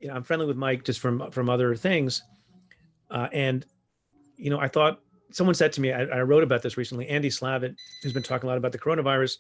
you 0.01 0.09
know, 0.09 0.15
I'm 0.15 0.23
friendly 0.23 0.47
with 0.47 0.57
Mike 0.57 0.85
just 0.85 1.01
from 1.01 1.31
from 1.31 1.49
other 1.51 1.75
things, 1.75 2.23
uh, 3.11 3.29
and 3.33 3.65
you 4.37 4.51
know, 4.51 4.59
I 4.61 4.69
thought 4.69 5.01
someone 5.31 5.55
said 5.55 5.73
to 5.73 5.81
me, 5.81 5.93
I, 5.93 6.03
I 6.05 6.23
wrote 6.23 6.43
about 6.43 6.63
this 6.63 6.77
recently. 6.77 7.09
Andy 7.09 7.29
Slavitt, 7.29 7.77
who's 8.03 8.13
been 8.13 8.23
talking 8.23 8.47
a 8.47 8.51
lot 8.51 8.59
about 8.59 8.73
the 8.73 8.79
coronavirus, 8.79 9.39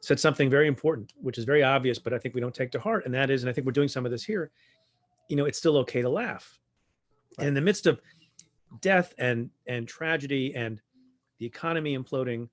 said 0.00 0.20
something 0.20 0.50
very 0.50 0.68
important, 0.68 1.12
which 1.20 1.38
is 1.38 1.44
very 1.44 1.62
obvious, 1.62 1.98
but 1.98 2.12
I 2.12 2.18
think 2.18 2.34
we 2.34 2.40
don't 2.40 2.54
take 2.54 2.70
to 2.72 2.80
heart. 2.80 3.06
And 3.06 3.14
that 3.14 3.30
is, 3.30 3.42
and 3.42 3.50
I 3.50 3.52
think 3.52 3.66
we're 3.66 3.72
doing 3.72 3.88
some 3.88 4.04
of 4.04 4.12
this 4.12 4.24
here, 4.24 4.50
you 5.28 5.36
know, 5.36 5.46
it's 5.46 5.58
still 5.58 5.78
okay 5.78 6.02
to 6.02 6.08
laugh. 6.08 6.58
And 7.38 7.48
in 7.48 7.54
the 7.54 7.60
midst 7.60 7.86
of 7.86 8.00
death 8.80 9.14
and 9.18 9.50
and 9.66 9.86
tragedy 9.86 10.54
and 10.54 10.80
the 11.38 11.46
economy 11.46 11.96
imploding 11.96 12.48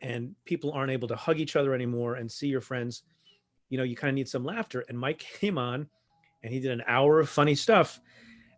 and 0.00 0.34
people 0.44 0.72
aren't 0.72 0.92
able 0.92 1.08
to 1.08 1.16
hug 1.16 1.40
each 1.40 1.56
other 1.56 1.74
anymore 1.74 2.14
and 2.14 2.30
see 2.30 2.48
your 2.48 2.60
friends, 2.60 3.02
you 3.68 3.78
know, 3.78 3.84
you 3.84 3.96
kind 3.96 4.10
of 4.10 4.14
need 4.14 4.28
some 4.28 4.44
laughter. 4.44 4.84
And 4.88 4.98
Mike 4.98 5.18
came 5.40 5.58
on 5.58 5.88
and 6.42 6.52
he 6.52 6.60
did 6.60 6.70
an 6.70 6.84
hour 6.86 7.20
of 7.20 7.28
funny 7.28 7.54
stuff. 7.54 8.00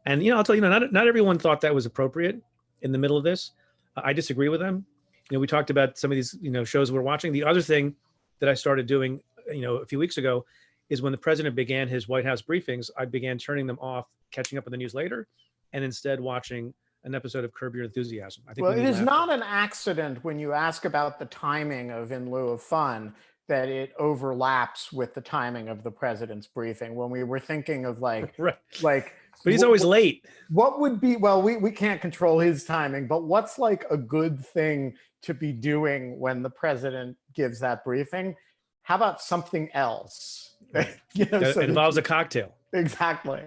And 0.07 0.23
you 0.23 0.31
know, 0.31 0.37
I'll 0.37 0.45
tell 0.45 0.55
you, 0.55 0.63
you 0.63 0.69
know, 0.69 0.79
not, 0.79 0.93
not 0.93 1.09
everyone 1.09 1.39
thought 1.39 1.61
that 1.63 1.75
was 1.75 1.87
appropriate 1.87 2.43
in 2.83 2.93
the 2.93 2.99
middle 2.99 3.17
of 3.17 3.25
this. 3.25 3.53
I 3.97 4.13
disagree 4.13 4.49
with 4.49 4.61
them. 4.61 4.85
You 5.31 5.37
know 5.37 5.41
we 5.41 5.47
talked 5.47 5.71
about 5.71 5.99
some 5.99 6.11
of 6.11 6.17
these 6.17 6.37
you 6.41 6.51
know 6.51 6.65
shows 6.65 6.91
we're 6.91 7.03
watching. 7.03 7.33
The 7.33 7.45
other 7.45 7.63
thing 7.63 7.95
that 8.41 8.49
i 8.49 8.55
started 8.55 8.87
doing 8.87 9.21
you 9.53 9.61
know 9.61 9.77
a 9.77 9.87
few 9.87 9.99
weeks 9.99 10.19
ago 10.19 10.45
is 10.89 11.01
when 11.03 11.13
the 11.13 11.19
president 11.19 11.55
began 11.55 11.87
his 11.87 12.09
white 12.09 12.25
house 12.25 12.43
briefings 12.43 12.91
i 12.99 13.05
began 13.05 13.39
turning 13.39 13.67
them 13.67 13.79
off 13.81 14.07
catching 14.33 14.59
up 14.59 14.67
on 14.67 14.73
the 14.73 14.77
news 14.77 14.95
later 14.95 15.29
and 15.73 15.85
instead 15.85 16.21
watching 16.21 16.75
an 17.05 17.15
episode 17.15 17.45
of 17.45 17.55
curb 17.55 17.75
your 17.75 17.85
enthusiasm. 17.85 18.43
I 18.47 18.53
think 18.53 18.67
Well, 18.67 18.75
we 18.75 18.83
it 18.83 18.87
is 18.87 19.01
not 19.01 19.31
an 19.31 19.43
accident 19.43 20.23
when 20.23 20.39
you 20.39 20.53
ask 20.53 20.85
about 20.85 21.19
the 21.19 21.25
timing 21.27 21.91
of 21.91 22.13
In 22.13 22.31
Lieu 22.31 22.49
of 22.49 22.61
Fun 22.61 23.15
that 23.49 23.71
it 23.71 23.95
overlaps 23.99 24.93
with 24.93 25.15
the 25.15 25.21
timing 25.23 25.69
of 25.69 25.83
the 25.83 25.91
president's 25.91 26.47
briefing 26.47 26.95
when 26.95 27.09
we 27.09 27.25
were 27.25 27.41
thinking 27.41 27.87
of 27.87 28.01
like 28.01 28.35
right. 28.39 28.59
like 28.83 29.15
but 29.45 29.53
he's 29.53 29.63
always 29.63 29.83
wh- 29.83 29.89
late 29.89 30.25
what 30.49 30.81
would 30.81 31.01
be 31.01 31.17
well 31.17 31.41
we, 31.43 31.57
we 31.57 31.71
can't 31.71 32.01
control 32.01 32.39
his 32.39 32.65
timing 32.65 33.07
but 33.07 33.25
what's 33.25 33.59
like 33.59 33.85
a 33.91 33.97
good 33.97 34.45
thing 34.45 34.95
to 35.23 35.35
be 35.35 35.53
doing 35.53 36.19
when 36.19 36.43
the 36.43 36.51
president 36.51 37.17
gives 37.35 37.61
that 37.61 37.85
briefing 37.85 38.35
how 38.83 38.97
about 38.97 39.21
something 39.21 39.69
else 39.75 40.57
you 41.15 41.25
know, 41.27 41.41
that 41.41 41.55
so 41.55 41.61
that 41.61 41.69
involves 41.69 41.97
a 41.97 42.03
cocktail 42.03 42.55
Exactly. 42.73 43.43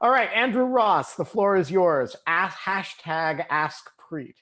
All 0.00 0.10
right, 0.10 0.28
Andrew 0.34 0.64
Ross, 0.64 1.14
the 1.14 1.24
floor 1.24 1.56
is 1.56 1.70
yours. 1.70 2.16
Ask, 2.26 2.58
hashtag 2.58 3.46
ask 3.48 3.90
Preet. 3.98 4.34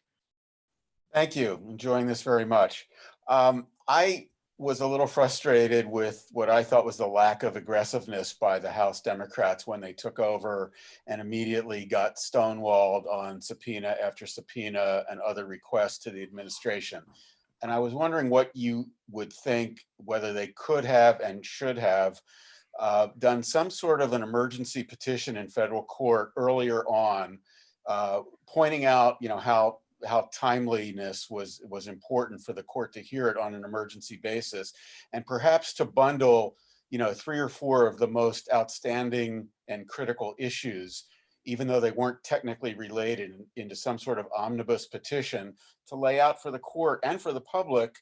Thank 1.13 1.37
you. 1.37 1.61
Enjoying 1.69 2.07
this 2.07 2.23
very 2.23 2.45
much. 2.45 2.87
Um, 3.29 3.69
I 3.87 4.29
was 4.59 4.81
a 4.81 4.87
little 4.87 5.07
frustrated 5.07 5.87
with 5.87 6.29
what 6.33 6.49
I 6.49 6.63
thought 6.63 6.85
was 6.85 6.97
the 6.97 7.07
lack 7.07 7.43
of 7.43 7.57
aggressiveness 7.57 8.33
by 8.35 8.61
the 8.61 8.71
House 8.71 9.01
Democrats 9.01 9.67
when 9.67 9.81
they 9.81 9.93
took 9.93 10.21
over 10.21 10.73
and 11.09 11.21
immediately 11.21 11.85
got 11.85 12.17
stonewalled 12.17 13.07
on 13.13 13.41
subpoena 13.41 13.97
after 14.01 14.27
subpoena 14.27 15.05
and 15.11 15.21
other 15.21 15.47
requests 15.47 15.99
to 16.05 16.11
the 16.11 16.23
administration. 16.23 17.03
And 17.63 17.73
I 17.73 17.81
was 17.81 17.95
wondering 17.95 18.31
what 18.31 18.51
you 18.55 18.87
would 19.11 19.33
think 19.33 19.81
whether 19.97 20.33
they 20.33 20.49
could 20.49 20.85
have 20.85 21.21
and 21.21 21.45
should 21.45 21.79
have 21.79 22.21
uh, 22.79 23.09
done 23.19 23.43
some 23.43 23.71
sort 23.71 24.01
of 24.01 24.13
an 24.13 24.23
emergency 24.23 24.85
petition 24.85 25.37
in 25.37 25.49
federal 25.49 25.83
court 25.83 26.33
earlier 26.37 26.85
on, 26.87 27.39
uh, 27.87 28.21
pointing 28.47 28.85
out, 28.85 29.17
you 29.21 29.29
know, 29.29 29.39
how 29.39 29.79
how 30.07 30.29
timeliness 30.33 31.29
was 31.31 31.61
was 31.69 31.89
important 31.89 32.41
for 32.41 32.53
the 32.53 32.63
court 32.63 32.93
to 32.95 33.01
hear 33.01 33.29
it 33.29 33.39
on 33.39 33.55
an 33.55 33.65
emergency 33.65 34.19
basis, 34.23 34.73
and 35.13 35.27
perhaps 35.27 35.75
to 35.75 35.85
bundle, 35.85 36.57
you 36.91 36.99
know, 36.99 37.13
three 37.13 37.39
or 37.39 37.49
four 37.49 37.87
of 37.87 37.99
the 37.99 38.09
most 38.09 38.49
outstanding 38.53 39.49
and 39.69 39.89
critical 39.89 40.35
issues, 40.39 41.05
even 41.45 41.67
though 41.67 41.81
they 41.81 41.91
weren't 41.91 42.23
technically 42.25 42.75
related, 42.75 43.43
into 43.57 43.77
some 43.77 43.99
sort 43.99 44.19
of 44.19 44.27
omnibus 44.37 44.87
petition 44.87 45.55
to 45.89 45.97
lay 45.97 46.21
out 46.21 46.41
for 46.43 46.51
the 46.51 46.59
court 46.59 47.01
and 47.03 47.21
for 47.21 47.33
the 47.33 47.41
public 47.41 47.97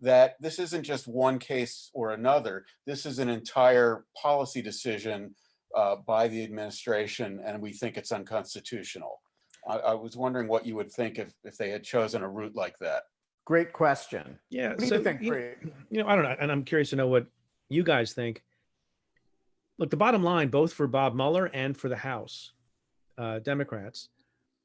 that 0.00 0.34
this 0.40 0.58
isn't 0.58 0.82
just 0.82 1.08
one 1.08 1.38
case 1.38 1.90
or 1.94 2.12
another. 2.12 2.64
This 2.86 3.06
is 3.06 3.18
an 3.18 3.28
entire 3.28 4.04
policy 4.20 4.60
decision 4.60 5.34
uh, 5.74 5.96
by 6.06 6.28
the 6.28 6.42
administration, 6.42 7.40
and 7.44 7.60
we 7.60 7.72
think 7.72 7.96
it's 7.96 8.12
unconstitutional. 8.12 9.20
I, 9.68 9.76
I 9.78 9.94
was 9.94 10.16
wondering 10.16 10.48
what 10.48 10.66
you 10.66 10.76
would 10.76 10.90
think 10.92 11.18
if, 11.18 11.32
if 11.44 11.56
they 11.56 11.70
had 11.70 11.82
chosen 11.82 12.22
a 12.22 12.28
route 12.28 12.54
like 12.54 12.78
that. 12.78 13.04
Great 13.44 13.72
question. 13.72 14.38
yeah 14.50 14.70
What 14.70 14.78
do 14.78 14.86
so 14.86 14.94
you 14.96 15.02
think, 15.04 15.22
you- 15.22 15.32
Preet? 15.32 15.72
you 15.90 16.02
know, 16.02 16.08
I 16.08 16.14
don't 16.14 16.24
know, 16.24 16.36
and 16.40 16.50
I'm 16.50 16.64
curious 16.64 16.90
to 16.90 16.96
know 16.96 17.06
what 17.08 17.26
you 17.68 17.82
guys 17.82 18.12
think. 18.12 18.42
Look, 19.78 19.90
the 19.90 19.96
bottom 19.96 20.22
line, 20.22 20.48
both 20.48 20.72
for 20.72 20.86
Bob 20.86 21.14
Mueller 21.14 21.46
and 21.52 21.76
for 21.76 21.88
the 21.88 21.96
House 21.96 22.52
uh, 23.18 23.40
Democrats, 23.40 24.08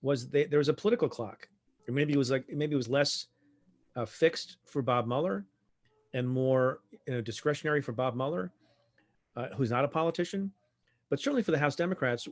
was 0.02 0.30
they, 0.30 0.46
there 0.46 0.60
was 0.60 0.70
a 0.70 0.74
political 0.74 1.10
clock. 1.10 1.48
Or 1.88 1.94
maybe 1.94 2.14
it 2.14 2.18
was 2.18 2.32
like 2.32 2.46
maybe 2.50 2.74
it 2.74 2.78
was 2.78 2.88
less 2.88 3.28
uh, 3.96 4.06
fixed 4.06 4.58
for 4.66 4.82
Bob 4.82 5.08
Mueller 5.08 5.46
and 6.14 6.28
more 6.28 6.80
you 7.08 7.14
know, 7.14 7.22
discretionary 7.22 7.82
for 7.82 7.92
Bob 7.92 8.16
Mueller, 8.16 8.52
uh, 9.36 9.48
who's 9.58 9.70
not 9.72 9.84
a 9.84 9.88
politician. 9.88 10.52
But 11.10 11.20
certainly 11.20 11.44
for 11.44 11.52
the 11.52 11.60
House 11.60 11.76
Democrats, 11.76 12.28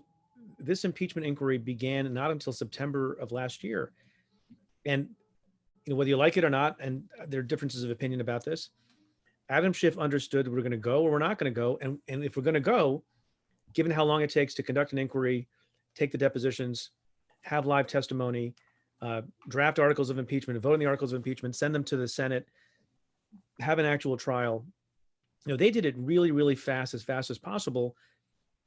this 0.58 0.86
impeachment 0.86 1.28
inquiry 1.28 1.58
began 1.58 2.12
not 2.14 2.32
until 2.32 2.54
September 2.54 3.14
of 3.14 3.32
last 3.32 3.64
year, 3.64 3.92
and 4.86 5.10
you 5.86 5.94
know, 5.94 5.98
whether 5.98 6.10
you 6.10 6.18
like 6.18 6.38
it 6.38 6.44
or 6.44 6.50
not, 6.50 6.78
and 6.80 7.04
there 7.28 7.40
are 7.40 7.44
differences 7.44 7.84
of 7.84 7.92
opinion 7.92 8.22
about 8.22 8.44
this. 8.46 8.70
Adam 9.50 9.74
Schiff 9.74 9.98
understood 9.98 10.48
we're 10.48 10.60
going 10.60 10.72
to 10.72 10.78
go 10.78 11.02
or 11.02 11.12
we're 11.12 11.20
not 11.20 11.38
going 11.38 11.52
to 11.52 11.56
go, 11.56 11.78
and 11.82 12.00
and 12.08 12.24
if 12.24 12.38
we're 12.38 12.44
going 12.44 12.54
to 12.54 12.60
go, 12.60 13.04
given 13.74 13.92
how 13.92 14.04
long 14.04 14.22
it 14.22 14.30
takes 14.30 14.54
to 14.56 14.64
conduct 14.64 14.92
an 14.92 14.98
inquiry, 14.98 15.48
take 15.96 16.12
the 16.12 16.18
depositions, 16.18 16.92
have 17.42 17.66
live 17.66 17.88
testimony, 17.88 18.54
uh, 19.02 19.22
draft 19.48 19.80
articles 19.80 20.10
of 20.10 20.18
impeachment, 20.18 20.62
vote 20.62 20.74
on 20.74 20.80
the 20.80 20.86
articles 20.86 21.14
of 21.14 21.18
impeachment, 21.18 21.56
send 21.56 21.74
them 21.74 21.84
to 21.84 21.98
the 21.98 22.08
Senate, 22.08 22.48
have 23.60 23.80
an 23.80 23.86
actual 23.86 24.18
trial. 24.18 24.66
You 25.46 25.54
know, 25.54 25.58
they 25.58 25.72
did 25.72 25.86
it 25.86 25.96
really, 25.98 26.32
really 26.32 26.56
fast, 26.56 26.94
as 26.94 27.04
fast 27.04 27.30
as 27.30 27.38
possible, 27.38 27.96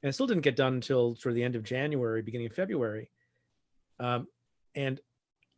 and 0.03 0.09
it 0.09 0.13
still 0.13 0.27
didn't 0.27 0.43
get 0.43 0.57
done 0.57 0.75
until 0.75 1.15
sort 1.15 1.31
of 1.31 1.35
the 1.35 1.43
end 1.43 1.55
of 1.55 1.63
January, 1.63 2.21
beginning 2.21 2.47
of 2.47 2.53
February. 2.53 3.09
Um, 3.99 4.27
and 4.75 4.99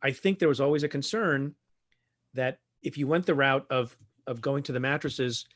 I 0.00 0.12
think 0.12 0.38
there 0.38 0.48
was 0.48 0.60
always 0.60 0.84
a 0.84 0.88
concern 0.88 1.54
that 2.34 2.60
if 2.82 2.96
you 2.96 3.08
went 3.08 3.26
the 3.26 3.34
route 3.34 3.66
of 3.70 3.96
of 4.28 4.40
going 4.40 4.62
to 4.64 4.72
the 4.72 4.80
mattresses, 4.80 5.46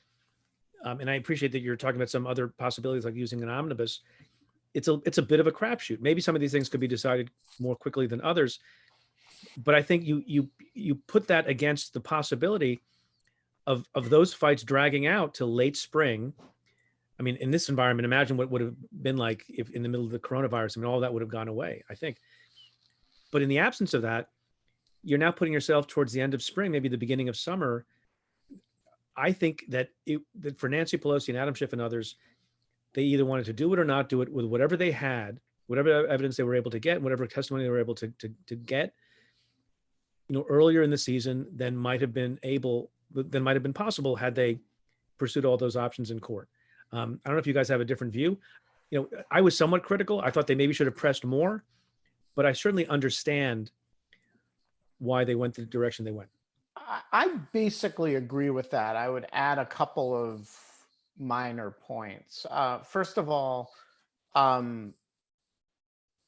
um, 0.85 1.01
and 1.01 1.09
I 1.09 1.15
appreciate 1.15 1.53
that 1.53 1.61
you're 1.61 1.77
talking 1.77 1.97
about 1.97 2.11
some 2.11 2.27
other 2.27 2.49
possibilities 2.49 3.05
like 3.05 3.15
using 3.15 3.43
an 3.43 3.49
omnibus. 3.49 4.01
It's 4.75 4.89
a 4.89 5.01
it's 5.05 5.19
a 5.19 5.23
bit 5.23 5.41
of 5.41 5.47
a 5.47 5.53
crapshoot. 5.53 6.01
Maybe 6.01 6.21
some 6.21 6.35
of 6.35 6.41
these 6.41 6.53
things 6.53 6.69
could 6.69 6.81
be 6.81 6.89
decided 6.89 7.31
more 7.61 7.77
quickly 7.77 8.07
than 8.09 8.21
others, 8.23 8.59
but 9.57 9.75
I 9.77 9.83
think 9.83 10.05
you 10.05 10.23
you 10.27 10.49
you 10.75 10.97
put 10.97 11.29
that 11.29 11.49
against 11.49 11.93
the 11.93 12.01
possibility 12.01 12.81
of 13.67 13.87
of 13.95 14.11
those 14.11 14.35
fights 14.35 14.65
dragging 14.65 15.07
out 15.07 15.35
till 15.35 15.53
late 15.53 15.77
spring, 15.77 16.33
I 17.21 17.23
mean, 17.23 17.37
in 17.37 17.51
this 17.51 17.69
environment, 17.69 18.07
imagine 18.07 18.39
what 18.39 18.51
would 18.51 18.63
have 18.63 18.75
been 19.03 19.19
like 19.19 19.45
if 19.51 19.69
in 19.71 19.83
the 19.83 19.91
middle 19.91 20.07
of 20.07 20.11
the 20.11 20.19
coronavirus, 20.19 20.79
I 20.79 20.81
mean, 20.81 20.91
all 20.91 21.01
that 21.01 21.13
would 21.13 21.21
have 21.21 21.31
gone 21.31 21.49
away, 21.49 21.85
I 21.91 21.95
think. 21.95 22.17
But 23.31 23.43
in 23.43 23.51
the 23.51 23.59
absence 23.59 23.93
of 23.93 24.03
that, 24.03 24.31
you're 25.05 25.19
now 25.19 25.31
putting 25.31 25.53
yourself 25.53 25.87
towards 25.87 26.15
the 26.15 26.21
end 26.23 26.33
of 26.33 26.43
spring, 26.43 26.73
maybe 26.73 26.89
the 26.89 26.97
beginning 26.97 27.29
of 27.29 27.37
summer. 27.37 27.85
I 29.17 29.33
think 29.33 29.65
that 29.69 29.91
it 30.07 30.23
that 30.37 30.59
for 30.59 30.71
Nancy 30.71 30.97
Pelosi 30.97 31.29
and 31.29 31.37
Adam 31.37 31.53
Schiff 31.53 31.75
and 31.75 31.83
others, 31.83 32.17
they 32.95 33.03
either 33.03 33.27
wanted 33.27 33.45
to 33.47 33.53
do 33.53 33.71
it 33.75 33.79
or 33.79 33.85
not 33.85 34.09
do 34.09 34.23
it 34.23 34.33
with 34.33 34.47
whatever 34.47 34.79
they 34.79 34.91
had, 34.91 35.41
whatever 35.67 36.07
evidence 36.07 36.39
they 36.39 36.43
were 36.43 36.55
able 36.55 36.71
to 36.71 36.79
get, 36.79 37.03
whatever 37.03 37.27
testimony 37.27 37.65
they 37.65 37.71
were 37.71 37.79
able 37.79 37.95
to 37.97 38.09
to, 38.19 38.33
to 38.47 38.57
get, 38.57 38.95
you 40.29 40.37
know, 40.37 40.47
earlier 40.49 40.83
in 40.83 40.91
the 40.91 40.99
season 40.99 41.47
than 41.55 41.77
might 41.77 42.01
have 42.01 42.15
been 42.15 42.39
able 42.43 42.91
than 43.13 43.43
might 43.43 43.57
have 43.57 43.63
been 43.63 43.75
possible 43.75 44.17
had 44.17 44.35
they 44.35 44.59
pursued 45.19 45.45
all 45.45 45.59
those 45.59 45.77
options 45.77 46.11
in 46.11 46.19
court. 46.19 46.49
Um, 46.93 47.21
I 47.25 47.29
don't 47.29 47.37
know 47.37 47.41
if 47.41 47.47
you 47.47 47.55
guys 47.55 47.69
have 47.69 47.81
a 47.81 47.85
different 47.85 48.13
view. 48.13 48.39
You 48.91 49.01
know, 49.01 49.23
I 49.31 49.41
was 49.41 49.57
somewhat 49.57 49.83
critical. 49.85 50.21
I 50.21 50.31
thought 50.31 50.47
they 50.47 50.55
maybe 50.55 50.73
should 50.73 50.87
have 50.87 50.97
pressed 50.97 51.25
more, 51.25 51.65
but 52.35 52.45
I 52.47 52.53
certainly 52.53 52.87
understand 52.89 53.71
why 54.99 55.25
they 55.25 55.35
went 55.35 55.55
the 55.55 55.65
direction 55.65 56.05
they 56.05 56.11
went. 56.11 56.29
I 57.13 57.39
basically 57.53 58.17
agree 58.17 58.51
with 58.51 58.71
that. 58.71 58.97
I 58.97 59.09
would 59.09 59.27
add 59.33 59.59
a 59.59 59.67
couple 59.67 60.15
of 60.15 60.51
minor 61.19 61.71
points. 61.71 62.47
Uh, 62.51 62.79
first 62.79 63.17
of 63.17 63.29
all, 63.29 63.73
um, 64.35 64.95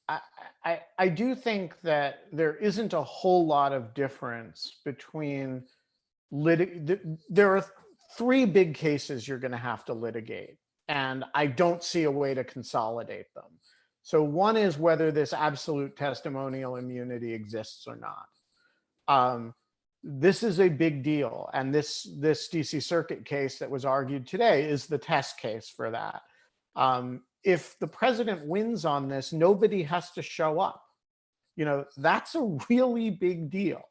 I, 0.09 0.21
I, 0.65 0.81
I 0.99 1.09
do 1.09 1.35
think 1.35 1.81
that 1.83 2.27
there 2.33 2.57
isn't 2.57 2.93
a 2.93 3.03
whole 3.03 3.47
lot 3.47 3.73
of 3.73 3.95
difference 3.95 4.77
between 4.85 5.65
lit. 6.31 6.87
There 7.29 7.57
are 7.57 7.65
three 8.17 8.45
big 8.45 8.75
cases 8.75 9.27
you're 9.27 9.39
going 9.39 9.53
to 9.53 9.57
have 9.57 9.85
to 9.87 9.95
litigate, 9.95 10.57
and 10.89 11.25
I 11.35 11.47
don't 11.47 11.83
see 11.83 12.05
a 12.05 12.11
way 12.11 12.35
to 12.35 12.45
consolidate 12.45 13.33
them. 13.35 13.59
So 14.03 14.23
one 14.23 14.57
is 14.57 14.79
whether 14.79 15.13
this 15.13 15.33
absolute 15.33 15.97
testimonial 15.97 16.77
immunity 16.77 17.33
exists 17.33 17.87
or 17.87 17.97
not. 17.97 18.27
Um, 19.09 19.55
this 20.03 20.43
is 20.43 20.59
a 20.59 20.69
big 20.69 21.05
deal, 21.05 21.49
and 21.55 21.73
this 21.73 22.09
this 22.19 22.49
DC 22.49 22.83
Circuit 22.83 23.25
case 23.25 23.61
that 23.61 23.71
was 23.71 23.85
argued 23.85 24.27
today 24.27 24.65
is 24.65 24.87
the 24.87 24.99
test 24.99 25.39
case 25.39 25.73
for 25.75 25.91
that. 25.93 26.23
Um, 26.75 27.23
if 27.45 27.79
the 27.79 27.87
president 27.87 28.47
wins 28.47 28.85
on 28.85 29.09
this, 29.09 29.33
nobody 29.33 29.85
has 29.85 30.11
to 30.13 30.23
show 30.23 30.59
up. 30.59 30.83
You 31.55 31.65
know, 31.65 31.85
that's 31.97 32.35
a 32.35 32.59
really 32.69 33.11
big 33.11 33.51
deal. 33.51 33.83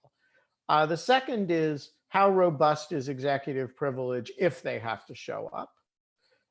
Uh, 0.68 0.86
the 0.86 0.98
second 0.98 1.52
is 1.52 1.92
how 2.12 2.30
robust 2.30 2.92
is 2.92 3.08
executive 3.08 3.74
privilege 3.74 4.34
if 4.38 4.62
they 4.62 4.78
have 4.80 5.06
to 5.06 5.16
show 5.16 5.50
up? 5.54 5.72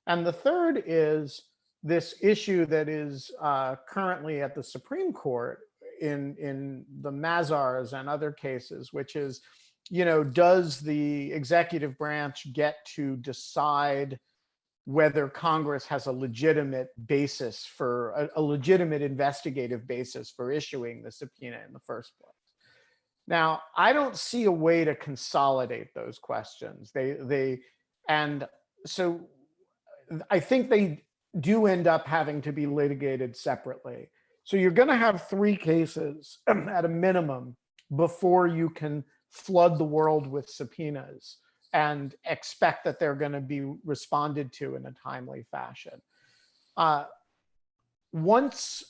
And 0.07 0.27
the 0.27 0.33
third 0.33 0.83
is 0.87 1.43
this 1.83 2.15
issue 2.23 2.65
that 2.65 2.89
is 2.89 3.31
uh, 3.43 3.77
currently 3.87 4.41
at 4.41 4.55
the 4.55 4.63
Supreme 4.63 5.13
Court 5.13 5.59
in, 6.01 6.35
in 6.41 6.87
the 7.03 7.13
Mazars 7.13 7.93
and 7.93 8.09
other 8.09 8.33
cases, 8.33 8.95
which 8.95 9.17
is, 9.17 9.43
you 9.91 10.07
know, 10.07 10.25
does 10.25 10.81
the 10.81 11.31
executive 11.31 11.99
branch 11.99 12.51
get 12.55 12.77
to 12.95 13.17
decide 13.17 14.19
whether 14.87 15.29
Congress 15.29 15.85
has 15.85 16.07
a 16.07 16.13
legitimate 16.13 16.89
basis 17.07 17.67
for 17.67 18.13
a, 18.13 18.31
a 18.37 18.43
legitimate 18.43 19.03
investigative 19.03 19.87
basis 19.87 20.31
for 20.31 20.51
issuing 20.51 21.03
the 21.03 21.13
subpoena 21.13 21.59
in 21.67 21.75
the 21.75 21.81
first 21.81 22.13
place? 22.19 22.40
Now, 23.31 23.63
I 23.77 23.93
don't 23.93 24.17
see 24.17 24.45
a 24.45 24.53
way 24.53 24.85
to 24.85 24.97
consolidate 24.97 25.95
those 25.95 26.19
questions. 26.19 26.91
They 26.93 27.13
they 27.13 27.61
and 28.09 28.47
so 28.85 29.21
I 30.29 30.41
think 30.41 30.69
they 30.69 31.05
do 31.39 31.67
end 31.67 31.87
up 31.87 32.09
having 32.09 32.43
to 32.43 32.53
be 32.53 32.67
litigated 32.67 33.37
separately. 33.37 34.11
So 34.43 34.57
you're 34.57 34.73
going 34.73 34.89
to 34.89 34.97
have 34.97 35.29
three 35.29 35.55
cases 35.55 36.39
at 36.49 36.85
a 36.85 36.89
minimum 36.89 37.57
before 37.95 38.49
you 38.49 38.69
can 38.69 39.05
flood 39.31 39.79
the 39.79 39.85
world 39.85 40.27
with 40.27 40.49
subpoenas 40.49 41.37
and 41.73 42.17
expect 42.25 42.85
that 42.85 42.99
they're 42.99 43.15
going 43.15 43.31
to 43.31 43.41
be 43.41 43.61
responded 43.85 44.53
to 44.55 44.75
in 44.75 44.87
a 44.87 44.95
timely 45.05 45.47
fashion. 45.53 46.03
Uh, 46.77 47.05
once 48.13 48.90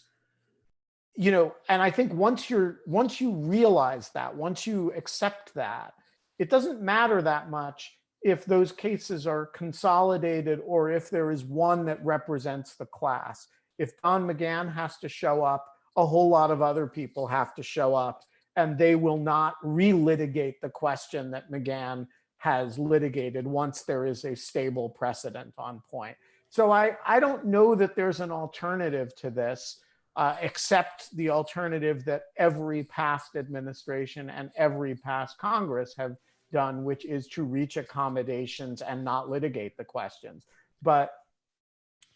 you 1.20 1.30
know 1.30 1.54
and 1.68 1.82
i 1.82 1.90
think 1.90 2.12
once 2.14 2.48
you're 2.48 2.80
once 2.86 3.20
you 3.20 3.32
realize 3.32 4.10
that 4.14 4.34
once 4.34 4.66
you 4.66 4.90
accept 4.96 5.52
that 5.54 5.92
it 6.38 6.48
doesn't 6.48 6.80
matter 6.80 7.20
that 7.20 7.50
much 7.50 7.92
if 8.22 8.46
those 8.46 8.72
cases 8.72 9.26
are 9.26 9.46
consolidated 9.46 10.60
or 10.66 10.90
if 10.90 11.10
there 11.10 11.30
is 11.30 11.44
one 11.44 11.86
that 11.86 12.04
represents 12.04 12.74
the 12.74 12.86
class. 12.86 13.46
If 13.78 13.92
don 14.02 14.26
mcgahn 14.26 14.72
has 14.72 14.96
to 14.98 15.08
show 15.08 15.44
up 15.44 15.66
a 15.96 16.06
whole 16.06 16.30
lot 16.30 16.50
of 16.50 16.62
other 16.62 16.86
people 16.86 17.26
have 17.26 17.54
to 17.54 17.62
show 17.62 17.94
up 17.94 18.22
and 18.56 18.78
they 18.78 18.94
will 18.94 19.18
not 19.18 19.54
relitigate 19.62 20.60
the 20.62 20.70
question 20.70 21.30
that 21.32 21.50
mcgahn 21.50 22.06
has 22.38 22.78
litigated 22.78 23.46
once 23.46 23.82
there 23.82 24.06
is 24.06 24.24
a 24.24 24.34
stable 24.34 24.88
precedent 24.88 25.52
on 25.58 25.82
point. 25.90 26.16
So 26.48 26.70
i 26.70 26.96
i 27.06 27.20
don't 27.20 27.44
know 27.44 27.74
that 27.74 27.94
there's 27.94 28.20
an 28.20 28.30
alternative 28.30 29.14
to 29.16 29.28
this 29.28 29.80
uh, 30.16 30.36
accept 30.42 31.14
the 31.16 31.30
alternative 31.30 32.04
that 32.04 32.24
every 32.36 32.84
past 32.84 33.36
administration 33.36 34.30
and 34.30 34.50
every 34.56 34.94
past 34.94 35.38
Congress 35.38 35.94
have 35.96 36.16
done, 36.52 36.84
which 36.84 37.04
is 37.04 37.28
to 37.28 37.44
reach 37.44 37.76
accommodations 37.76 38.82
and 38.82 39.04
not 39.04 39.30
litigate 39.30 39.76
the 39.76 39.84
questions. 39.84 40.46
But 40.82 41.12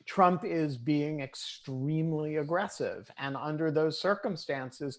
Trump 0.07 0.45
is 0.45 0.77
being 0.77 1.21
extremely 1.21 2.37
aggressive. 2.37 3.11
And 3.17 3.37
under 3.37 3.71
those 3.71 3.99
circumstances, 3.99 4.99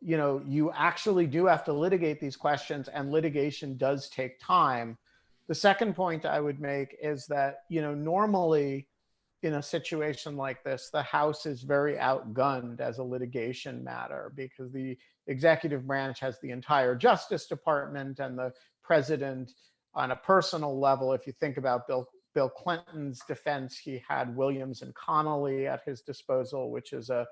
you 0.00 0.16
know, 0.16 0.40
you 0.46 0.70
actually 0.72 1.26
do 1.26 1.46
have 1.46 1.64
to 1.64 1.72
litigate 1.72 2.20
these 2.20 2.36
questions, 2.36 2.88
and 2.88 3.10
litigation 3.10 3.76
does 3.76 4.08
take 4.08 4.38
time. 4.38 4.96
The 5.48 5.54
second 5.54 5.94
point 5.94 6.24
I 6.24 6.40
would 6.40 6.60
make 6.60 6.96
is 7.02 7.26
that, 7.26 7.64
you 7.68 7.82
know, 7.82 7.94
normally 7.94 8.88
in 9.42 9.54
a 9.54 9.62
situation 9.62 10.36
like 10.36 10.64
this, 10.64 10.90
the 10.92 11.02
House 11.02 11.46
is 11.46 11.62
very 11.62 11.96
outgunned 11.96 12.80
as 12.80 12.98
a 12.98 13.04
litigation 13.04 13.84
matter 13.84 14.32
because 14.34 14.72
the 14.72 14.96
executive 15.26 15.86
branch 15.86 16.20
has 16.20 16.38
the 16.40 16.50
entire 16.50 16.94
Justice 16.94 17.46
Department 17.46 18.18
and 18.18 18.38
the 18.38 18.52
president 18.82 19.52
on 19.94 20.10
a 20.10 20.16
personal 20.16 20.78
level. 20.78 21.12
If 21.12 21.26
you 21.26 21.32
think 21.32 21.56
about 21.58 21.86
Bill 21.86 22.08
Bill 22.34 22.50
Clinton's 22.50 23.22
defense, 23.26 23.78
he 23.78 24.02
had 24.06 24.36
Williams 24.36 24.82
and 24.82 24.94
Connolly 24.94 25.66
at 25.66 25.82
his 25.86 26.02
disposal, 26.02 26.70
which 26.70 26.92
is 26.92 27.10
a 27.10 27.26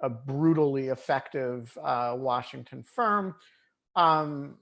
a 0.00 0.08
brutally 0.08 0.88
effective 0.88 1.76
uh, 1.82 2.14
Washington 2.16 2.84
firm. 2.84 3.34
Um, 3.96 4.56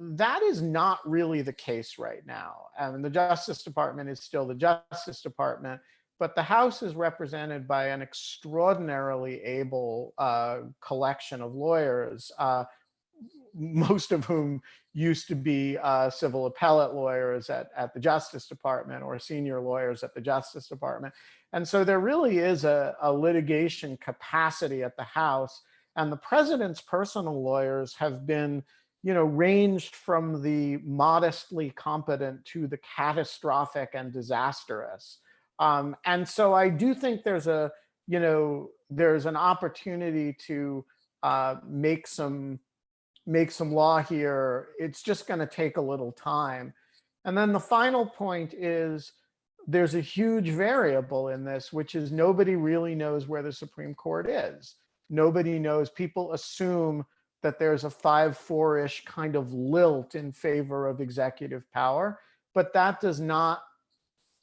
that 0.00 0.42
is 0.42 0.62
not 0.62 1.00
really 1.04 1.42
the 1.42 1.52
case 1.52 1.98
right 1.98 2.24
now. 2.26 2.66
I 2.78 2.90
mean, 2.90 3.02
the 3.02 3.10
Justice 3.10 3.62
Department 3.62 4.08
is 4.08 4.20
still 4.20 4.46
the 4.46 4.54
Justice 4.54 5.20
Department 5.20 5.80
but 6.18 6.34
the 6.34 6.42
House 6.42 6.82
is 6.82 6.94
represented 6.94 7.68
by 7.68 7.86
an 7.88 8.02
extraordinarily 8.02 9.42
able 9.42 10.14
uh, 10.18 10.58
collection 10.80 11.40
of 11.40 11.54
lawyers, 11.54 12.32
uh, 12.38 12.64
most 13.54 14.12
of 14.12 14.24
whom 14.24 14.60
used 14.94 15.28
to 15.28 15.34
be 15.36 15.78
uh, 15.78 16.10
civil 16.10 16.46
appellate 16.46 16.94
lawyers 16.94 17.50
at, 17.50 17.68
at 17.76 17.94
the 17.94 18.00
Justice 18.00 18.46
Department 18.46 19.02
or 19.02 19.18
senior 19.18 19.60
lawyers 19.60 20.02
at 20.02 20.14
the 20.14 20.20
Justice 20.20 20.66
Department. 20.68 21.14
And 21.52 21.66
so 21.66 21.84
there 21.84 22.00
really 22.00 22.38
is 22.38 22.64
a, 22.64 22.96
a 23.00 23.12
litigation 23.12 23.96
capacity 23.98 24.82
at 24.82 24.96
the 24.96 25.04
House. 25.04 25.62
And 25.96 26.10
the 26.10 26.16
president's 26.16 26.80
personal 26.80 27.42
lawyers 27.42 27.94
have 27.94 28.26
been 28.26 28.62
you 29.02 29.14
know, 29.14 29.24
ranged 29.24 29.94
from 29.94 30.42
the 30.42 30.78
modestly 30.78 31.70
competent 31.70 32.44
to 32.44 32.66
the 32.66 32.78
catastrophic 32.78 33.90
and 33.94 34.12
disastrous. 34.12 35.18
Um, 35.58 35.96
and 36.04 36.28
so 36.28 36.54
I 36.54 36.68
do 36.68 36.94
think 36.94 37.22
there's 37.22 37.46
a, 37.46 37.70
you 38.06 38.20
know, 38.20 38.70
there's 38.90 39.26
an 39.26 39.36
opportunity 39.36 40.36
to 40.46 40.84
uh, 41.22 41.56
make 41.66 42.06
some 42.06 42.60
make 43.26 43.50
some 43.50 43.72
law 43.72 44.02
here. 44.02 44.68
It's 44.78 45.02
just 45.02 45.26
going 45.26 45.40
to 45.40 45.46
take 45.46 45.76
a 45.76 45.82
little 45.82 46.12
time. 46.12 46.72
And 47.26 47.36
then 47.36 47.52
the 47.52 47.60
final 47.60 48.06
point 48.06 48.54
is 48.54 49.12
there's 49.66 49.94
a 49.94 50.00
huge 50.00 50.48
variable 50.48 51.28
in 51.28 51.44
this, 51.44 51.70
which 51.70 51.94
is 51.94 52.10
nobody 52.10 52.56
really 52.56 52.94
knows 52.94 53.28
where 53.28 53.42
the 53.42 53.52
Supreme 53.52 53.94
Court 53.94 54.30
is. 54.30 54.76
Nobody 55.10 55.58
knows. 55.58 55.90
People 55.90 56.32
assume 56.32 57.04
that 57.42 57.58
there's 57.58 57.84
a 57.84 57.90
5 57.90 58.36
4 58.36 58.78
ish 58.78 59.04
kind 59.04 59.36
of 59.36 59.52
lilt 59.52 60.14
in 60.14 60.32
favor 60.32 60.88
of 60.88 61.02
executive 61.02 61.70
power, 61.70 62.18
but 62.54 62.72
that 62.72 62.98
does 63.00 63.20
not 63.20 63.60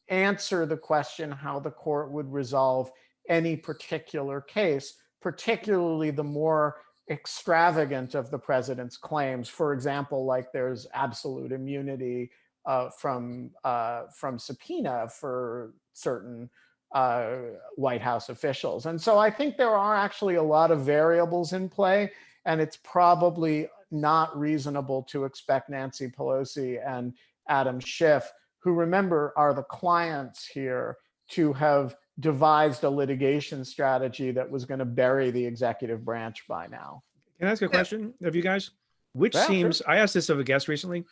answer 0.09 0.65
the 0.65 0.77
question 0.77 1.31
how 1.31 1.59
the 1.59 1.71
court 1.71 2.11
would 2.11 2.31
resolve 2.31 2.91
any 3.29 3.55
particular 3.55 4.41
case, 4.41 4.95
particularly 5.21 6.11
the 6.11 6.23
more 6.23 6.77
extravagant 7.09 8.15
of 8.15 8.31
the 8.31 8.37
president's 8.37 8.97
claims. 8.97 9.47
For 9.47 9.73
example, 9.73 10.25
like 10.25 10.51
there's 10.51 10.87
absolute 10.93 11.51
immunity 11.51 12.31
uh, 12.65 12.89
from 12.89 13.51
uh, 13.63 14.03
from 14.07 14.39
subpoena 14.39 15.07
for 15.09 15.73
certain 15.93 16.49
uh, 16.93 17.35
White 17.75 18.01
House 18.01 18.29
officials. 18.29 18.85
And 18.85 18.99
so 18.99 19.19
I 19.19 19.29
think 19.29 19.57
there 19.57 19.75
are 19.75 19.95
actually 19.95 20.35
a 20.35 20.43
lot 20.43 20.71
of 20.71 20.81
variables 20.81 21.53
in 21.53 21.69
play, 21.69 22.11
and 22.45 22.59
it's 22.59 22.77
probably 22.77 23.67
not 23.91 24.37
reasonable 24.37 25.03
to 25.03 25.25
expect 25.25 25.69
Nancy 25.69 26.09
Pelosi 26.09 26.79
and 26.85 27.13
Adam 27.47 27.79
Schiff, 27.79 28.31
who 28.65 28.73
remember 28.73 29.31
are 29.37 29.53
the 29.53 29.63
clients 29.63 30.45
here, 30.47 30.97
to 31.29 31.53
have 31.53 31.95
devised 32.19 32.83
a 32.83 32.89
litigation 32.89 33.63
strategy 33.63 34.31
that 34.31 34.49
was 34.49 34.65
going 34.65 34.79
to 34.79 34.85
bury 34.85 35.29
the 35.31 35.45
executive 35.45 36.03
branch 36.03 36.43
by 36.47 36.65
now. 36.67 37.03
Can 37.37 37.47
I 37.47 37.51
ask 37.51 37.61
a 37.61 37.69
question 37.69 38.13
of 38.23 38.35
you 38.35 38.41
guys? 38.41 38.71
Which 39.13 39.35
Yeah, 39.35 39.41
sure. 39.41 39.55
seems, 39.55 39.81
I 39.83 39.97
asked 39.97 40.15
this 40.15 40.29
of 40.29 40.39
a 40.39 40.43
guest 40.43 40.67
recently. 40.67 41.05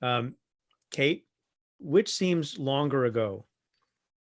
Um, 0.00 0.36
Kate, 0.90 1.26
which 1.78 2.08
seems 2.08 2.58
longer 2.58 3.04
ago? 3.04 3.44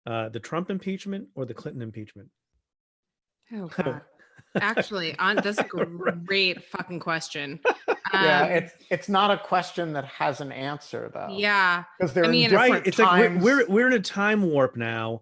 Uh, 0.06 0.30
the 0.30 0.40
Trump 0.40 0.70
impeachment 0.70 1.28
or 1.36 1.46
the 1.46 1.54
Clinton 1.54 1.82
impeachment? 1.82 2.30
Oh 3.54 3.68
god. 3.68 4.02
Actually, 4.60 5.18
on 5.20 5.38
that's 5.38 5.60
a 5.60 5.64
great 6.26 6.64
fucking 6.66 7.00
question. 7.00 7.60
yeah, 8.14 8.42
Um, 8.44 8.52
it's 8.52 8.74
it's 8.90 9.10
not 9.10 9.32
a 9.32 9.38
question 9.38 9.94
that 9.94 10.06
has 10.06 10.42
an 10.42 10.52
answer 10.52 11.10
though. 11.14 11.30
yeah. 11.32 11.84
because 11.98 12.14
they're 12.14 12.26
I 12.26 12.28
mean, 12.30 12.46
in 12.46 12.50
different 12.52 12.72
Right. 12.74 12.88
It's 12.88 12.98
times. 12.98 13.36
like 13.36 13.44
we're, 13.44 13.66
we're 13.66 13.70
we're 13.70 13.88
in 13.88 13.94
a 13.94 14.00
time 14.00 14.42
warp 14.44 14.76
now 14.76 15.22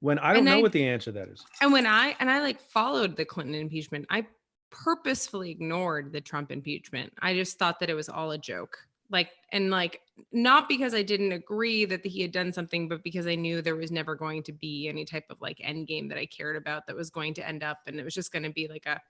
when 0.00 0.18
I 0.18 0.28
don't 0.28 0.38
And 0.38 0.46
know 0.46 0.58
I- 0.58 0.62
what 0.62 0.72
the 0.72 0.86
answer 0.86 1.12
that 1.12 1.28
is. 1.28 1.44
And 1.60 1.72
when 1.72 1.86
I 1.86 2.16
and 2.18 2.30
I 2.30 2.40
like 2.40 2.60
followed 2.60 3.16
the 3.16 3.24
Clinton 3.24 3.54
impeachment, 3.54 4.06
I 4.10 4.26
purposefully 4.70 5.50
ignored 5.50 6.12
the 6.12 6.20
Trump 6.20 6.50
impeachment. 6.50 7.12
I 7.20 7.34
just 7.34 7.58
thought 7.58 7.80
that 7.80 7.90
it 7.90 7.94
was 7.94 8.08
all 8.08 8.30
a 8.32 8.38
joke. 8.38 8.76
Like 9.10 9.30
and 9.52 9.70
like 9.70 10.00
not 10.32 10.68
because 10.68 10.94
I 10.94 11.02
didn't 11.02 11.32
agree 11.32 11.84
that 11.84 12.04
he 12.04 12.22
had 12.22 12.32
done 12.32 12.52
something, 12.52 12.88
but 12.88 13.02
because 13.02 13.26
I 13.26 13.34
knew 13.34 13.62
there 13.62 13.76
was 13.76 13.90
never 13.90 14.14
going 14.14 14.42
to 14.44 14.52
be 14.52 14.88
any 14.88 15.04
type 15.04 15.24
of 15.30 15.40
like 15.40 15.58
end 15.62 15.86
game 15.86 16.08
that 16.08 16.18
I 16.18 16.26
cared 16.26 16.56
about 16.56 16.86
that 16.86 16.96
was 16.96 17.10
going 17.10 17.34
to 17.34 17.46
end 17.46 17.62
up 17.62 17.78
and 17.86 17.98
it 17.98 18.04
was 18.04 18.14
just 18.14 18.32
going 18.32 18.42
to 18.44 18.50
be 18.50 18.68
like 18.68 18.86
a 18.86 19.00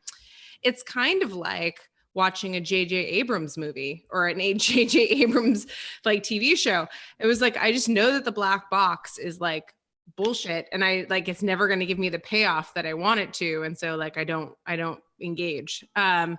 it's 0.62 0.82
kind 0.82 1.22
of 1.22 1.34
like 1.34 1.80
watching 2.14 2.56
a 2.56 2.60
JJ 2.60 2.92
Abrams 2.92 3.56
movie 3.56 4.04
or 4.10 4.28
an 4.28 4.38
JJ 4.38 4.94
Abrams 5.10 5.66
like 6.04 6.22
TV 6.22 6.56
show. 6.56 6.86
It 7.18 7.26
was 7.26 7.40
like 7.40 7.56
I 7.56 7.72
just 7.72 7.88
know 7.88 8.12
that 8.12 8.24
the 8.24 8.32
black 8.32 8.70
box 8.70 9.18
is 9.18 9.40
like 9.40 9.74
bullshit 10.16 10.68
and 10.72 10.84
I 10.84 11.06
like 11.08 11.28
it's 11.28 11.42
never 11.42 11.68
going 11.68 11.80
to 11.80 11.86
give 11.86 11.98
me 11.98 12.08
the 12.08 12.18
payoff 12.18 12.74
that 12.74 12.86
I 12.86 12.94
want 12.94 13.20
it 13.20 13.32
to 13.34 13.62
and 13.62 13.76
so 13.78 13.96
like 13.96 14.16
I 14.16 14.24
don't 14.24 14.52
I 14.66 14.76
don't 14.76 15.00
engage. 15.20 15.84
Um 15.96 16.38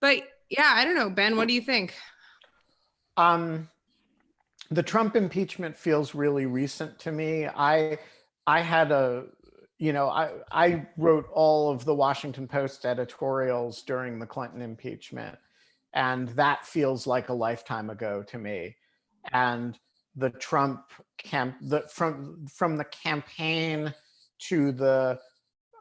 but 0.00 0.22
yeah, 0.50 0.72
I 0.74 0.84
don't 0.84 0.94
know, 0.94 1.10
Ben, 1.10 1.36
what 1.36 1.48
do 1.48 1.54
you 1.54 1.62
think? 1.62 1.94
Um, 3.16 3.68
the 4.70 4.82
Trump 4.82 5.14
impeachment 5.16 5.76
feels 5.76 6.14
really 6.14 6.46
recent 6.46 6.98
to 7.00 7.12
me. 7.12 7.46
I 7.46 7.98
I 8.46 8.60
had 8.60 8.90
a 8.92 9.26
you 9.78 9.92
know 9.92 10.08
I 10.08 10.30
I 10.50 10.86
wrote 10.96 11.26
all 11.32 11.70
of 11.70 11.84
the 11.84 11.94
Washington 11.94 12.48
Post 12.48 12.84
editorials 12.84 13.82
during 13.82 14.18
the 14.18 14.26
Clinton 14.26 14.62
impeachment, 14.62 15.38
and 15.92 16.28
that 16.30 16.66
feels 16.66 17.06
like 17.06 17.28
a 17.28 17.34
lifetime 17.34 17.90
ago 17.90 18.22
to 18.28 18.38
me. 18.38 18.76
And 19.32 19.78
the 20.16 20.30
Trump 20.30 20.90
camp 21.18 21.56
the 21.60 21.82
from 21.90 22.46
from 22.46 22.76
the 22.76 22.84
campaign 22.84 23.92
to 24.48 24.72
the 24.72 25.18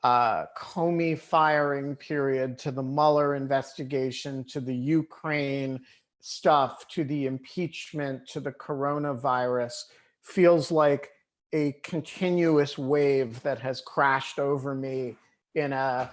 uh, 0.04 0.46
Comey 0.58 1.18
firing 1.18 1.96
period 1.96 2.60
to 2.60 2.72
the 2.72 2.84
Mueller 2.84 3.36
investigation 3.36 4.44
to 4.50 4.60
the 4.60 4.76
Ukraine 4.76 5.80
stuff 6.26 6.88
to 6.88 7.04
the 7.04 7.26
impeachment 7.26 8.26
to 8.26 8.40
the 8.40 8.54
coronavirus 8.54 9.74
feels 10.22 10.72
like 10.72 11.12
a 11.52 11.74
continuous 11.84 12.78
wave 12.78 13.44
that 13.44 13.60
has 13.60 13.82
crashed 13.82 14.40
over 14.40 14.74
me 14.74 15.18
in 15.56 15.74
a 15.74 16.10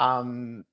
um 0.00 0.64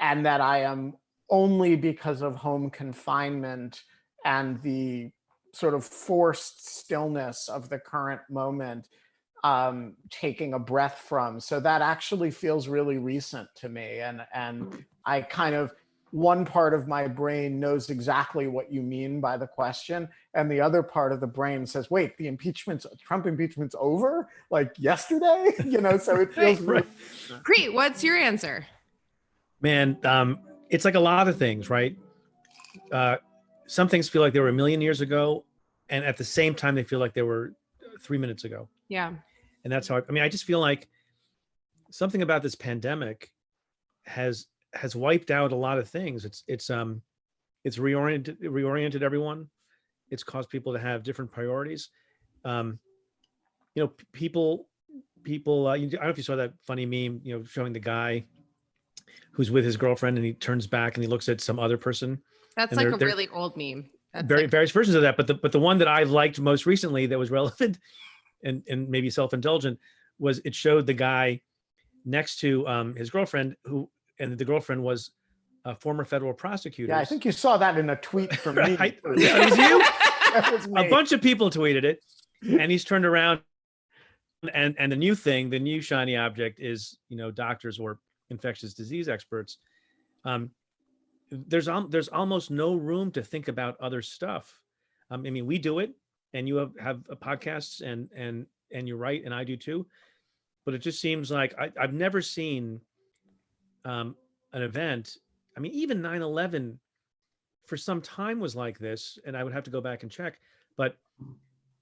and 0.00 0.26
that 0.26 0.40
I 0.40 0.62
am 0.62 0.94
only 1.30 1.76
because 1.76 2.20
of 2.20 2.34
home 2.34 2.68
confinement 2.68 3.84
and 4.24 4.60
the 4.60 5.12
sort 5.54 5.74
of 5.74 5.84
forced 5.84 6.68
stillness 6.68 7.48
of 7.48 7.68
the 7.68 7.78
current 7.78 8.22
moment 8.28 8.88
um 9.44 9.94
taking 10.10 10.54
a 10.54 10.58
breath 10.58 11.04
from. 11.08 11.38
So 11.38 11.60
that 11.60 11.80
actually 11.80 12.32
feels 12.32 12.66
really 12.66 12.98
recent 12.98 13.48
to 13.58 13.68
me 13.68 14.00
and 14.00 14.22
and 14.34 14.84
I 15.04 15.20
kind 15.20 15.54
of 15.54 15.72
one 16.12 16.44
part 16.44 16.74
of 16.74 16.88
my 16.88 17.06
brain 17.06 17.60
knows 17.60 17.88
exactly 17.90 18.46
what 18.48 18.72
you 18.72 18.82
mean 18.82 19.20
by 19.20 19.36
the 19.36 19.46
question 19.46 20.08
and 20.34 20.50
the 20.50 20.60
other 20.60 20.82
part 20.82 21.12
of 21.12 21.20
the 21.20 21.26
brain 21.26 21.64
says 21.64 21.90
wait 21.90 22.16
the 22.18 22.26
impeachment's 22.26 22.84
trump 23.00 23.26
impeachment's 23.26 23.76
over 23.78 24.28
like 24.50 24.72
yesterday 24.76 25.52
you 25.64 25.80
know 25.80 25.96
so 25.96 26.16
it 26.20 26.34
feels 26.34 26.60
Right. 26.60 26.84
really, 27.28 27.42
Preet, 27.44 27.72
what's 27.72 28.02
your 28.02 28.16
answer? 28.16 28.66
Man, 29.60 29.98
um, 30.04 30.38
it's 30.68 30.84
like 30.84 30.94
a 30.94 31.00
lot 31.00 31.28
of 31.28 31.36
things, 31.36 31.68
right? 31.68 31.96
Uh, 32.90 33.16
some 33.66 33.88
things 33.88 34.08
feel 34.08 34.22
like 34.22 34.32
they 34.32 34.40
were 34.40 34.48
a 34.48 34.52
million 34.52 34.80
years 34.80 35.00
ago, 35.00 35.44
and 35.90 36.04
at 36.04 36.16
the 36.16 36.24
same 36.24 36.54
time, 36.54 36.74
they 36.74 36.82
feel 36.82 36.98
like 36.98 37.12
they 37.12 37.22
were 37.22 37.52
three 38.00 38.18
minutes 38.18 38.44
ago. 38.44 38.68
Yeah. 38.88 39.12
And 39.64 39.72
that's 39.72 39.86
how 39.86 39.96
I, 39.98 40.02
I 40.08 40.12
mean, 40.12 40.22
I 40.22 40.28
just 40.28 40.44
feel 40.44 40.60
like 40.60 40.88
something 41.90 42.22
about 42.22 42.42
this 42.42 42.54
pandemic 42.54 43.30
has 44.06 44.46
has 44.74 44.94
wiped 44.94 45.30
out 45.30 45.52
a 45.52 45.56
lot 45.56 45.78
of 45.78 45.88
things. 45.88 46.24
It's 46.24 46.44
it's 46.46 46.70
um 46.70 47.02
it's 47.64 47.76
reoriented 47.76 48.40
reoriented 48.42 49.02
everyone. 49.02 49.48
It's 50.10 50.22
caused 50.22 50.50
people 50.50 50.72
to 50.72 50.78
have 50.78 51.02
different 51.02 51.30
priorities. 51.30 51.90
Um, 52.44 52.78
you 53.74 53.82
know, 53.82 53.92
people 54.12 54.68
people. 55.22 55.66
Uh, 55.68 55.74
you, 55.74 55.86
I 55.88 55.90
don't 55.90 56.04
know 56.04 56.10
if 56.10 56.16
you 56.16 56.22
saw 56.22 56.36
that 56.36 56.54
funny 56.66 56.86
meme. 56.86 57.20
You 57.22 57.38
know, 57.38 57.44
showing 57.44 57.72
the 57.72 57.80
guy 57.80 58.24
who's 59.32 59.50
with 59.50 59.64
his 59.64 59.76
girlfriend 59.76 60.16
and 60.16 60.26
he 60.26 60.32
turns 60.32 60.66
back 60.66 60.96
and 60.96 61.04
he 61.04 61.08
looks 61.08 61.28
at 61.28 61.40
some 61.40 61.58
other 61.58 61.76
person. 61.76 62.20
That's 62.56 62.74
like 62.74 62.88
a 62.88 62.96
really 62.96 63.28
old 63.28 63.56
meme. 63.56 63.88
That's 64.12 64.26
Very 64.26 64.42
like- 64.42 64.50
various 64.50 64.70
versions 64.72 64.96
of 64.96 65.02
that, 65.02 65.16
but 65.16 65.26
the 65.26 65.34
but 65.34 65.52
the 65.52 65.60
one 65.60 65.78
that 65.78 65.88
I 65.88 66.02
liked 66.02 66.40
most 66.40 66.66
recently 66.66 67.06
that 67.06 67.18
was 67.18 67.30
relevant 67.30 67.78
and 68.44 68.62
and 68.68 68.88
maybe 68.88 69.10
self 69.10 69.32
indulgent 69.34 69.78
was 70.18 70.40
it 70.44 70.54
showed 70.54 70.86
the 70.86 70.94
guy 70.94 71.40
next 72.04 72.40
to 72.40 72.66
um, 72.66 72.96
his 72.96 73.10
girlfriend 73.10 73.56
who 73.64 73.88
and 74.20 74.38
the 74.38 74.44
girlfriend 74.44 74.82
was 74.82 75.10
a 75.64 75.74
former 75.74 76.04
federal 76.04 76.32
prosecutor. 76.32 76.92
yeah 76.92 76.98
i 76.98 77.04
think 77.04 77.24
you 77.24 77.32
saw 77.32 77.56
that 77.56 77.76
in 77.76 77.90
a 77.90 77.96
tweet 77.96 78.34
from 78.36 78.56
me 78.56 78.76
too. 78.76 78.92
Yeah, 79.16 79.44
was 79.44 79.58
you? 79.58 79.82
That 80.32 80.52
was 80.52 80.66
a 80.66 80.88
bunch 80.88 81.10
of 81.10 81.20
people 81.20 81.50
tweeted 81.50 81.82
it 81.82 82.04
and 82.42 82.70
he's 82.70 82.84
turned 82.84 83.04
around 83.04 83.40
and 84.54 84.74
and 84.78 84.90
the 84.92 84.96
new 84.96 85.14
thing 85.14 85.50
the 85.50 85.58
new 85.58 85.80
shiny 85.80 86.16
object 86.16 86.60
is 86.60 86.98
you 87.08 87.16
know 87.16 87.30
doctors 87.30 87.78
or 87.80 87.98
infectious 88.30 88.72
disease 88.72 89.08
experts 89.08 89.58
um 90.24 90.50
there's 91.30 91.68
al- 91.68 91.88
there's 91.88 92.08
almost 92.08 92.50
no 92.50 92.74
room 92.74 93.10
to 93.10 93.22
think 93.22 93.48
about 93.48 93.76
other 93.80 94.00
stuff 94.02 94.60
um, 95.10 95.26
i 95.26 95.30
mean 95.30 95.46
we 95.46 95.58
do 95.58 95.80
it 95.80 95.90
and 96.32 96.46
you 96.48 96.56
have 96.56 96.72
have 96.80 97.02
uh, 97.10 97.14
podcasts 97.16 97.80
and 97.82 98.08
and 98.16 98.46
and 98.72 98.88
you're 98.88 98.96
right 98.96 99.22
and 99.24 99.34
i 99.34 99.44
do 99.44 99.56
too 99.56 99.86
but 100.64 100.74
it 100.74 100.78
just 100.78 101.00
seems 101.00 101.30
like 101.30 101.54
I, 101.58 101.70
i've 101.80 101.92
never 101.92 102.22
seen 102.22 102.80
um 103.84 104.16
an 104.52 104.62
event. 104.62 105.16
I 105.56 105.60
mean 105.60 105.72
even 105.72 106.00
9-11 106.00 106.78
for 107.66 107.76
some 107.76 108.00
time 108.00 108.40
was 108.40 108.56
like 108.56 108.78
this 108.78 109.18
and 109.24 109.36
i 109.36 109.44
would 109.44 109.52
have 109.52 109.62
to 109.62 109.70
go 109.70 109.80
back 109.80 110.02
and 110.02 110.10
check 110.10 110.40
but 110.76 110.96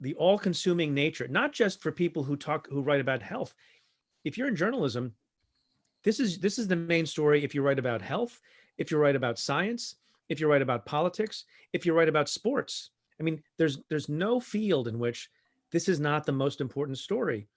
the 0.01 0.15
all-consuming 0.15 0.93
nature 0.93 1.27
not 1.29 1.53
just 1.53 1.81
for 1.81 1.91
people 1.91 2.23
who 2.23 2.37
talk 2.37 2.69
who 2.69 2.83
write 2.83 3.01
about 3.01 3.23
health. 3.23 3.55
If 4.25 4.37
you're 4.37 4.49
in 4.49 4.57
journalism 4.57 5.15
this 6.05 6.21
is 6.21 6.39
this 6.39 6.59
is 6.59 6.69
the 6.69 6.77
main 6.77 7.07
story 7.07 7.43
if 7.43 7.55
you 7.55 7.63
write 7.63 7.79
about 7.79 8.03
health 8.03 8.41
if 8.77 8.91
you 8.91 8.99
write 8.99 9.17
about 9.17 9.39
science 9.39 9.97
if 10.29 10.41
you 10.41 10.47
write 10.47 10.63
about 10.63 10.87
politics 10.87 11.45
if 11.73 11.87
you 11.87 11.95
write 11.95 12.09
about 12.09 12.29
sports. 12.29 12.91
I 13.19 13.23
mean 13.23 13.43
there's 13.57 13.79
there's 13.89 14.09
no 14.09 14.41
field 14.41 14.89
in 14.89 14.99
which 14.99 15.31
this 15.71 15.89
is 15.89 16.01
not 16.01 16.25
the 16.25 16.33
most 16.33 16.61
important 16.61 16.99
story. 16.99 17.49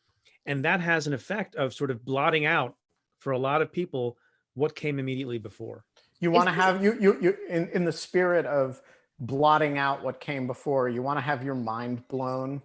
And 0.46 0.66
that 0.66 0.82
has 0.82 1.06
an 1.06 1.14
effect 1.14 1.56
of 1.56 1.74
sort 1.74 1.92
of 1.92 2.04
blotting 2.04 2.46
out 2.46 2.76
for 3.20 3.32
a 3.32 3.38
lot 3.38 3.62
of 3.62 3.72
people 3.72 4.18
what 4.54 4.76
came 4.76 5.00
immediately 5.00 5.38
before? 5.38 5.84
You 6.20 6.32
want 6.32 6.48
to 6.48 6.54
have 6.54 6.84
you 6.84 6.98
you 7.00 7.18
you 7.22 7.38
in, 7.50 7.70
in 7.70 7.86
the 7.86 7.92
spirit 7.92 8.46
of 8.46 8.82
blotting 9.20 9.78
out 9.78 10.04
what 10.04 10.20
came 10.20 10.48
before 10.48 10.90
you 10.90 11.02
want 11.02 11.18
to 11.18 11.22
have 11.22 11.44
your 11.44 11.56
mind 11.56 12.08
blown? 12.08 12.62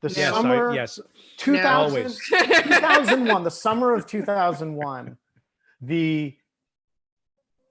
The 0.00 0.08
Yes, 0.10 0.18
yes 0.18 0.34
summer 0.34 0.70
I, 0.70 0.74
yes 0.74 1.00
2000, 1.38 1.98
Always. 1.98 2.20
2001 2.28 3.44
the 3.44 3.50
summer 3.50 3.94
of 3.94 4.06
2001 4.06 5.16
the 5.80 6.36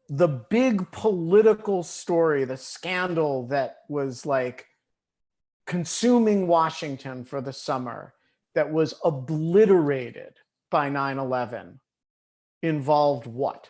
the 0.09 0.27
big 0.27 0.91
political 0.91 1.83
story 1.83 2.43
the 2.43 2.57
scandal 2.57 3.47
that 3.47 3.77
was 3.87 4.25
like 4.25 4.65
consuming 5.67 6.47
washington 6.47 7.23
for 7.23 7.39
the 7.39 7.53
summer 7.53 8.13
that 8.55 8.71
was 8.71 8.95
obliterated 9.03 10.33
by 10.71 10.89
9-11 10.89 11.77
involved 12.63 13.27
what 13.27 13.69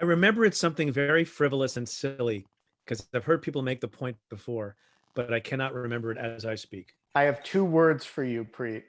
I 0.00 0.04
remember 0.04 0.44
it's 0.44 0.58
something 0.58 0.90
very 0.92 1.24
frivolous 1.24 1.76
and 1.76 1.88
silly 1.88 2.46
because 2.84 3.06
I've 3.12 3.24
heard 3.24 3.42
people 3.42 3.62
make 3.62 3.80
the 3.80 3.88
point 3.88 4.16
before, 4.30 4.76
but 5.14 5.32
I 5.34 5.40
cannot 5.40 5.74
remember 5.74 6.12
it 6.12 6.18
as 6.18 6.44
I 6.46 6.54
speak. 6.54 6.94
I 7.16 7.22
have 7.24 7.42
two 7.42 7.64
words 7.64 8.04
for 8.04 8.22
you, 8.24 8.44
Preet. 8.44 8.84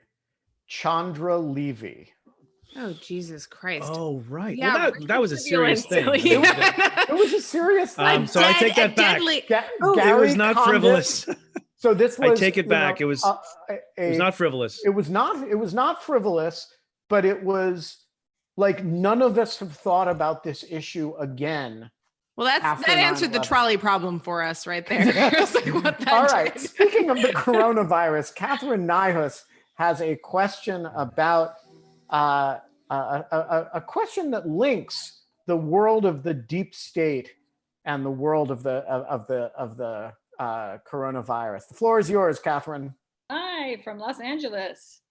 Chandra 0.68 1.36
Levy. 1.38 2.14
Oh 2.78 2.94
Jesus 3.02 3.48
Christ! 3.48 3.90
Oh 3.92 4.24
right. 4.30 4.56
Yeah, 4.56 4.76
well, 4.76 4.92
that, 4.92 5.08
that 5.08 5.20
was 5.20 5.32
a 5.32 5.38
serious 5.38 5.84
thing. 5.88 6.06
It 6.08 6.40
was- 6.40 6.50
It 7.10 7.14
was 7.18 7.34
a 7.34 7.42
serious 7.42 7.96
thing. 7.96 8.06
Um, 8.06 8.28
so 8.28 8.42
I 8.42 8.54
take 8.54 8.76
that 8.76 8.96
back. 8.96 9.18
deadly- 9.18 9.44
Ga- 9.50 9.64
Oh, 9.82 9.98
it 10.00 10.16
was 10.22 10.36
not 10.36 10.56
Condit- 10.56 10.70
frivolous. 10.82 11.28
So 11.78 11.94
this 11.94 12.20
I 12.20 12.36
take 12.36 12.58
it 12.58 12.68
back. 12.68 13.00
know, 13.00 13.06
It 13.06 13.08
was- 13.08 13.24
a- 13.24 13.40
a- 13.98 14.10
was 14.10 14.18
not 14.20 14.36
frivolous. 14.36 14.82
it 14.86 14.90
was 14.90 15.10
not 15.10 15.48
it 15.48 15.56
was 15.56 15.74
not 15.74 16.04
frivolous 16.04 16.68
but 17.10 17.26
it 17.26 17.42
was 17.42 17.98
like 18.60 18.84
none 18.84 19.22
of 19.22 19.38
us 19.38 19.58
have 19.60 19.72
thought 19.74 20.08
about 20.08 20.44
this 20.44 20.64
issue 20.70 21.14
again 21.20 21.90
Well, 22.36 22.48
that's 22.48 22.86
that 22.86 22.98
answered 22.98 23.32
the 23.32 23.40
9/11. 23.40 23.48
trolley 23.52 23.78
problem 23.78 24.20
for 24.20 24.42
us 24.44 24.68
right 24.68 24.86
there. 24.86 25.06
Like, 25.56 25.74
what 25.84 25.98
that 26.00 26.08
all 26.14 26.26
right 26.26 26.54
did. 26.54 26.62
speaking 26.62 27.10
of 27.10 27.18
the 27.22 27.34
coronavirus 27.48 28.36
catherine 28.36 28.86
nihus 28.88 29.44
has 29.76 30.02
a 30.02 30.16
question 30.18 30.86
about 30.88 31.50
uh, 32.12 32.58
a, 32.90 32.96
a, 32.96 33.38
a- 33.58 33.70
a 33.76 33.82
question 33.82 34.32
that 34.32 34.48
links 34.48 34.98
the 35.48 35.56
world 35.58 36.06
of 36.06 36.24
the 36.24 36.34
deep 36.34 36.76
state 36.76 37.30
and 37.86 38.06
the 38.06 38.12
world 38.26 38.52
of 38.52 38.62
the 38.64 38.78
of, 38.96 39.02
of 39.14 39.28
the 39.28 39.42
of 39.64 39.78
the 39.78 40.12
uh, 40.40 40.78
coronavirus 40.90 41.68
the 41.70 41.76
floor 41.76 42.00
is 42.00 42.10
yours 42.10 42.40
catherine 42.40 42.94
Hi, 43.32 43.78
from 43.84 44.00
Los 44.00 44.20
Angeles. 44.20 45.02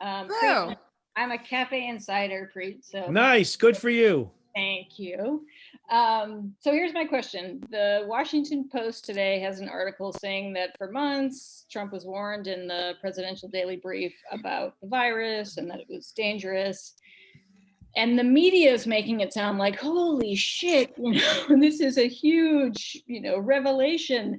Um, 0.00 0.26
Preet, 0.28 0.34
Hello. 0.40 0.74
I'm 1.16 1.32
a 1.32 1.38
cafe 1.38 1.88
insider, 1.88 2.50
Preet. 2.54 2.78
So 2.82 3.10
Nice. 3.10 3.56
Good 3.56 3.76
for 3.76 3.90
you. 3.90 4.30
thank 4.54 4.98
you. 4.98 5.44
Um, 5.90 6.54
so 6.60 6.72
here's 6.72 6.92
my 6.92 7.04
question. 7.04 7.62
The 7.70 8.04
Washington 8.06 8.68
Post 8.70 9.04
today 9.04 9.38
has 9.40 9.60
an 9.60 9.68
article 9.68 10.12
saying 10.12 10.52
that 10.54 10.76
for 10.76 10.90
months, 10.90 11.66
Trump 11.70 11.92
was 11.92 12.04
warned 12.04 12.46
in 12.46 12.66
the 12.66 12.94
presidential 13.00 13.48
daily 13.48 13.76
brief 13.76 14.12
about 14.32 14.74
the 14.80 14.88
virus 14.88 15.56
and 15.56 15.70
that 15.70 15.80
it 15.80 15.86
was 15.88 16.12
dangerous. 16.12 16.94
And 17.96 18.18
the 18.18 18.24
media 18.24 18.72
is 18.72 18.86
making 18.86 19.20
it 19.20 19.32
sound 19.32 19.58
like, 19.58 19.78
holy 19.78 20.34
shit, 20.36 20.94
you 20.98 21.12
know, 21.14 21.60
this 21.60 21.80
is 21.80 21.98
a 21.98 22.08
huge, 22.08 23.02
you 23.06 23.20
know, 23.20 23.38
revelation. 23.38 24.38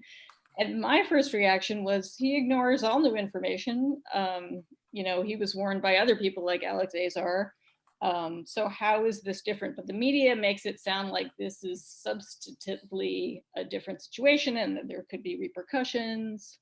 And 0.58 0.80
my 0.80 1.04
first 1.08 1.34
reaction 1.34 1.84
was 1.84 2.16
he 2.18 2.38
ignores 2.38 2.84
all 2.84 3.00
new 3.00 3.16
information. 3.16 4.02
Um, 4.14 4.64
you 4.92 5.04
know, 5.04 5.22
he 5.22 5.36
was 5.36 5.56
warned 5.56 5.82
by 5.82 5.98
other 5.98 6.16
people 6.16 6.46
like 6.46 6.64
Alex 6.64 6.94
Azar. 6.96 7.54
Um, 8.02 8.44
so 8.46 8.68
how 8.68 9.06
is 9.06 9.22
this 9.22 9.42
different? 9.42 9.76
But 9.76 9.88
the 9.88 9.94
media 9.94 10.36
makes 10.36 10.66
it 10.66 10.80
sound 10.80 11.10
like 11.10 11.32
this 11.38 11.64
is 11.64 12.04
substantively 12.08 13.44
a 13.56 13.64
different 13.64 14.02
situation 14.02 14.58
and 14.58 14.76
that 14.76 14.88
there 14.88 15.06
could 15.10 15.22
be 15.22 15.40
repercussions. 15.40 16.58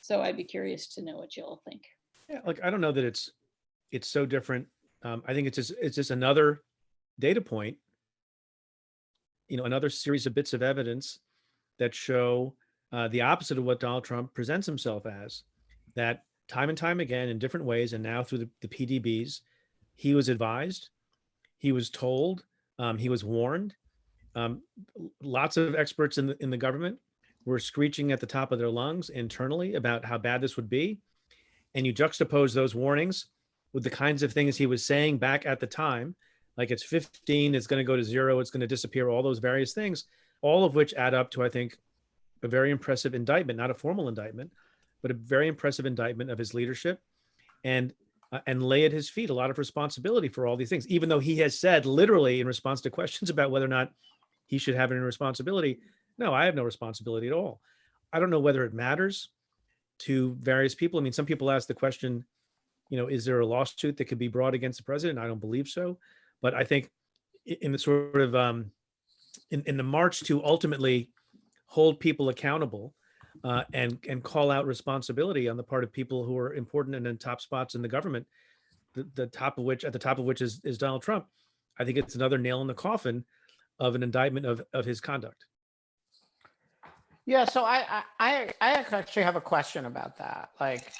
So 0.00 0.20
I'd 0.20 0.36
be 0.36 0.44
curious 0.44 0.88
to 0.94 1.02
know 1.02 1.16
what 1.16 1.36
y'all 1.36 1.62
think. 1.64 1.82
Yeah, 2.28 2.40
like 2.44 2.60
I 2.62 2.70
don't 2.70 2.80
know 2.80 2.92
that 2.92 3.04
it's 3.04 3.30
it's 3.92 4.08
so 4.08 4.26
different. 4.26 4.66
Um, 5.04 5.22
I 5.26 5.34
think 5.34 5.46
it's 5.46 5.56
just 5.56 5.72
it's 5.80 5.96
just 5.96 6.10
another 6.10 6.62
data 7.18 7.40
point. 7.40 7.76
You 9.48 9.58
know, 9.58 9.64
another 9.64 9.90
series 9.90 10.26
of 10.26 10.34
bits 10.34 10.52
of 10.52 10.62
evidence 10.62 11.20
that 11.78 11.94
show 11.94 12.54
uh, 12.92 13.08
the 13.08 13.20
opposite 13.20 13.58
of 13.58 13.64
what 13.64 13.80
Donald 13.80 14.04
Trump 14.04 14.34
presents 14.34 14.66
himself 14.66 15.06
as. 15.06 15.44
That 15.94 16.24
time 16.52 16.68
and 16.68 16.78
time 16.78 17.00
again, 17.00 17.28
in 17.28 17.38
different 17.38 17.66
ways, 17.66 17.92
and 17.92 18.02
now 18.02 18.22
through 18.22 18.38
the, 18.38 18.48
the 18.60 18.68
PDBs, 18.68 19.40
he 19.94 20.14
was 20.14 20.28
advised, 20.28 20.90
he 21.58 21.72
was 21.72 21.90
told, 21.90 22.44
um, 22.78 22.98
he 22.98 23.08
was 23.08 23.24
warned. 23.24 23.74
Um, 24.34 24.62
lots 25.20 25.56
of 25.56 25.74
experts 25.74 26.18
in 26.18 26.26
the 26.26 26.42
in 26.42 26.50
the 26.50 26.56
government 26.56 26.98
were 27.44 27.58
screeching 27.58 28.12
at 28.12 28.20
the 28.20 28.26
top 28.26 28.50
of 28.50 28.58
their 28.58 28.70
lungs 28.70 29.10
internally 29.10 29.74
about 29.74 30.04
how 30.04 30.16
bad 30.16 30.40
this 30.40 30.56
would 30.56 30.70
be 30.70 30.98
and 31.74 31.86
you 31.86 31.92
juxtapose 31.92 32.54
those 32.54 32.74
warnings 32.74 33.26
with 33.72 33.84
the 33.84 33.90
kinds 33.90 34.22
of 34.22 34.32
things 34.32 34.56
he 34.56 34.66
was 34.66 34.84
saying 34.84 35.18
back 35.18 35.46
at 35.46 35.60
the 35.60 35.66
time, 35.66 36.14
like 36.56 36.70
it's 36.70 36.82
15, 36.82 37.54
it's 37.54 37.66
going 37.66 37.78
to 37.78 37.84
go 37.84 37.96
to 37.96 38.04
zero, 38.04 38.38
it's 38.38 38.50
going 38.50 38.60
to 38.60 38.66
disappear, 38.66 39.08
all 39.08 39.22
those 39.22 39.38
various 39.38 39.72
things, 39.72 40.04
all 40.42 40.64
of 40.64 40.74
which 40.74 40.92
add 40.94 41.14
up 41.14 41.30
to, 41.30 41.42
I 41.42 41.48
think, 41.48 41.76
a 42.42 42.48
very 42.48 42.70
impressive 42.70 43.14
indictment, 43.14 43.56
not 43.56 43.70
a 43.70 43.74
formal 43.74 44.08
indictment, 44.08 44.50
but 45.02 45.10
a 45.10 45.14
very 45.14 45.48
impressive 45.48 45.84
indictment 45.84 46.30
of 46.30 46.38
his 46.38 46.54
leadership 46.54 47.00
and 47.64 47.92
uh, 48.32 48.40
and 48.46 48.62
lay 48.62 48.86
at 48.86 48.92
his 48.92 49.10
feet 49.10 49.28
a 49.28 49.34
lot 49.34 49.50
of 49.50 49.58
responsibility 49.58 50.28
for 50.28 50.46
all 50.46 50.56
these 50.56 50.70
things, 50.70 50.88
even 50.88 51.08
though 51.08 51.18
he 51.18 51.36
has 51.36 51.58
said 51.58 51.84
literally 51.84 52.40
in 52.40 52.46
response 52.46 52.80
to 52.80 52.90
questions 52.90 53.28
about 53.28 53.50
whether 53.50 53.66
or 53.66 53.68
not 53.68 53.92
he 54.46 54.56
should 54.56 54.74
have 54.74 54.90
any 54.90 55.00
responsibility, 55.00 55.80
no, 56.16 56.32
I 56.32 56.46
have 56.46 56.54
no 56.54 56.62
responsibility 56.62 57.26
at 57.26 57.34
all. 57.34 57.60
I 58.12 58.20
don't 58.20 58.30
know 58.30 58.40
whether 58.40 58.64
it 58.64 58.72
matters 58.72 59.28
to 60.00 60.36
various 60.40 60.74
people. 60.74 60.98
I 60.98 61.02
mean, 61.02 61.12
some 61.12 61.26
people 61.26 61.50
ask 61.50 61.68
the 61.68 61.74
question, 61.74 62.24
you 62.88 62.96
know, 62.96 63.06
is 63.06 63.24
there 63.24 63.40
a 63.40 63.46
lawsuit 63.46 63.96
that 63.98 64.06
could 64.06 64.18
be 64.18 64.28
brought 64.28 64.54
against 64.54 64.78
the 64.78 64.84
president? 64.84 65.18
I 65.18 65.26
don't 65.26 65.40
believe 65.40 65.68
so, 65.68 65.98
but 66.40 66.54
I 66.54 66.64
think 66.64 66.90
in 67.44 67.72
the 67.72 67.78
sort 67.78 68.20
of 68.20 68.34
um, 68.34 68.70
in, 69.50 69.62
in 69.66 69.76
the 69.76 69.82
march 69.82 70.20
to 70.24 70.44
ultimately 70.44 71.10
hold 71.66 72.00
people 72.00 72.28
accountable 72.28 72.94
uh, 73.44 73.64
and 73.72 73.98
and 74.08 74.22
call 74.22 74.50
out 74.50 74.66
responsibility 74.66 75.48
on 75.48 75.56
the 75.56 75.62
part 75.62 75.84
of 75.84 75.92
people 75.92 76.24
who 76.24 76.38
are 76.38 76.54
important 76.54 76.96
and 76.96 77.06
in 77.06 77.18
top 77.18 77.40
spots 77.40 77.74
in 77.74 77.82
the 77.82 77.88
government, 77.88 78.26
the, 78.94 79.06
the 79.14 79.26
top 79.26 79.58
of 79.58 79.64
which 79.64 79.84
at 79.84 79.92
the 79.92 79.98
top 79.98 80.18
of 80.18 80.24
which 80.24 80.40
is 80.40 80.60
is 80.64 80.78
Donald 80.78 81.02
Trump. 81.02 81.26
I 81.78 81.84
think 81.84 81.98
it's 81.98 82.14
another 82.14 82.38
nail 82.38 82.60
in 82.60 82.66
the 82.66 82.74
coffin 82.74 83.24
of 83.78 83.94
an 83.94 84.02
indictment 84.02 84.46
of 84.46 84.62
of 84.72 84.84
his 84.84 85.00
conduct. 85.00 85.46
Yeah, 87.24 87.44
so 87.44 87.64
I, 87.64 88.02
I 88.18 88.50
I 88.60 88.72
actually 88.90 89.22
have 89.22 89.36
a 89.36 89.40
question 89.40 89.86
about 89.86 90.18
that. 90.18 90.50
Like 90.60 90.92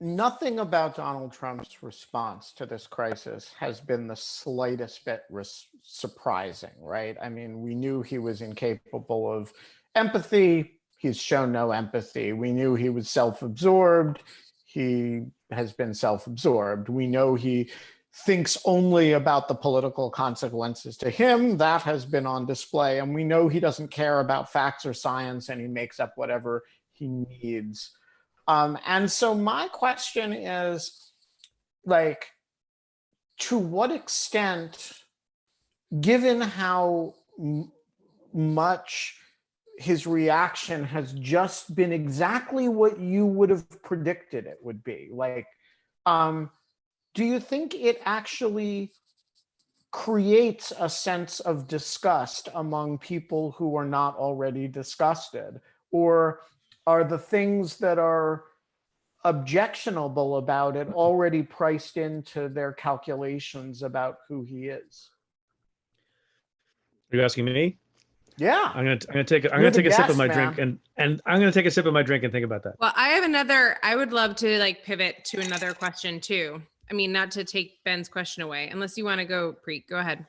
nothing 0.00 0.58
about 0.58 0.96
Donald 0.96 1.32
Trump's 1.32 1.82
response 1.82 2.52
to 2.52 2.66
this 2.66 2.86
crisis 2.86 3.52
has 3.58 3.80
been 3.80 4.06
the 4.06 4.16
slightest 4.16 5.04
bit 5.04 5.22
res- 5.30 5.68
surprising, 5.82 6.70
right? 6.78 7.16
I 7.22 7.28
mean, 7.28 7.62
we 7.62 7.74
knew 7.74 8.02
he 8.02 8.18
was 8.18 8.42
incapable 8.42 9.32
of 9.32 9.52
empathy. 9.94 10.80
He's 11.04 11.20
shown 11.20 11.52
no 11.52 11.70
empathy. 11.70 12.32
We 12.32 12.50
knew 12.50 12.76
he 12.76 12.88
was 12.88 13.10
self-absorbed. 13.10 14.22
He 14.64 15.24
has 15.50 15.74
been 15.74 15.92
self-absorbed. 15.92 16.88
We 16.88 17.06
know 17.06 17.34
he 17.34 17.68
thinks 18.24 18.56
only 18.64 19.12
about 19.12 19.46
the 19.46 19.54
political 19.54 20.10
consequences 20.10 20.96
to 20.96 21.10
him. 21.10 21.58
That 21.58 21.82
has 21.82 22.06
been 22.06 22.24
on 22.24 22.46
display. 22.46 23.00
And 23.00 23.14
we 23.14 23.22
know 23.22 23.48
he 23.48 23.60
doesn't 23.60 23.88
care 23.88 24.20
about 24.20 24.50
facts 24.50 24.86
or 24.86 24.94
science 24.94 25.50
and 25.50 25.60
he 25.60 25.66
makes 25.66 26.00
up 26.00 26.14
whatever 26.16 26.62
he 26.92 27.06
needs. 27.06 27.90
Um, 28.48 28.78
and 28.86 29.12
so, 29.12 29.34
my 29.34 29.68
question 29.68 30.32
is 30.32 31.12
like, 31.84 32.28
to 33.40 33.58
what 33.58 33.90
extent, 33.90 34.90
given 36.00 36.40
how 36.40 37.12
m- 37.38 37.70
much 38.32 39.18
his 39.78 40.06
reaction 40.06 40.84
has 40.84 41.12
just 41.14 41.74
been 41.74 41.92
exactly 41.92 42.68
what 42.68 42.98
you 43.00 43.26
would 43.26 43.50
have 43.50 43.82
predicted 43.82 44.46
it 44.46 44.58
would 44.62 44.84
be, 44.84 45.08
like, 45.12 45.46
um, 46.06 46.50
do 47.14 47.24
you 47.24 47.40
think 47.40 47.74
it 47.74 48.00
actually 48.04 48.92
creates 49.90 50.72
a 50.78 50.88
sense 50.88 51.40
of 51.40 51.68
disgust 51.68 52.48
among 52.54 52.98
people 52.98 53.52
who 53.52 53.76
are 53.76 53.84
not 53.84 54.16
already 54.16 54.66
disgusted? 54.66 55.60
Or 55.92 56.40
are 56.86 57.04
the 57.04 57.18
things 57.18 57.76
that 57.78 57.98
are 57.98 58.44
objectionable 59.24 60.36
about 60.36 60.76
it 60.76 60.88
already 60.92 61.42
priced 61.42 61.96
into 61.96 62.48
their 62.48 62.72
calculations 62.72 63.82
about 63.82 64.18
who 64.28 64.42
he 64.42 64.66
is? 64.66 65.10
Are 67.12 67.16
you 67.16 67.22
asking 67.22 67.44
me? 67.46 67.78
Yeah 68.36 68.70
I'm 68.74 68.84
gonna 68.84 68.98
I'm 69.08 69.12
gonna 69.12 69.24
take 69.24 69.44
a- 69.44 69.52
I'm 69.54 69.60
You're 69.60 69.70
gonna 69.70 69.82
the 69.82 69.90
take 69.90 69.92
a 69.92 69.96
sip 69.96 70.08
of 70.08 70.16
my 70.16 70.26
man. 70.28 70.36
drink 70.36 70.58
and 70.58 70.78
and 70.96 71.20
I'm 71.26 71.38
gonna 71.38 71.52
take 71.52 71.66
a 71.66 71.70
sip 71.70 71.86
of 71.86 71.92
my 71.92 72.02
drink 72.02 72.24
and 72.24 72.32
think 72.32 72.44
about 72.44 72.62
that. 72.64 72.74
Well, 72.80 72.92
I 72.96 73.10
have 73.10 73.24
another. 73.24 73.76
I 73.82 73.96
would 73.96 74.12
love 74.12 74.34
to 74.36 74.58
like 74.58 74.84
pivot 74.84 75.24
to 75.26 75.40
another 75.40 75.72
question 75.74 76.20
too. 76.20 76.60
I 76.90 76.94
mean, 76.94 77.12
not 77.12 77.30
to 77.32 77.44
take 77.44 77.82
Ben's 77.84 78.08
question 78.08 78.42
away, 78.42 78.68
unless 78.68 78.96
you 78.98 79.04
want 79.04 79.18
to 79.20 79.24
go, 79.24 79.54
Preet. 79.66 79.86
Go 79.88 79.98
ahead. 79.98 80.26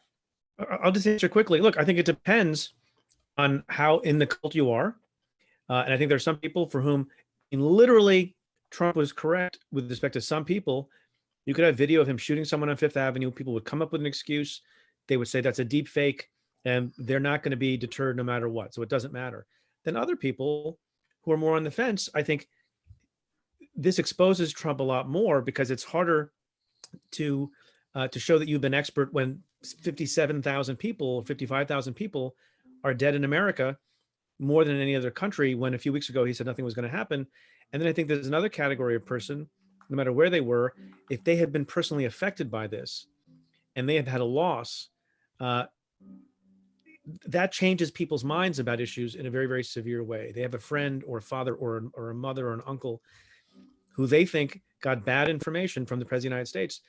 I- 0.60 0.64
I'll 0.84 0.92
just 0.92 1.08
answer 1.08 1.28
quickly. 1.30 1.60
Look, 1.60 1.78
I 1.78 1.84
think 1.84 2.00
it 2.00 2.06
depends 2.06 2.74
on 3.38 3.64
how 3.68 4.00
in 4.00 4.18
the 4.20 4.28
cult 4.28 4.56
you 4.56 4.72
are, 4.72 4.96
uh, 5.70 5.82
and 5.86 5.94
I 5.94 5.98
think 5.98 6.10
there 6.10 6.16
are 6.16 6.20
some 6.20 6.38
people 6.38 6.68
for 6.70 6.82
whom, 6.82 7.10
in 7.52 7.60
literally, 7.60 8.36
Trump 8.72 8.96
was 8.96 9.12
correct 9.12 9.60
with 9.72 9.90
respect 9.90 10.14
to 10.14 10.22
some 10.22 10.46
people. 10.46 10.90
You 11.46 11.54
could 11.54 11.66
have 11.66 11.76
video 11.76 12.02
of 12.02 12.08
him 12.08 12.18
shooting 12.18 12.46
someone 12.46 12.70
on 12.70 12.78
Fifth 12.78 12.98
Avenue. 12.98 13.30
People 13.32 13.54
would 13.54 13.66
come 13.66 13.82
up 13.82 13.92
with 13.92 14.02
an 14.02 14.08
excuse. 14.08 14.62
They 15.08 15.18
would 15.18 15.28
say 15.28 15.42
that's 15.42 15.60
a 15.60 15.66
deep 15.66 15.88
fake, 15.88 16.30
and 16.66 16.92
they're 16.98 17.20
not 17.20 17.44
going 17.44 17.52
to 17.52 17.58
be 17.58 17.78
deterred 17.78 18.18
no 18.18 18.24
matter 18.24 18.50
what. 18.50 18.74
So 18.74 18.82
it 18.82 18.90
doesn't 18.90 19.14
matter. 19.14 19.46
Then 19.84 19.96
other 19.96 20.16
people 20.16 20.80
who 21.22 21.32
are 21.32 21.38
more 21.38 21.56
on 21.56 21.64
the 21.64 21.72
fence, 21.72 22.10
I 22.14 22.24
think 22.24 22.48
this 23.76 24.00
exposes 24.00 24.52
Trump 24.52 24.80
a 24.80 24.84
lot 24.84 25.08
more 25.08 25.42
because 25.42 25.70
it's 25.72 25.84
harder 25.84 26.32
to 27.12 27.52
uh, 27.94 28.08
to 28.10 28.20
show 28.20 28.38
that 28.38 28.50
you've 28.50 28.62
been 28.62 28.74
expert 28.74 29.14
when 29.14 29.40
57,000 29.64 30.76
people, 30.76 31.24
55,000 31.24 31.94
people 31.94 32.36
are 32.84 32.94
dead 32.94 33.16
in 33.16 33.24
America 33.24 33.78
more 34.38 34.66
than 34.66 34.82
any 34.82 34.96
other 34.96 35.12
country 35.12 35.56
when 35.56 35.74
a 35.74 35.78
few 35.78 35.94
weeks 35.94 36.10
ago 36.10 36.26
he 36.26 36.34
said 36.34 36.46
nothing 36.46 36.66
was 36.66 36.74
going 36.74 36.90
to 36.90 36.96
happen. 36.96 37.26
And 37.72 37.82
then 37.82 37.88
I 37.88 37.94
think 37.94 38.08
there's 38.08 38.28
another 38.28 38.50
category 38.50 38.96
of 38.96 39.06
person, 39.06 39.48
no 39.90 39.96
matter 39.96 40.12
where 40.12 40.30
they 40.30 40.42
were, 40.42 40.74
if 41.10 41.24
they 41.24 41.38
had 41.38 41.54
been 41.54 41.66
personally 41.66 42.06
affected 42.06 42.52
by 42.52 42.68
this 42.68 43.08
and 43.78 43.88
they 43.88 43.96
have 43.96 44.08
had 44.08 44.22
a 44.22 44.26
loss, 44.26 44.90
uh, 45.40 45.66
that 47.28 47.52
changes 47.52 47.92
people's 47.92 48.24
minds 48.24 48.60
about 48.60 48.82
issues 48.82 49.16
in 49.16 49.26
a 49.26 49.30
very, 49.30 49.46
very 49.46 49.64
severe 49.64 50.04
way. 50.04 50.32
They 50.34 50.42
have 50.42 50.56
a 50.56 50.60
friend 50.60 51.04
or 51.06 51.20
a 51.20 51.22
father 51.22 51.54
or, 51.54 51.84
or 51.94 52.10
a 52.10 52.16
mother 52.16 52.48
or 52.48 52.54
an 52.54 52.62
uncle 52.66 53.02
who 53.96 54.08
they 54.08 54.26
think 54.26 54.62
got 54.82 55.06
bad 55.06 55.30
information 55.30 55.86
from 55.86 56.00
the 56.00 56.06
President 56.06 56.34
of 56.34 56.36
the 56.36 56.36
United 56.36 56.50
States 56.50 56.82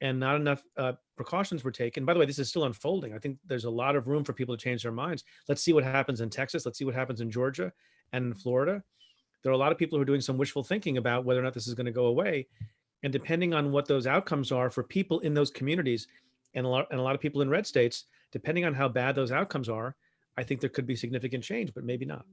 and 0.00 0.18
not 0.18 0.36
enough 0.36 0.62
uh, 0.76 0.92
precautions 1.16 1.62
were 1.62 1.70
taken. 1.70 2.04
By 2.04 2.14
the 2.14 2.20
way, 2.20 2.26
this 2.26 2.38
is 2.38 2.48
still 2.48 2.64
unfolding. 2.64 3.12
I 3.12 3.18
think 3.18 3.38
there's 3.46 3.64
a 3.64 3.70
lot 3.70 3.96
of 3.96 4.08
room 4.08 4.24
for 4.24 4.32
people 4.32 4.56
to 4.56 4.62
change 4.62 4.82
their 4.82 4.92
minds. 4.92 5.24
Let's 5.48 5.62
see 5.62 5.72
what 5.72 5.84
happens 5.84 6.20
in 6.20 6.30
Texas. 6.30 6.64
Let's 6.64 6.78
see 6.78 6.84
what 6.84 6.94
happens 6.94 7.20
in 7.20 7.30
Georgia 7.30 7.72
and 8.12 8.26
in 8.26 8.34
Florida. 8.34 8.82
There 9.42 9.52
are 9.52 9.54
a 9.54 9.58
lot 9.58 9.72
of 9.72 9.78
people 9.78 9.98
who 9.98 10.02
are 10.02 10.06
doing 10.06 10.20
some 10.20 10.38
wishful 10.38 10.64
thinking 10.64 10.96
about 10.96 11.24
whether 11.24 11.40
or 11.40 11.42
not 11.42 11.54
this 11.54 11.66
is 11.66 11.74
going 11.74 11.86
to 11.86 11.92
go 11.92 12.06
away. 12.06 12.46
And 13.02 13.12
depending 13.12 13.54
on 13.54 13.72
what 13.72 13.86
those 13.86 14.06
outcomes 14.06 14.52
are 14.52 14.70
for 14.70 14.82
people 14.82 15.20
in 15.20 15.34
those 15.34 15.50
communities 15.50 16.06
and 16.54 16.66
a 16.66 16.68
lot, 16.68 16.86
and 16.90 16.98
a 16.98 17.02
lot 17.02 17.14
of 17.14 17.20
people 17.20 17.42
in 17.42 17.48
red 17.50 17.66
states, 17.66 18.04
depending 18.32 18.64
on 18.64 18.74
how 18.74 18.88
bad 18.88 19.14
those 19.14 19.32
outcomes 19.32 19.68
are, 19.68 19.96
I 20.36 20.42
think 20.42 20.60
there 20.60 20.70
could 20.70 20.86
be 20.86 20.96
significant 20.96 21.44
change, 21.44 21.72
but 21.74 21.84
maybe 21.84 22.04
not. 22.04 22.24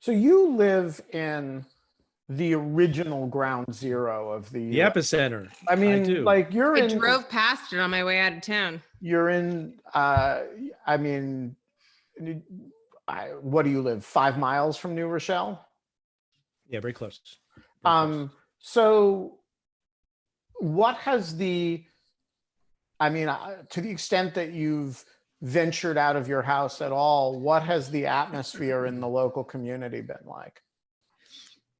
So 0.00 0.12
you 0.12 0.50
live 0.50 1.00
in 1.12 1.64
the 2.28 2.54
original 2.54 3.26
ground 3.28 3.72
zero 3.72 4.32
of 4.32 4.50
the, 4.50 4.70
The 4.70 4.78
epicenter. 4.80 5.48
I 5.68 5.76
mean, 5.76 6.02
do. 6.02 6.22
like 6.22 6.52
you're 6.52 6.76
I 6.76 6.80
in 6.80 6.98
drove 6.98 7.28
past 7.28 7.72
it 7.72 7.78
on 7.78 7.90
my 7.90 8.02
way 8.02 8.18
out 8.18 8.32
of 8.32 8.40
town. 8.42 8.82
you're 9.00 9.28
in 9.28 9.78
uh 9.94 10.40
I 10.86 10.96
mean 10.96 11.54
I, 13.08 13.28
what 13.40 13.64
do 13.64 13.70
you 13.70 13.82
live 13.82 14.04
5 14.04 14.38
miles 14.38 14.76
from 14.76 14.94
New 14.94 15.06
Rochelle? 15.06 15.64
Yeah, 16.68 16.80
very 16.80 16.92
close. 16.92 17.20
Very 17.54 17.64
close. 17.82 18.04
Um, 18.04 18.30
so 18.58 19.38
what 20.58 20.96
has 20.96 21.36
the, 21.36 21.84
I 22.98 23.10
mean, 23.10 23.30
to 23.70 23.80
the 23.80 23.90
extent 23.90 24.34
that 24.34 24.52
you've 24.52 25.04
ventured 25.42 25.98
out 25.98 26.16
of 26.16 26.28
your 26.28 26.42
house 26.42 26.80
at 26.80 26.92
all, 26.92 27.38
what 27.38 27.62
has 27.62 27.90
the 27.90 28.06
atmosphere 28.06 28.86
in 28.86 29.00
the 29.00 29.08
local 29.08 29.44
community 29.44 30.00
been 30.00 30.16
like? 30.24 30.62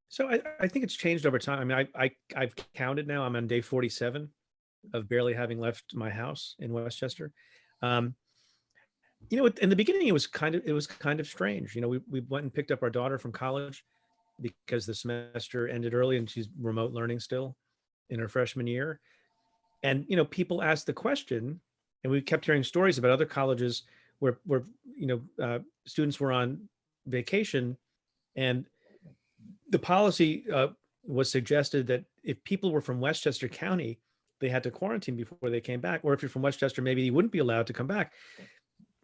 So 0.08 0.30
I, 0.30 0.40
I 0.60 0.68
think 0.68 0.84
it's 0.84 0.94
changed 0.94 1.26
over 1.26 1.38
time. 1.38 1.60
I 1.60 1.64
mean, 1.64 1.86
I, 1.94 2.04
I 2.04 2.10
I've 2.34 2.54
counted 2.74 3.06
now. 3.06 3.24
I'm 3.24 3.36
on 3.36 3.46
day 3.46 3.60
47 3.60 4.30
of 4.94 5.08
barely 5.08 5.34
having 5.34 5.58
left 5.58 5.94
my 5.94 6.10
house 6.10 6.54
in 6.58 6.72
Westchester. 6.72 7.32
Um, 7.82 8.14
you 9.28 9.36
know, 9.36 9.46
in 9.60 9.68
the 9.68 9.76
beginning, 9.76 10.08
it 10.08 10.12
was 10.12 10.26
kind 10.26 10.54
of 10.54 10.62
it 10.64 10.72
was 10.72 10.86
kind 10.86 11.20
of 11.20 11.26
strange. 11.26 11.74
You 11.74 11.82
know, 11.82 11.88
we 11.88 12.00
we 12.10 12.20
went 12.20 12.44
and 12.44 12.54
picked 12.54 12.70
up 12.70 12.82
our 12.82 12.90
daughter 12.90 13.18
from 13.18 13.32
college 13.32 13.84
because 14.40 14.86
the 14.86 14.94
semester 14.94 15.68
ended 15.68 15.94
early 15.94 16.18
and 16.18 16.28
she's 16.28 16.48
remote 16.60 16.92
learning 16.92 17.20
still 17.20 17.56
in 18.10 18.18
her 18.20 18.28
freshman 18.28 18.66
year. 18.66 19.00
And 19.86 20.04
you 20.08 20.16
know, 20.16 20.24
people 20.24 20.62
asked 20.62 20.86
the 20.86 20.92
question, 20.92 21.60
and 22.02 22.10
we 22.10 22.20
kept 22.20 22.44
hearing 22.44 22.64
stories 22.64 22.98
about 22.98 23.12
other 23.12 23.24
colleges 23.38 23.84
where 24.18 24.38
where 24.44 24.64
you 25.02 25.06
know 25.06 25.20
uh, 25.46 25.58
students 25.86 26.18
were 26.18 26.32
on 26.32 26.68
vacation 27.06 27.76
and 28.34 28.66
the 29.70 29.78
policy 29.78 30.44
uh, 30.52 30.68
was 31.06 31.30
suggested 31.30 31.86
that 31.86 32.04
if 32.24 32.42
people 32.42 32.72
were 32.72 32.80
from 32.80 33.00
Westchester 33.00 33.48
County, 33.48 33.98
they 34.40 34.48
had 34.48 34.62
to 34.64 34.70
quarantine 34.70 35.16
before 35.16 35.50
they 35.50 35.60
came 35.60 35.80
back, 35.80 36.00
or 36.02 36.12
if 36.12 36.20
you're 36.20 36.28
from 36.28 36.42
Westchester, 36.42 36.82
maybe 36.82 37.02
you 37.02 37.14
wouldn't 37.14 37.32
be 37.32 37.38
allowed 37.38 37.66
to 37.68 37.72
come 37.72 37.86
back. 37.86 38.12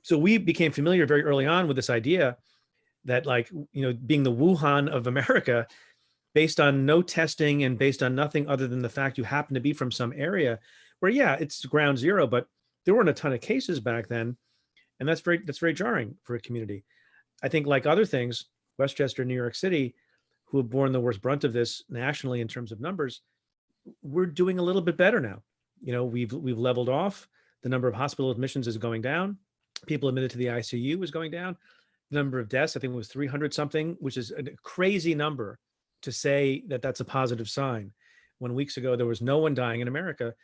So 0.03 0.19
we 0.19 0.37
became 0.37 0.73
familiar 0.73 1.07
very 1.07 1.23
early 1.23 1.47
on 1.47 1.69
with 1.69 1.77
this 1.77 1.91
idea 1.91 2.37
that, 3.05 3.25
like, 3.25 3.51
you 3.73 3.83
know, 3.83 3.93
being 3.93 4.25
the 4.25 4.33
Wuhan 4.33 4.89
of 4.89 5.07
America, 5.07 5.67
based 6.35 6.61
on 6.61 6.87
no 6.87 7.03
testing 7.03 7.65
and 7.65 7.79
based 7.79 8.03
on 8.03 8.15
nothing 8.15 8.49
other 8.49 8.67
than 8.67 8.83
the 8.83 8.89
fact 8.89 9.19
you 9.19 9.25
happen 9.25 9.55
to 9.55 9.61
be 9.61 9.73
from 9.73 9.91
some 9.91 10.13
area 10.17 10.59
where, 11.01 11.11
yeah, 11.11 11.37
it's 11.41 11.65
ground 11.65 11.99
zero, 11.99 12.27
but 12.27 12.47
there 12.85 12.95
weren't 12.95 13.09
a 13.09 13.15
ton 13.15 13.33
of 13.33 13.41
cases 13.41 13.81
back 13.81 14.09
then, 14.09 14.37
and 15.01 15.09
that's 15.09 15.21
very 15.21 15.39
that's 15.45 15.59
very 15.59 15.75
jarring 15.75 16.17
for 16.23 16.35
a 16.35 16.41
community. 16.41 16.85
I 17.43 17.49
think, 17.49 17.67
like 17.67 17.87
other 17.87 18.05
things, 18.05 18.47
Westchester, 18.79 19.25
New 19.25 19.35
York 19.35 19.55
City 19.55 19.95
who 20.53 20.59
have 20.59 20.71
borne 20.71 20.93
the 20.93 21.01
worst 21.01 21.23
brunt 21.23 21.45
of 21.45 21.55
this 21.55 21.83
nationally 21.89 22.43
in 22.43 22.47
terms 22.47 22.73
of 22.73 22.81
numbers, 22.81 23.23
we're 24.03 24.27
doing 24.27 24.59
a 24.59 24.63
little 24.63 24.83
bit 24.83 24.99
better 24.99 25.19
now. 25.19 25.43
You 25.83 25.93
know, 25.93 26.05
we've 26.05 26.33
we've 26.33 26.59
leveled 26.59 26.89
off. 26.89 27.27
The 27.63 27.69
number 27.69 27.89
of 27.89 27.95
hospital 27.95 28.31
admissions 28.31 28.69
is 28.69 28.77
going 28.77 29.03
down. 29.03 29.39
People 29.87 30.09
admitted 30.09 30.31
to 30.33 30.39
the 30.39 30.47
ICU 30.47 31.03
is 31.03 31.11
going 31.11 31.31
down. 31.31 31.57
The 32.11 32.19
number 32.19 32.39
of 32.39 32.49
deaths, 32.49 32.77
I 32.77 32.81
think, 32.81 32.95
was 32.95 33.09
300 33.09 33.55
something, 33.55 33.97
which 33.99 34.17
is 34.17 34.31
a 34.31 34.43
crazy 34.63 35.15
number 35.15 35.59
to 36.03 36.13
say 36.13 36.65
that 36.69 36.83
that's 36.83 37.01
a 37.01 37.05
positive 37.05 37.49
sign. 37.49 37.93
When 38.39 38.55
weeks 38.55 38.77
ago 38.77 38.97
there 38.97 39.07
was 39.07 39.23
no 39.23 39.39
one 39.39 39.55
dying 39.55 39.81
in 39.81 39.89
America, 39.89 40.35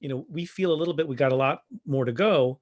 you 0.00 0.08
know, 0.08 0.26
we 0.30 0.44
feel 0.44 0.72
a 0.72 0.74
little 0.74 0.94
bit 0.94 1.08
we 1.08 1.16
got 1.16 1.32
a 1.32 1.36
lot 1.36 1.62
more 1.86 2.04
to 2.04 2.12
go, 2.12 2.60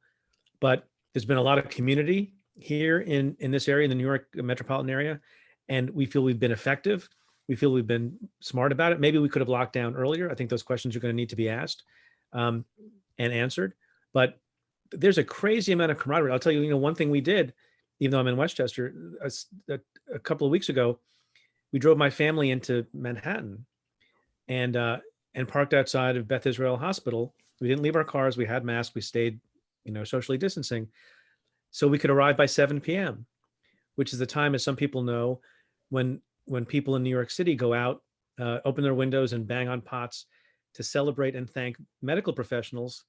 but 0.61 0.89
there's 1.13 1.25
been 1.25 1.37
a 1.37 1.43
lot 1.43 1.59
of 1.59 1.69
community 1.69 2.33
here 2.57 3.01
in 3.01 3.37
in 3.41 3.51
this 3.51 3.69
area, 3.69 3.85
in 3.85 3.91
the 3.91 3.97
New 3.97 4.05
York 4.05 4.29
metropolitan 4.35 4.91
area, 4.91 5.21
and 5.69 5.91
we 5.91 6.07
feel 6.07 6.23
we've 6.23 6.41
been 6.41 6.53
effective. 6.53 7.09
We 7.49 7.57
feel 7.57 7.73
we've 7.73 7.87
been 7.87 8.17
smart 8.41 8.73
about 8.73 8.93
it. 8.93 9.01
Maybe 9.01 9.19
we 9.19 9.29
could 9.29 9.41
have 9.41 9.49
locked 9.49 9.75
down 9.75 9.95
earlier. 9.97 10.31
I 10.31 10.35
think 10.35 10.49
those 10.49 10.63
questions 10.63 10.97
are 10.97 11.01
going 11.01 11.13
to 11.13 11.17
need 11.17 11.29
to 11.29 11.37
be 11.37 11.51
asked 11.51 11.83
um, 12.33 12.65
and 13.19 13.33
answered. 13.33 13.75
But 14.15 14.39
there's 14.91 15.19
a 15.19 15.25
crazy 15.25 15.73
amount 15.73 15.91
of 15.91 15.99
camaraderie. 15.99 16.33
I'll 16.33 16.39
tell 16.39 16.53
you, 16.53 16.63
you 16.63 16.71
know, 16.71 16.79
one 16.79 16.95
thing 16.95 17.11
we 17.11 17.21
did, 17.21 17.53
even 18.01 18.13
though 18.13 18.21
I'm 18.21 18.29
in 18.29 18.37
Westchester, 18.37 18.95
a, 19.21 19.31
a, 19.75 19.81
a 20.15 20.19
couple 20.19 20.47
of 20.47 20.51
weeks 20.51 20.69
ago, 20.69 21.01
we 21.75 21.81
drove 21.81 21.99
my 21.99 22.09
family 22.09 22.53
into 22.53 22.87
Manhattan, 22.95 23.67
and 24.47 24.77
uh, 24.77 24.99
and 25.35 25.49
parked 25.49 25.75
outside 25.75 26.17
of 26.17 26.29
Beth 26.29 26.47
Israel 26.47 26.77
Hospital. 26.77 27.35
We 27.61 27.67
didn't 27.67 27.83
leave 27.83 27.97
our 27.97 28.05
cars. 28.05 28.37
We 28.37 28.47
had 28.47 28.65
masks. 28.65 28.95
We 28.95 29.01
stayed, 29.01 29.41
you 29.85 29.91
know, 29.91 30.05
socially 30.05 30.39
distancing, 30.39 30.87
so 31.73 31.89
we 31.89 31.99
could 31.99 32.11
arrive 32.11 32.37
by 32.37 32.47
7 32.47 32.81
p.m., 32.81 33.27
which 33.97 34.13
is 34.13 34.21
the 34.21 34.27
time, 34.27 34.55
as 34.55 34.63
some 34.63 34.77
people 34.77 35.03
know, 35.03 35.41
when 35.91 36.21
when 36.45 36.65
people 36.65 36.95
in 36.95 37.03
New 37.03 37.11
York 37.11 37.33
City 37.33 37.57
go 37.57 37.75
out, 37.75 38.03
uh, 38.39 38.61
open 38.65 38.85
their 38.85 38.95
windows 38.95 39.33
and 39.33 39.45
bang 39.45 39.69
on 39.69 39.81
pots 39.81 40.27
to 40.75 40.85
celebrate 40.85 41.35
and 41.35 41.51
thank 41.51 41.77
medical 42.03 42.33
professionals 42.33 43.03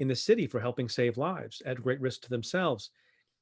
in 0.00 0.08
the 0.08 0.16
city 0.16 0.48
for 0.48 0.58
helping 0.58 0.88
save 0.88 1.16
lives 1.16 1.62
at 1.64 1.80
great 1.80 2.00
risk 2.00 2.22
to 2.22 2.28
themselves. 2.28 2.90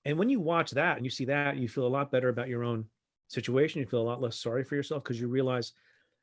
And 0.04 0.18
when 0.18 0.28
you 0.28 0.40
watch 0.40 0.72
that 0.72 0.98
and 0.98 1.06
you 1.06 1.10
see 1.10 1.24
that, 1.24 1.56
you 1.56 1.70
feel 1.70 1.86
a 1.86 1.96
lot 1.96 2.12
better 2.12 2.28
about 2.28 2.48
your 2.48 2.64
own 2.64 2.84
situation. 3.32 3.80
You 3.80 3.86
feel 3.86 4.00
a 4.00 4.02
lot 4.02 4.20
less 4.20 4.38
sorry 4.38 4.64
for 4.64 4.74
yourself 4.74 5.02
because 5.02 5.20
you 5.20 5.28
realize 5.28 5.72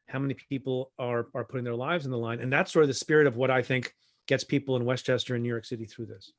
how 0.07 0.19
many 0.19 0.33
people 0.33 0.91
are 0.97 1.27
are 1.33 1.43
putting 1.43 1.63
their 1.63 1.75
lives 1.75 2.05
in 2.05 2.11
the 2.11 2.17
line. 2.17 2.39
And 2.39 2.51
that's 2.51 2.71
sort 2.71 2.83
of 2.83 2.89
the 2.89 2.93
spirit 2.93 3.27
of 3.27 3.35
what 3.35 3.51
I 3.51 3.61
think 3.61 3.93
gets 4.27 4.43
people 4.43 4.75
in 4.75 4.85
Westchester 4.85 5.35
and 5.35 5.43
New 5.43 5.49
York 5.49 5.65
City 5.65 5.85
through 5.85 6.07
this. 6.07 6.31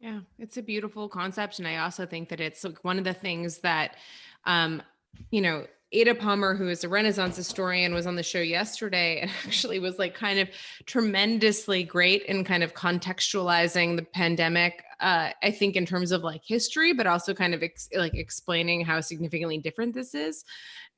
Yeah, 0.00 0.20
it's 0.38 0.56
a 0.56 0.62
beautiful 0.62 1.08
concept. 1.08 1.58
And 1.58 1.68
I 1.68 1.78
also 1.78 2.04
think 2.04 2.28
that 2.28 2.40
it's 2.40 2.64
like 2.64 2.84
one 2.84 2.98
of 2.98 3.04
the 3.04 3.14
things 3.14 3.58
that, 3.58 3.96
um, 4.44 4.82
you 5.30 5.40
know, 5.40 5.66
Ada 5.92 6.16
Palmer, 6.16 6.56
who 6.56 6.68
is 6.68 6.82
a 6.82 6.88
Renaissance 6.88 7.36
historian, 7.36 7.94
was 7.94 8.06
on 8.06 8.16
the 8.16 8.22
show 8.22 8.40
yesterday 8.40 9.20
and 9.20 9.30
actually 9.46 9.78
was 9.78 9.98
like 9.98 10.14
kind 10.14 10.38
of 10.38 10.48
tremendously 10.86 11.84
great 11.84 12.24
in 12.24 12.44
kind 12.44 12.62
of 12.62 12.74
contextualizing 12.74 13.96
the 13.96 14.02
pandemic. 14.02 14.84
Uh, 15.04 15.32
I 15.42 15.50
think 15.50 15.76
in 15.76 15.84
terms 15.84 16.12
of 16.12 16.22
like 16.22 16.42
history, 16.42 16.94
but 16.94 17.06
also 17.06 17.34
kind 17.34 17.52
of 17.52 17.62
ex- 17.62 17.90
like 17.94 18.14
explaining 18.14 18.86
how 18.86 19.02
significantly 19.02 19.58
different 19.58 19.92
this 19.92 20.14
is. 20.14 20.46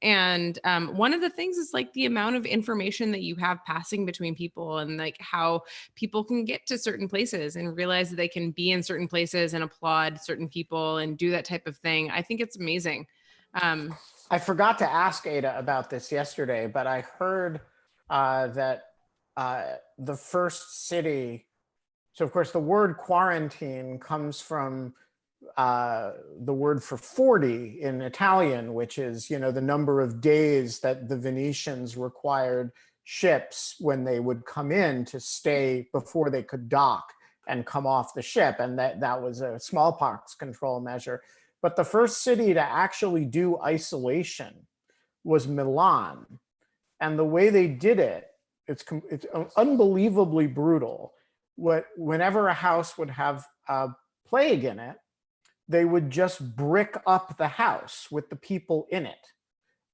And 0.01 0.61
um, 0.63 0.97
one 0.97 1.13
of 1.13 1.21
the 1.21 1.29
things 1.31 1.57
is 1.57 1.75
like 1.75 1.93
the 1.93 2.07
amount 2.07 2.37
of 2.37 2.47
information 2.47 3.11
that 3.11 3.23
you 3.23 3.35
have 3.35 3.65
passing 3.65 4.07
between 4.07 4.37
people 4.37 4.79
and 4.79 4.97
like 4.97 5.17
how 5.19 5.63
people 5.97 6.23
can 6.23 6.45
get 6.45 6.67
to 6.67 6.79
certain 6.79 7.09
places 7.09 7.57
and 7.57 7.77
realize 7.77 8.11
that 8.11 8.17
they 8.17 8.29
can 8.29 8.53
be 8.53 8.71
in 8.71 8.81
certain 8.81 9.09
places 9.09 9.55
and 9.55 9.65
applaud 9.65 10.21
certain 10.21 10.49
people 10.49 10.99
and 10.99 11.19
do 11.19 11.33
that 11.33 11.45
type 11.45 11.67
of 11.67 11.77
thing. 11.79 12.09
I 12.09 12.23
think 12.23 12.41
it's 12.41 12.57
amazing. 12.57 13.09
Um, 13.61 13.93
I 14.31 14.39
forgot 14.39 14.79
to 14.79 14.89
ask 14.89 15.27
Ada 15.27 15.59
about 15.59 15.91
this 15.91 16.13
yesterday, 16.13 16.69
but 16.69 16.87
I 16.87 17.01
heard 17.01 17.61
uh, 18.09 18.47
that 18.49 18.85
uh, 19.37 19.65
the 19.99 20.17
first 20.17 20.87
city. 20.87 21.46
So, 22.17 22.25
of 22.25 22.33
course, 22.33 22.51
the 22.51 22.59
word 22.59 22.97
quarantine 22.97 23.99
comes 23.99 24.41
from 24.41 24.95
uh, 25.59 26.13
the 26.41 26.53
word 26.53 26.83
for 26.83 26.97
40 26.97 27.83
in 27.83 28.01
Italian, 28.01 28.73
which 28.73 28.99
is, 28.99 29.29
you 29.29 29.39
know, 29.39 29.53
the 29.53 29.61
number 29.61 30.01
of 30.01 30.23
days 30.23 30.81
that 30.81 31.11
the 31.11 31.19
Venetians 31.19 31.95
required 31.95 32.73
ships 33.05 33.77
when 33.81 34.03
they 34.03 34.19
would 34.19 34.47
come 34.47 34.73
in 34.73 35.05
to 35.05 35.21
stay 35.21 35.89
before 35.93 36.31
they 36.31 36.43
could 36.43 36.71
dock 36.71 37.13
and 37.49 37.67
come 37.67 37.87
off 37.87 38.15
the 38.15 38.23
ship. 38.23 38.57
And 38.61 38.79
that, 38.79 38.99
that 39.01 39.21
was 39.21 39.43
a 39.43 39.61
smallpox 39.61 40.35
control 40.35 40.81
measure. 40.81 41.23
But 41.61 41.77
the 41.77 41.85
first 41.85 42.23
city 42.23 42.55
to 42.55 42.63
actually 42.63 43.27
do 43.27 43.59
isolation 43.59 44.55
was 45.23 45.47
Milan. 45.47 46.25
And 46.99 47.19
the 47.19 47.25
way 47.25 47.51
they 47.51 47.67
did 47.67 47.99
it, 47.99 48.29
it's, 48.67 48.87
it's 49.11 49.27
unbelievably 49.55 50.47
brutal. 50.47 51.13
What, 51.57 51.87
whenever 51.97 52.49
a 52.49 52.55
house 52.55 52.97
would 52.97 53.11
have 53.11 53.47
a 53.69 53.89
plague 54.27 54.65
in 54.65 54.79
it, 54.79 54.97
they 55.69 55.85
would 55.85 56.11
just 56.11 56.57
brick 56.57 56.97
up 57.07 57.37
the 57.37 57.49
house 57.49 58.09
with 58.11 58.31
the 58.31 58.37
people 58.37 58.87
in 58.91 59.07
it. 59.07 59.33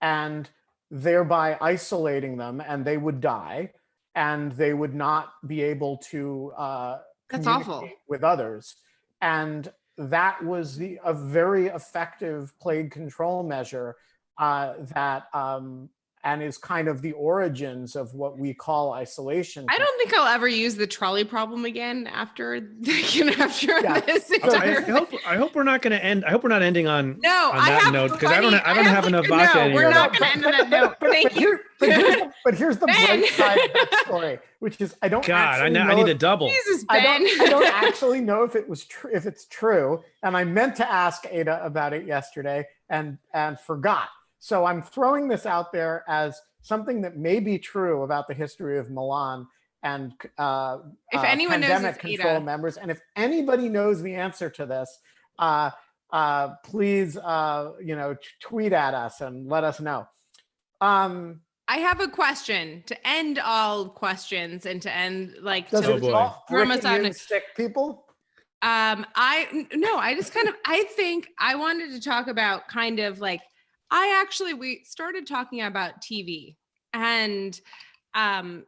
And 0.00 0.48
thereby 0.92 1.56
isolating 1.60 2.36
them, 2.36 2.60
and 2.60 2.84
they 2.84 2.98
would 2.98 3.20
die, 3.20 3.72
and 4.14 4.52
they 4.52 4.74
would 4.74 4.94
not 4.94 5.32
be 5.46 5.62
able 5.62 5.96
to 5.96 6.52
uh, 6.56 6.98
That's 7.30 7.46
awful. 7.46 7.74
communicate 7.74 7.98
with 8.08 8.22
others. 8.22 8.76
And 9.22 9.72
that 9.96 10.44
was 10.44 10.76
the 10.76 10.98
a 11.04 11.14
very 11.14 11.68
effective 11.68 12.52
plague 12.60 12.90
control 12.90 13.42
measure 13.42 13.96
uh, 14.38 14.74
that 14.94 15.28
um, 15.32 15.88
and 16.24 16.42
is 16.42 16.56
kind 16.56 16.86
of 16.86 17.02
the 17.02 17.12
origins 17.12 17.96
of 17.96 18.14
what 18.14 18.38
we 18.38 18.54
call 18.54 18.92
isolation. 18.92 19.66
I 19.68 19.76
don't 19.78 19.98
think 19.98 20.14
I'll 20.14 20.28
ever 20.32 20.46
use 20.46 20.76
the 20.76 20.86
trolley 20.86 21.24
problem 21.24 21.64
again 21.64 22.06
after 22.06 22.54
after 23.38 23.80
Yeah. 23.80 24.00
this 24.00 24.30
I, 24.42 24.76
I 24.76 24.80
hope 24.82 25.10
I 25.26 25.36
hope 25.36 25.54
we're 25.54 25.64
not 25.64 25.82
going 25.82 25.98
to 25.98 26.04
end. 26.04 26.24
I 26.24 26.30
hope 26.30 26.42
we're 26.44 26.48
not 26.50 26.62
ending 26.62 26.86
on 26.86 27.18
No, 27.22 27.50
on 27.52 27.58
I 27.58 27.68
that 27.70 27.82
have 27.82 27.92
note 27.92 28.12
because 28.12 28.30
I 28.30 28.40
don't 28.40 28.54
I 28.54 28.72
don't 28.74 28.84
have 28.86 29.06
enough 29.06 29.28
like- 29.28 29.40
vodka 29.46 29.58
no, 29.58 29.64
anymore. 29.64 29.82
we're 29.82 29.90
not 29.90 30.12
gonna 30.12 30.32
end 30.32 30.44
on 30.46 30.52
that 30.52 30.68
note. 30.70 30.94
but- 31.00 31.10
Thank 31.10 31.24
but 31.32 31.34
you. 31.34 31.40
here- 31.48 31.60
But 31.80 31.88
here's, 31.90 32.14
the- 32.16 32.32
but 32.44 32.54
here's 32.54 32.78
the 32.78 32.86
bright 32.86 33.24
side 33.32 33.58
of 33.58 33.72
that 33.72 34.02
story, 34.06 34.38
which 34.60 34.80
is 34.80 34.94
I 35.02 35.08
don't 35.08 35.26
God, 35.26 35.36
I, 35.36 35.66
actually 35.66 35.70
know, 35.70 35.84
know 35.84 35.90
I 35.90 35.94
need 35.96 36.08
if- 36.08 36.16
a 36.16 36.18
double. 36.18 36.48
Jesus, 36.48 36.84
I 36.88 37.00
Ben. 37.00 37.20
don't, 37.26 37.40
I 37.40 37.46
don't 37.50 37.66
actually 37.84 38.20
know 38.20 38.44
if 38.44 38.54
it 38.54 38.68
was 38.68 38.84
true, 38.84 39.10
if 39.12 39.26
it's 39.26 39.46
true. 39.46 40.02
And 40.22 40.36
I 40.36 40.44
meant 40.44 40.76
to 40.76 40.88
ask 40.90 41.26
Ada 41.28 41.64
about 41.64 41.92
it 41.92 42.06
yesterday 42.06 42.66
and 42.88 43.18
and 43.34 43.58
forgot. 43.58 44.08
So 44.44 44.64
I'm 44.64 44.82
throwing 44.82 45.28
this 45.28 45.46
out 45.46 45.70
there 45.70 46.02
as 46.08 46.40
something 46.62 47.00
that 47.02 47.16
may 47.16 47.38
be 47.38 47.60
true 47.60 48.02
about 48.02 48.26
the 48.26 48.34
history 48.34 48.76
of 48.76 48.90
Milan 48.90 49.46
and 49.84 50.12
uh, 50.36 50.78
If 51.12 51.20
uh, 51.20 51.24
anyone 51.28 51.60
knows, 51.60 51.70
pandemic 51.70 51.90
it's 51.94 52.00
control 52.00 52.36
Ada. 52.38 52.44
members. 52.44 52.76
And 52.76 52.90
if 52.90 53.00
anybody 53.14 53.68
knows 53.68 54.02
the 54.02 54.16
answer 54.16 54.50
to 54.50 54.66
this, 54.66 54.98
uh, 55.38 55.70
uh, 56.12 56.54
please, 56.64 57.16
uh, 57.16 57.74
you 57.80 57.94
know, 57.94 58.14
t- 58.14 58.20
tweet 58.40 58.72
at 58.72 58.94
us 58.94 59.20
and 59.20 59.48
let 59.48 59.62
us 59.62 59.78
know. 59.80 60.08
Um, 60.80 61.42
I 61.68 61.76
have 61.76 62.00
a 62.00 62.08
question 62.08 62.82
to 62.86 63.06
end 63.08 63.38
all 63.38 63.88
questions 63.90 64.66
and 64.66 64.82
to 64.82 64.92
end 64.92 65.36
like 65.40 65.70
does 65.70 65.82
to 65.82 65.92
Oh, 65.92 65.96
it 65.96 66.00
boy. 66.00 66.06
involve 66.08 66.34
Throw 66.48 66.68
us 66.68 66.84
on 66.84 66.96
in 67.00 67.06
it. 67.06 67.16
sick 67.16 67.44
people? 67.56 68.06
um 68.64 69.04
i 69.16 69.48
n- 69.52 69.66
no 69.74 69.96
i 69.96 70.14
just 70.14 70.32
kind 70.32 70.46
of 70.48 70.54
i 70.66 70.84
think 70.94 71.26
i 71.40 71.52
wanted 71.56 71.90
to 71.90 72.00
talk 72.00 72.28
about 72.28 72.68
kind 72.68 73.00
of 73.00 73.18
like 73.18 73.40
i 73.92 74.20
actually 74.20 74.54
we 74.54 74.82
started 74.84 75.26
talking 75.26 75.60
about 75.62 76.00
tv 76.02 76.56
and 76.94 77.60
um 78.14 78.64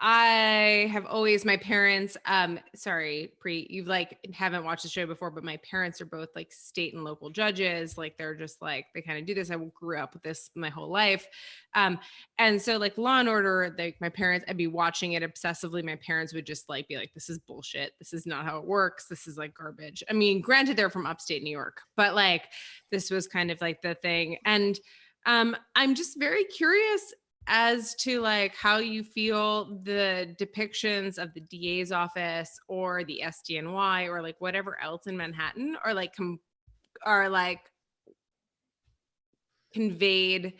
i 0.00 0.88
have 0.92 1.06
always 1.06 1.44
my 1.44 1.56
parents 1.56 2.16
um 2.26 2.58
sorry 2.74 3.32
Preet 3.44 3.66
you've 3.68 3.88
like 3.88 4.18
haven't 4.32 4.64
watched 4.64 4.84
the 4.84 4.88
show 4.88 5.06
before 5.06 5.30
but 5.30 5.42
my 5.42 5.56
parents 5.58 6.00
are 6.00 6.06
both 6.06 6.28
like 6.36 6.52
state 6.52 6.94
and 6.94 7.04
local 7.04 7.30
judges 7.30 7.98
like 7.98 8.16
they're 8.16 8.34
just 8.34 8.62
like 8.62 8.86
they 8.94 9.02
kind 9.02 9.18
of 9.18 9.26
do 9.26 9.34
this. 9.34 9.50
I 9.50 9.56
grew 9.74 9.98
up 9.98 10.14
with 10.14 10.22
this 10.22 10.50
my 10.54 10.68
whole 10.68 10.88
life. 10.88 11.26
Um 11.74 11.98
and 12.38 12.60
so 12.60 12.76
like 12.76 12.96
law 12.96 13.18
and 13.18 13.28
order 13.28 13.74
like 13.78 13.96
my 14.00 14.08
parents 14.08 14.44
i'd 14.48 14.56
be 14.56 14.66
watching 14.68 15.12
it 15.12 15.22
obsessively. 15.22 15.82
My 15.84 15.96
parents 15.96 16.32
would 16.32 16.46
just 16.46 16.68
like 16.68 16.86
be 16.88 16.96
like 16.96 17.12
this 17.14 17.28
is 17.28 17.38
bullshit. 17.38 17.92
This 17.98 18.12
is 18.12 18.26
not 18.26 18.44
how 18.44 18.58
it 18.58 18.64
works. 18.64 19.06
This 19.06 19.26
is 19.26 19.36
like 19.36 19.54
garbage. 19.54 20.04
I 20.08 20.12
mean 20.12 20.40
granted 20.40 20.76
they're 20.76 20.90
from 20.90 21.06
upstate 21.06 21.42
new 21.42 21.50
york 21.50 21.80
but 21.96 22.14
like 22.14 22.44
this 22.90 23.10
was 23.10 23.26
kind 23.26 23.50
of 23.50 23.60
like 23.60 23.82
the 23.82 23.94
thing. 23.96 24.38
And 24.44 24.78
um 25.26 25.56
i'm 25.74 25.96
just 25.96 26.18
very 26.18 26.44
curious 26.44 27.12
as 27.48 27.94
to 27.96 28.20
like 28.20 28.54
how 28.54 28.76
you 28.78 29.02
feel 29.02 29.80
the 29.82 30.36
depictions 30.38 31.18
of 31.18 31.32
the 31.34 31.40
DA's 31.40 31.90
office 31.90 32.60
or 32.68 33.02
the 33.04 33.22
SDNY 33.24 34.06
or 34.08 34.22
like 34.22 34.36
whatever 34.40 34.78
else 34.82 35.06
in 35.06 35.16
Manhattan 35.16 35.76
are 35.84 35.94
like 35.94 36.14
com- 36.14 36.38
are 37.04 37.28
like 37.28 37.60
conveyed 39.72 40.54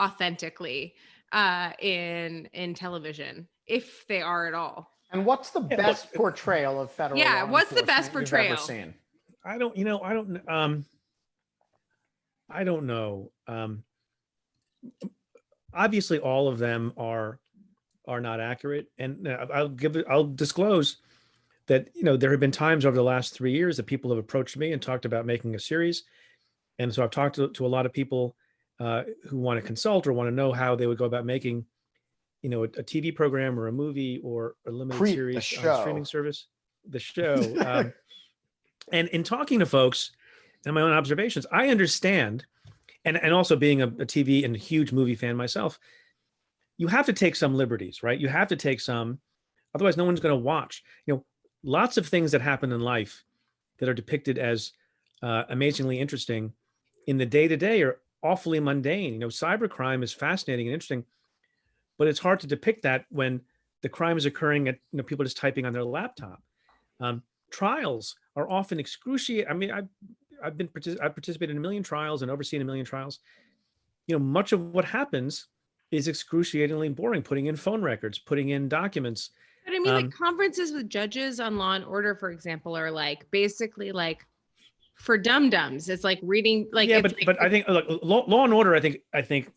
authentically 0.00 0.94
uh 1.32 1.70
in 1.80 2.46
in 2.52 2.74
television 2.74 3.46
if 3.66 4.06
they 4.06 4.20
are 4.22 4.46
at 4.46 4.54
all 4.54 4.90
And 5.12 5.24
what's 5.26 5.50
the 5.50 5.60
Yeah, 5.70 5.76
best 5.76 6.06
look- 6.06 6.14
portrayal 6.14 6.80
of 6.80 6.90
federal? 6.90 7.18
Yeah, 7.18 7.42
law 7.42 7.50
what's 7.50 7.70
the 7.70 7.82
best 7.82 8.08
enforcement 8.08 8.44
ever 8.46 8.56
portrayal? 8.56 8.84
seen? 8.86 8.94
I 9.44 9.58
don't, 9.58 9.76
you 9.76 9.84
know, 9.84 10.00
I 10.00 10.12
don't, 10.12 10.48
um, 10.48 10.84
I 12.50 12.62
don't 12.64 12.86
know. 12.86 13.30
Um, 13.48 13.82
obviously, 15.74 16.18
all 16.18 16.48
of 16.48 16.58
them 16.58 16.92
are 16.96 17.38
are 18.06 18.20
not 18.20 18.40
accurate, 18.40 18.86
and 18.98 19.28
uh, 19.28 19.46
I'll 19.52 19.68
give. 19.68 19.96
I'll 20.08 20.24
disclose 20.24 20.96
that 21.66 21.90
you 21.94 22.02
know 22.02 22.16
there 22.16 22.30
have 22.30 22.40
been 22.40 22.50
times 22.50 22.84
over 22.84 22.96
the 22.96 23.02
last 23.02 23.34
three 23.34 23.52
years 23.52 23.76
that 23.76 23.86
people 23.86 24.10
have 24.10 24.18
approached 24.18 24.56
me 24.56 24.72
and 24.72 24.82
talked 24.82 25.04
about 25.04 25.26
making 25.26 25.54
a 25.54 25.60
series, 25.60 26.04
and 26.78 26.92
so 26.92 27.02
I've 27.02 27.10
talked 27.10 27.36
to, 27.36 27.48
to 27.48 27.66
a 27.66 27.68
lot 27.68 27.86
of 27.86 27.92
people 27.92 28.36
uh, 28.80 29.02
who 29.28 29.38
want 29.38 29.60
to 29.60 29.66
consult 29.66 30.06
or 30.06 30.12
want 30.12 30.28
to 30.28 30.34
know 30.34 30.52
how 30.52 30.74
they 30.74 30.86
would 30.86 30.98
go 30.98 31.04
about 31.04 31.26
making, 31.26 31.64
you 32.42 32.48
know, 32.48 32.62
a, 32.62 32.66
a 32.66 32.82
TV 32.82 33.14
program 33.14 33.60
or 33.60 33.68
a 33.68 33.72
movie 33.72 34.18
or 34.24 34.54
a 34.66 34.70
limited 34.70 34.98
Pre- 34.98 35.12
series 35.12 35.58
on 35.58 35.66
a 35.66 35.80
streaming 35.80 36.04
service. 36.04 36.46
The 36.88 36.98
show. 36.98 37.36
Um, 37.66 37.92
and 38.92 39.08
in 39.08 39.22
talking 39.22 39.60
to 39.60 39.66
folks 39.66 40.10
and 40.64 40.74
my 40.74 40.80
own 40.80 40.92
observations, 40.92 41.46
I 41.52 41.68
understand, 41.68 42.44
and 43.04 43.16
and 43.16 43.32
also 43.32 43.56
being 43.56 43.82
a, 43.82 43.86
a 43.86 44.06
TV 44.06 44.44
and 44.44 44.56
huge 44.56 44.92
movie 44.92 45.14
fan 45.14 45.36
myself, 45.36 45.78
you 46.76 46.88
have 46.88 47.06
to 47.06 47.12
take 47.12 47.36
some 47.36 47.54
liberties, 47.54 48.02
right? 48.02 48.18
You 48.18 48.28
have 48.28 48.48
to 48.48 48.56
take 48.56 48.80
some, 48.80 49.18
otherwise 49.74 49.96
no 49.96 50.04
one's 50.04 50.20
going 50.20 50.34
to 50.34 50.44
watch. 50.44 50.82
You 51.06 51.14
know, 51.14 51.24
lots 51.62 51.96
of 51.96 52.06
things 52.06 52.32
that 52.32 52.40
happen 52.40 52.72
in 52.72 52.80
life 52.80 53.24
that 53.78 53.88
are 53.88 53.94
depicted 53.94 54.38
as 54.38 54.72
uh, 55.22 55.44
amazingly 55.48 55.98
interesting 55.98 56.52
in 57.06 57.18
the 57.18 57.26
day 57.26 57.48
to 57.48 57.56
day 57.56 57.82
are 57.82 57.98
awfully 58.22 58.60
mundane. 58.60 59.14
You 59.14 59.18
know, 59.18 59.28
cybercrime 59.28 60.02
is 60.02 60.12
fascinating 60.12 60.66
and 60.66 60.74
interesting, 60.74 61.04
but 61.98 62.08
it's 62.08 62.18
hard 62.18 62.40
to 62.40 62.46
depict 62.46 62.82
that 62.82 63.04
when 63.10 63.40
the 63.82 63.88
crime 63.88 64.16
is 64.16 64.26
occurring 64.26 64.68
at 64.68 64.76
you 64.92 64.98
know 64.98 65.02
people 65.02 65.24
just 65.24 65.36
typing 65.36 65.66
on 65.66 65.72
their 65.72 65.84
laptop. 65.84 66.42
Um, 67.00 67.22
trials 67.50 68.16
are 68.36 68.48
often 68.48 68.78
excruciating. 68.78 69.50
I 69.50 69.54
mean, 69.54 69.70
I've 69.70 69.88
I've 70.42 70.56
been 70.56 70.68
partic- 70.68 70.98
I've 71.02 71.14
participated 71.14 71.50
in 71.52 71.58
a 71.58 71.60
million 71.60 71.82
trials 71.82 72.22
and 72.22 72.30
overseen 72.30 72.60
a 72.60 72.64
million 72.64 72.84
trials. 72.84 73.20
You 74.06 74.14
know, 74.16 74.24
much 74.24 74.52
of 74.52 74.60
what 74.74 74.84
happens 74.84 75.46
is 75.90 76.08
excruciatingly 76.08 76.88
boring. 76.90 77.22
Putting 77.22 77.46
in 77.46 77.56
phone 77.56 77.82
records, 77.82 78.18
putting 78.18 78.50
in 78.50 78.68
documents. 78.68 79.30
but 79.64 79.74
i 79.74 79.78
mean 79.78 79.88
Um, 79.88 79.94
like 80.04 80.10
conferences 80.12 80.72
with 80.72 80.88
judges 80.88 81.40
on 81.40 81.56
law 81.58 81.72
and 81.74 81.84
order 81.84 82.14
for 82.14 82.30
example 82.30 82.76
are 82.76 82.90
like 82.90 83.30
basically 83.30 83.92
like 83.92 84.24
for 84.94 85.16
dum 85.18 85.50
dums 85.50 85.88
it's 85.88 86.04
like 86.04 86.18
reading 86.22 86.68
like 86.72 86.88
yeah, 86.88 87.00
but 87.00 87.12
like- 87.14 87.26
but 87.26 87.40
I 87.42 87.48
think 87.50 87.66
look, 87.68 87.86
law, 88.02 88.24
law 88.26 88.44
and 88.44 88.52
order. 88.54 88.74
I 88.74 88.80
think 88.80 88.98
I 89.14 89.22
think 89.22 89.52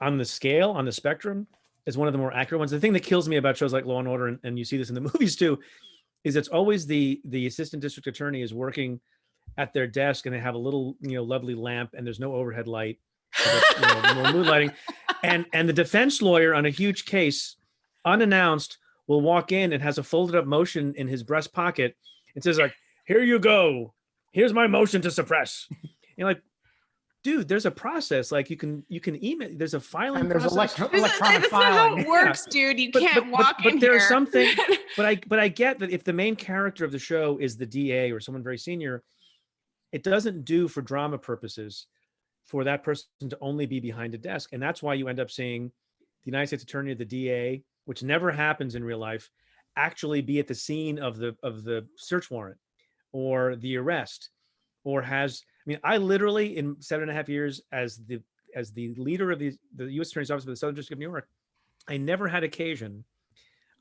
on 0.00 0.18
the 0.18 0.24
scale 0.24 0.70
on 0.70 0.84
the 0.84 0.92
spectrum 0.92 1.46
is 1.86 1.96
one 1.98 2.06
of 2.08 2.12
the 2.12 2.18
more 2.18 2.32
accurate 2.32 2.58
ones. 2.60 2.70
The 2.70 2.78
thing 2.80 2.92
that 2.92 3.02
kills 3.02 3.28
me 3.28 3.36
about 3.36 3.56
shows 3.56 3.72
like 3.72 3.84
Law 3.86 3.98
and 3.98 4.06
Order, 4.06 4.28
and, 4.28 4.38
and 4.44 4.56
you 4.58 4.64
see 4.64 4.76
this 4.76 4.88
in 4.88 4.94
the 4.94 5.00
movies 5.12 5.34
too, 5.36 5.58
is 6.24 6.36
it's 6.36 6.48
always 6.48 6.86
the 6.86 7.20
the 7.24 7.46
assistant 7.46 7.82
district 7.82 8.06
attorney 8.06 8.42
is 8.42 8.52
working 8.54 9.00
at 9.58 9.72
their 9.72 9.86
desk 9.86 10.26
and 10.26 10.34
they 10.34 10.38
have 10.40 10.54
a 10.54 10.58
little 10.58 10.96
you 11.00 11.14
know 11.16 11.22
lovely 11.22 11.54
lamp 11.54 11.94
and 11.96 12.06
there's 12.06 12.20
no 12.20 12.34
overhead 12.34 12.66
light, 12.68 12.98
so 13.34 13.60
you 13.76 13.82
know, 13.82 14.14
more 14.14 14.32
mood 14.32 14.46
lighting, 14.46 14.72
and 15.22 15.46
and 15.52 15.68
the 15.68 15.72
defense 15.72 16.22
lawyer 16.22 16.54
on 16.54 16.66
a 16.66 16.70
huge 16.70 17.04
case, 17.04 17.56
unannounced, 18.04 18.78
will 19.06 19.20
walk 19.20 19.52
in 19.52 19.72
and 19.72 19.82
has 19.82 19.98
a 19.98 20.02
folded 20.02 20.34
up 20.36 20.46
motion 20.46 20.94
in 20.96 21.06
his 21.08 21.22
breast 21.22 21.52
pocket 21.52 21.96
and 22.34 22.42
says 22.42 22.58
like, 22.58 22.74
"Here 23.06 23.22
you 23.22 23.38
go, 23.38 23.94
here's 24.32 24.52
my 24.52 24.66
motion 24.66 25.02
to 25.02 25.10
suppress." 25.10 25.68
You're 26.16 26.28
like, 26.28 26.42
dude, 27.22 27.48
there's 27.48 27.66
a 27.66 27.70
process. 27.70 28.30
Like 28.32 28.50
you 28.50 28.56
can 28.56 28.84
you 28.88 29.00
can 29.00 29.22
email. 29.24 29.48
There's 29.54 29.74
a 29.74 29.80
filing 29.80 30.22
And 30.22 30.30
there's 30.30 30.42
process. 30.42 30.78
electro- 30.78 30.88
This 30.88 30.94
is- 30.94 31.00
electronic 31.20 31.40
that's 31.42 31.52
not 31.52 31.62
how 31.64 31.88
filing. 31.88 31.98
it 32.00 32.08
works 32.08 32.46
dude 32.46 32.78
you 32.80 32.90
But- 32.92 33.02
can't 33.02 33.14
but- 33.14 33.22
but- 33.24 33.30
walk 33.32 33.56
but 33.62 33.72
in 33.74 33.78
there's 33.78 34.02
here. 34.02 34.08
something- 34.08 34.48
but 34.96 35.06
I 35.06 35.16
but 35.26 35.38
I 35.38 35.48
get 35.48 35.78
that 35.80 35.90
if 35.90 36.04
the 36.04 36.12
main 36.12 36.36
character 36.36 36.84
of 36.84 36.92
the 36.92 36.98
show 36.98 37.38
is 37.38 37.56
the 37.56 37.66
DA 37.66 38.10
or 38.12 38.20
someone 38.20 38.42
very 38.42 38.58
senior, 38.58 39.02
it 39.92 40.02
doesn't 40.02 40.44
do 40.44 40.68
for 40.68 40.82
drama 40.82 41.18
purposes 41.18 41.86
for 42.44 42.64
that 42.64 42.82
person 42.82 43.06
to 43.28 43.38
only 43.40 43.66
be 43.66 43.78
behind 43.78 44.14
a 44.14 44.18
desk, 44.18 44.52
and 44.52 44.62
that's 44.62 44.82
why 44.82 44.94
you 44.94 45.08
end 45.08 45.20
up 45.20 45.30
seeing 45.30 45.70
the 46.24 46.30
United 46.30 46.48
States 46.48 46.62
Attorney, 46.64 46.94
the 46.94 47.04
DA, 47.04 47.62
which 47.84 48.02
never 48.02 48.30
happens 48.30 48.74
in 48.74 48.84
real 48.84 48.98
life, 48.98 49.30
actually 49.76 50.20
be 50.20 50.38
at 50.38 50.48
the 50.48 50.54
scene 50.54 50.98
of 50.98 51.18
the 51.18 51.36
of 51.42 51.64
the 51.64 51.86
search 51.96 52.30
warrant 52.30 52.58
or 53.12 53.56
the 53.56 53.76
arrest, 53.76 54.30
or 54.84 55.02
has. 55.02 55.42
I 55.64 55.70
mean, 55.70 55.78
I 55.84 55.96
literally 55.98 56.56
in 56.56 56.80
seven 56.80 57.04
and 57.04 57.12
a 57.12 57.14
half 57.14 57.28
years 57.28 57.60
as 57.70 57.98
the 58.06 58.20
as 58.54 58.72
the 58.72 58.94
leader 58.96 59.30
of 59.30 59.38
the 59.38 59.52
the 59.76 59.90
U.S. 59.92 60.10
Attorney's 60.10 60.30
Office 60.30 60.44
for 60.44 60.50
the 60.50 60.56
Southern 60.56 60.74
District 60.74 60.96
of 60.96 60.98
New 60.98 61.10
York, 61.10 61.28
I 61.88 61.96
never 61.96 62.28
had 62.28 62.44
occasion 62.44 63.04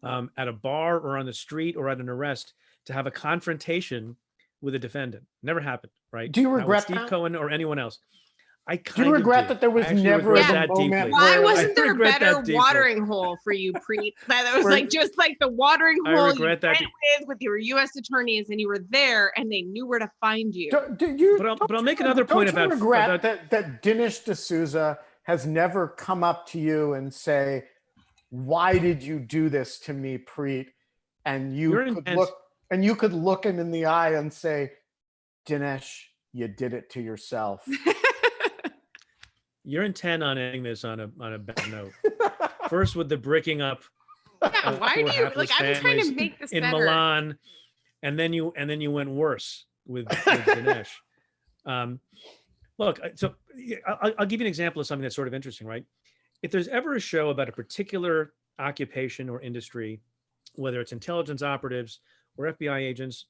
um, 0.03 0.31
at 0.37 0.47
a 0.47 0.53
bar 0.53 0.99
or 0.99 1.17
on 1.17 1.25
the 1.25 1.33
street 1.33 1.75
or 1.75 1.89
at 1.89 1.99
an 1.99 2.09
arrest 2.09 2.53
to 2.85 2.93
have 2.93 3.07
a 3.07 3.11
confrontation 3.11 4.15
with 4.61 4.75
a 4.75 4.79
defendant. 4.79 5.23
Never 5.43 5.59
happened, 5.59 5.91
right? 6.11 6.31
Do 6.31 6.41
you 6.41 6.47
Not 6.47 6.53
with 6.53 6.61
regret 6.63 6.83
Steve 6.83 6.95
that? 6.97 7.09
Cohen 7.09 7.35
or 7.35 7.49
anyone 7.49 7.79
else? 7.79 7.99
I 8.67 8.77
kind 8.77 8.95
Do 8.97 9.09
you 9.09 9.13
regret 9.15 9.45
do. 9.47 9.55
that 9.55 9.59
there 9.59 9.71
was 9.71 9.91
never 9.91 10.29
regret 10.33 10.47
the 10.47 10.53
that 10.53 10.69
moment. 10.69 11.11
Why 11.11 11.39
wasn't 11.39 11.75
there 11.75 11.93
a 11.93 11.95
better 11.97 12.43
watering 12.49 13.03
hole 13.05 13.35
for 13.43 13.51
you, 13.53 13.73
Preet? 13.73 14.11
That 14.27 14.55
was 14.55 14.65
like 14.65 14.87
just 14.89 15.17
like 15.17 15.37
the 15.39 15.49
watering 15.49 15.97
I 16.05 16.13
hole 16.15 16.27
you 16.27 16.33
regret 16.33 16.61
that 16.61 16.79
went 16.79 16.83
with 17.21 17.27
with 17.27 17.37
your 17.41 17.57
U.S. 17.57 17.95
attorneys, 17.97 18.51
and 18.51 18.61
you 18.61 18.67
were 18.67 18.79
there, 18.91 19.31
and 19.35 19.51
they 19.51 19.63
knew 19.63 19.87
where 19.87 19.97
to 19.97 20.09
find 20.21 20.53
you. 20.53 20.69
Do, 20.69 20.95
do 20.95 21.15
you, 21.15 21.37
But 21.39 21.47
I'll- 21.47 21.55
but 21.55 21.71
I'll 21.75 21.81
make 21.81 21.99
re- 21.99 22.05
another 22.05 22.23
point 22.23 22.49
don't 22.51 22.55
you 22.59 22.65
about- 22.67 22.75
regret 22.75 23.09
about- 23.09 23.21
that 23.23 23.49
that 23.49 23.81
Dinesh 23.83 24.23
D'Souza 24.31 24.99
has 25.23 25.47
never 25.47 25.87
come 25.87 26.23
up 26.23 26.45
to 26.49 26.59
you 26.59 26.93
and 26.93 27.11
say, 27.11 27.63
"Why 28.29 28.77
did 28.77 29.01
you 29.01 29.19
do 29.19 29.49
this 29.49 29.79
to 29.81 29.93
me, 29.93 30.19
Preet?" 30.19 30.67
And 31.25 31.55
you 31.57 31.71
could 31.71 31.87
intense. 31.87 32.17
look 32.17 32.35
and 32.71 32.83
you 32.83 32.95
could 32.95 33.13
look 33.13 33.45
him 33.45 33.59
in 33.59 33.69
the 33.71 33.85
eye 33.85 34.13
and 34.13 34.33
say, 34.33 34.71
"Dinesh, 35.47 36.05
you 36.33 36.47
did 36.47 36.73
it 36.73 36.89
to 36.91 37.01
yourself." 37.01 37.63
You're 39.63 39.83
intent 39.83 40.23
on 40.23 40.39
ending 40.39 40.63
this 40.63 40.83
on 40.83 40.99
a 40.99 41.11
on 41.19 41.33
a 41.33 41.37
bad 41.37 41.69
note. 41.69 41.91
First 42.69 42.95
with 42.95 43.09
the 43.09 43.17
bricking 43.17 43.61
up 43.61 43.83
yeah, 44.41 44.79
why 44.79 44.93
poor 44.95 45.09
do 45.09 45.17
you 45.17 45.31
like? 45.35 45.49
I'm 45.59 45.75
trying 45.75 46.01
to 46.01 46.15
make 46.15 46.39
this 46.39 46.51
in 46.51 46.61
better. 46.61 46.77
Milan, 46.77 47.37
and 48.01 48.17
then 48.17 48.33
you 48.33 48.53
and 48.57 48.69
then 48.69 48.81
you 48.81 48.91
went 48.91 49.09
worse 49.09 49.65
with, 49.85 50.07
with 50.07 50.17
Dinesh. 50.17 50.89
Um, 51.63 51.99
look, 52.79 52.99
so 53.13 53.35
I'll, 53.87 54.13
I'll 54.17 54.25
give 54.25 54.41
you 54.41 54.47
an 54.47 54.49
example 54.49 54.79
of 54.79 54.87
something 54.87 55.03
that's 55.03 55.15
sort 55.15 55.27
of 55.27 55.35
interesting, 55.35 55.67
right? 55.67 55.85
If 56.41 56.49
there's 56.49 56.67
ever 56.69 56.95
a 56.95 56.99
show 56.99 57.29
about 57.29 57.47
a 57.47 57.51
particular 57.51 58.33
occupation 58.57 59.29
or 59.29 59.39
industry, 59.41 60.01
whether 60.55 60.81
it's 60.81 60.91
intelligence 60.91 61.43
operatives 61.43 61.99
or 62.43 62.53
FBI 62.53 62.79
agents 62.79 63.25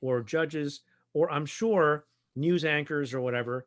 or 0.00 0.22
judges, 0.22 0.80
or 1.12 1.30
I'm 1.30 1.46
sure 1.46 2.04
news 2.36 2.64
anchors 2.64 3.14
or 3.14 3.20
whatever, 3.20 3.66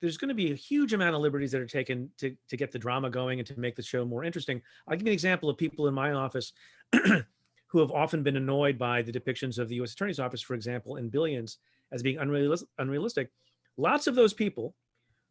there's 0.00 0.16
going 0.16 0.28
to 0.30 0.34
be 0.34 0.52
a 0.52 0.54
huge 0.54 0.92
amount 0.94 1.14
of 1.14 1.20
liberties 1.20 1.52
that 1.52 1.60
are 1.60 1.66
taken 1.66 2.10
to, 2.18 2.34
to 2.48 2.56
get 2.56 2.72
the 2.72 2.78
drama 2.78 3.10
going 3.10 3.38
and 3.38 3.46
to 3.48 3.58
make 3.60 3.76
the 3.76 3.82
show 3.82 4.04
more 4.04 4.24
interesting. 4.24 4.62
I'll 4.88 4.96
give 4.96 5.06
you 5.06 5.10
an 5.10 5.14
example 5.14 5.50
of 5.50 5.58
people 5.58 5.88
in 5.88 5.94
my 5.94 6.12
office 6.12 6.52
who 6.92 7.78
have 7.78 7.90
often 7.92 8.22
been 8.22 8.36
annoyed 8.36 8.78
by 8.78 9.02
the 9.02 9.12
depictions 9.12 9.58
of 9.58 9.68
the 9.68 9.74
U.S. 9.76 9.92
Attorney's 9.92 10.18
Office, 10.20 10.40
for 10.40 10.54
example, 10.54 10.96
in 10.96 11.08
Billions 11.10 11.58
as 11.92 12.02
being 12.02 12.16
unrealis- 12.16 12.64
unrealistic. 12.78 13.30
Lots 13.76 14.06
of 14.06 14.14
those 14.14 14.32
people, 14.32 14.74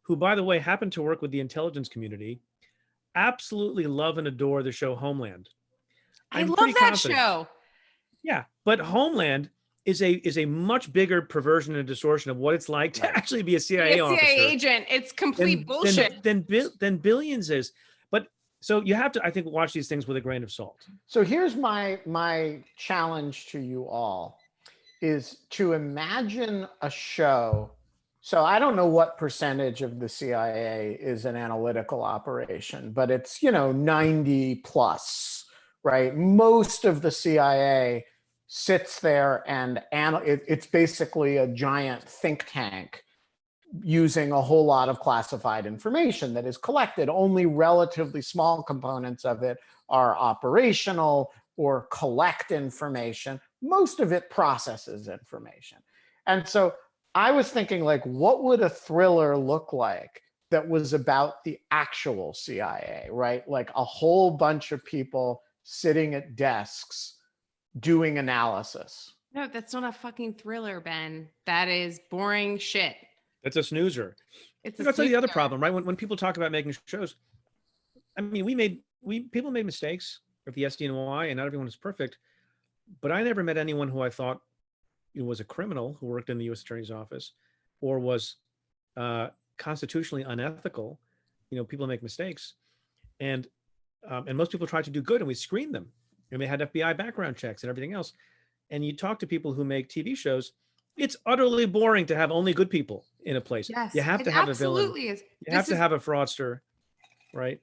who, 0.02 0.14
by 0.16 0.34
the 0.34 0.42
way, 0.44 0.58
happen 0.58 0.90
to 0.90 1.02
work 1.02 1.20
with 1.22 1.30
the 1.32 1.40
intelligence 1.40 1.88
community, 1.88 2.40
absolutely 3.14 3.84
love 3.84 4.18
and 4.18 4.26
adore 4.28 4.62
the 4.62 4.72
show 4.72 4.94
Homeland. 4.94 5.48
I 6.32 6.40
I'm 6.40 6.48
love 6.48 6.58
that 6.58 6.76
confident- 6.78 7.18
show. 7.18 7.48
Yeah, 8.22 8.44
but 8.64 8.78
Homeland 8.80 9.50
is 9.86 10.02
a 10.02 10.12
is 10.12 10.38
a 10.38 10.44
much 10.44 10.92
bigger 10.92 11.22
perversion 11.22 11.74
and 11.76 11.86
distortion 11.86 12.30
of 12.30 12.36
what 12.36 12.54
it's 12.54 12.68
like 12.68 12.92
to 12.94 13.16
actually 13.16 13.42
be 13.42 13.54
a 13.54 13.58
Be 13.58 13.60
CIA 13.60 13.98
a 13.98 14.04
officer 14.04 14.26
CIA 14.26 14.46
agent. 14.46 14.86
It's 14.90 15.12
complete 15.12 15.66
bullshit. 15.66 16.22
Than, 16.22 16.42
Bill- 16.42 16.70
than 16.78 16.98
billions 16.98 17.50
is. 17.50 17.72
But 18.10 18.26
so 18.60 18.82
you 18.82 18.94
have 18.94 19.12
to, 19.12 19.24
I 19.24 19.30
think, 19.30 19.46
watch 19.46 19.72
these 19.72 19.88
things 19.88 20.06
with 20.06 20.16
a 20.16 20.20
grain 20.20 20.42
of 20.42 20.52
salt. 20.52 20.86
So 21.06 21.24
here's 21.24 21.56
my 21.56 22.00
my 22.04 22.62
challenge 22.76 23.46
to 23.48 23.58
you 23.58 23.88
all 23.88 24.38
is 25.00 25.38
to 25.50 25.72
imagine 25.72 26.66
a 26.82 26.90
show. 26.90 27.72
So 28.20 28.44
I 28.44 28.58
don't 28.58 28.76
know 28.76 28.86
what 28.86 29.16
percentage 29.16 29.80
of 29.80 29.98
the 29.98 30.08
CIA 30.08 30.98
is 31.00 31.24
an 31.24 31.36
analytical 31.36 32.02
operation, 32.02 32.92
but 32.92 33.10
it's, 33.10 33.42
you 33.42 33.50
know, 33.50 33.72
90 33.72 34.56
plus, 34.56 35.46
right? 35.82 36.14
Most 36.14 36.84
of 36.84 37.00
the 37.00 37.10
CIA 37.10 38.04
sits 38.52 38.98
there 38.98 39.44
and 39.46 39.80
anal- 39.92 40.22
it, 40.22 40.42
it's 40.48 40.66
basically 40.66 41.36
a 41.36 41.46
giant 41.46 42.02
think 42.02 42.44
tank 42.48 43.04
using 43.84 44.32
a 44.32 44.42
whole 44.42 44.64
lot 44.64 44.88
of 44.88 44.98
classified 44.98 45.66
information 45.66 46.34
that 46.34 46.44
is 46.44 46.56
collected. 46.56 47.08
Only 47.08 47.46
relatively 47.46 48.20
small 48.20 48.64
components 48.64 49.24
of 49.24 49.44
it 49.44 49.58
are 49.88 50.18
operational 50.18 51.32
or 51.56 51.86
collect 51.92 52.50
information. 52.50 53.40
Most 53.62 54.00
of 54.00 54.10
it 54.10 54.28
processes 54.30 55.06
information. 55.06 55.78
And 56.26 56.46
so 56.46 56.74
I 57.14 57.30
was 57.30 57.50
thinking, 57.50 57.84
like, 57.84 58.04
what 58.04 58.42
would 58.42 58.62
a 58.62 58.68
thriller 58.68 59.36
look 59.36 59.72
like 59.72 60.22
that 60.50 60.68
was 60.68 60.92
about 60.92 61.44
the 61.44 61.56
actual 61.70 62.34
CIA, 62.34 63.06
right? 63.12 63.48
Like 63.48 63.70
a 63.76 63.84
whole 63.84 64.32
bunch 64.32 64.72
of 64.72 64.84
people 64.84 65.40
sitting 65.62 66.14
at 66.14 66.34
desks 66.34 67.18
doing 67.78 68.18
analysis. 68.18 69.12
No, 69.32 69.46
that's 69.46 69.72
not 69.72 69.84
a 69.84 69.92
fucking 69.92 70.34
thriller, 70.34 70.80
Ben. 70.80 71.28
That 71.46 71.68
is 71.68 72.00
boring 72.10 72.58
shit. 72.58 72.96
That's 73.44 73.56
a 73.56 73.62
snoozer. 73.62 74.16
It's 74.64 74.78
a 74.80 74.82
That's 74.82 74.98
the 74.98 75.14
other 75.14 75.28
problem, 75.28 75.62
right? 75.62 75.72
When, 75.72 75.84
when 75.84 75.96
people 75.96 76.16
talk 76.16 76.36
about 76.36 76.52
making 76.52 76.74
shows, 76.86 77.16
I 78.18 78.20
mean, 78.20 78.44
we 78.44 78.54
made 78.54 78.82
we 79.02 79.20
people 79.20 79.50
made 79.50 79.66
mistakes 79.66 80.20
at 80.46 80.54
the 80.54 80.64
SDNY, 80.64 81.28
and 81.28 81.36
not 81.38 81.46
everyone 81.46 81.68
is 81.68 81.76
perfect. 81.76 82.18
But 83.00 83.12
I 83.12 83.22
never 83.22 83.42
met 83.42 83.56
anyone 83.56 83.88
who 83.88 84.00
I 84.00 84.10
thought 84.10 84.40
you 85.14 85.24
was 85.24 85.40
a 85.40 85.44
criminal 85.44 85.96
who 86.00 86.06
worked 86.06 86.28
in 86.28 86.38
the 86.38 86.44
U.S. 86.46 86.62
Attorney's 86.62 86.90
Office, 86.90 87.32
or 87.80 87.98
was 87.98 88.36
uh, 88.96 89.28
constitutionally 89.58 90.24
unethical. 90.24 90.98
You 91.50 91.58
know, 91.58 91.64
people 91.64 91.86
make 91.86 92.02
mistakes, 92.02 92.54
and 93.20 93.46
um, 94.08 94.26
and 94.28 94.36
most 94.36 94.50
people 94.50 94.66
try 94.66 94.82
to 94.82 94.90
do 94.90 95.02
good, 95.02 95.20
and 95.20 95.28
we 95.28 95.34
screen 95.34 95.72
them, 95.72 95.90
and 96.32 96.40
they 96.40 96.46
had 96.46 96.60
FBI 96.60 96.96
background 96.96 97.36
checks 97.36 97.62
and 97.62 97.70
everything 97.70 97.92
else. 97.92 98.12
And 98.70 98.84
you 98.84 98.96
talk 98.96 99.18
to 99.20 99.26
people 99.26 99.52
who 99.52 99.64
make 99.64 99.88
TV 99.88 100.16
shows, 100.16 100.52
it's 100.96 101.16
utterly 101.26 101.66
boring 101.66 102.06
to 102.06 102.16
have 102.16 102.30
only 102.30 102.52
good 102.52 102.70
people 102.70 103.04
in 103.24 103.36
a 103.36 103.40
place. 103.40 103.68
Yes, 103.68 103.94
you 103.94 104.02
have 104.02 104.22
to 104.24 104.30
have 104.30 104.48
a 104.48 104.54
villain. 104.54 104.82
absolutely 104.82 105.08
is. 105.08 105.22
You 105.46 105.54
have 105.54 105.66
This 105.66 105.74
to 105.74 105.76
have 105.76 105.92
a 105.92 105.98
fraudster, 105.98 106.60
right? 107.34 107.60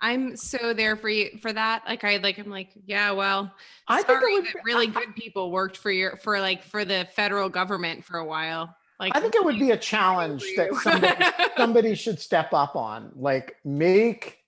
I'm 0.00 0.36
so 0.36 0.74
there 0.74 0.94
for 0.96 1.08
you 1.08 1.38
for 1.40 1.52
that. 1.52 1.82
Like 1.88 2.04
I 2.04 2.18
like 2.18 2.38
I'm 2.38 2.50
like, 2.50 2.68
yeah, 2.84 3.12
well, 3.12 3.52
I 3.88 4.02
think 4.02 4.22
it 4.22 4.32
would 4.32 4.44
that 4.44 4.64
really 4.64 4.88
I- 4.88 4.90
good 4.90 5.16
people 5.16 5.50
worked 5.50 5.76
for 5.76 5.90
your 5.90 6.16
for 6.16 6.38
like 6.38 6.62
for 6.62 6.84
the 6.84 7.08
federal 7.16 7.48
government 7.48 8.04
for 8.04 8.18
a 8.18 8.24
while. 8.24 8.76
Like 9.00 9.16
I 9.16 9.20
think 9.20 9.34
it 9.34 9.44
would 9.44 9.58
be 9.58 9.70
a 9.72 9.76
challenge 9.76 10.44
that 10.56 10.74
somebody, 10.74 11.24
somebody 11.56 11.94
should 11.94 12.18
step 12.20 12.52
up 12.52 12.76
on 12.76 13.12
like 13.16 13.56
make 13.64 14.38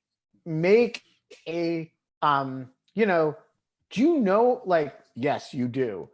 make 0.44 1.02
a 1.46 1.90
um 2.22 2.68
you 2.94 3.06
know 3.06 3.36
do 3.90 4.00
you 4.02 4.20
know 4.20 4.62
like 4.64 4.94
yes 5.14 5.52
you 5.54 5.68
do. 5.68 6.08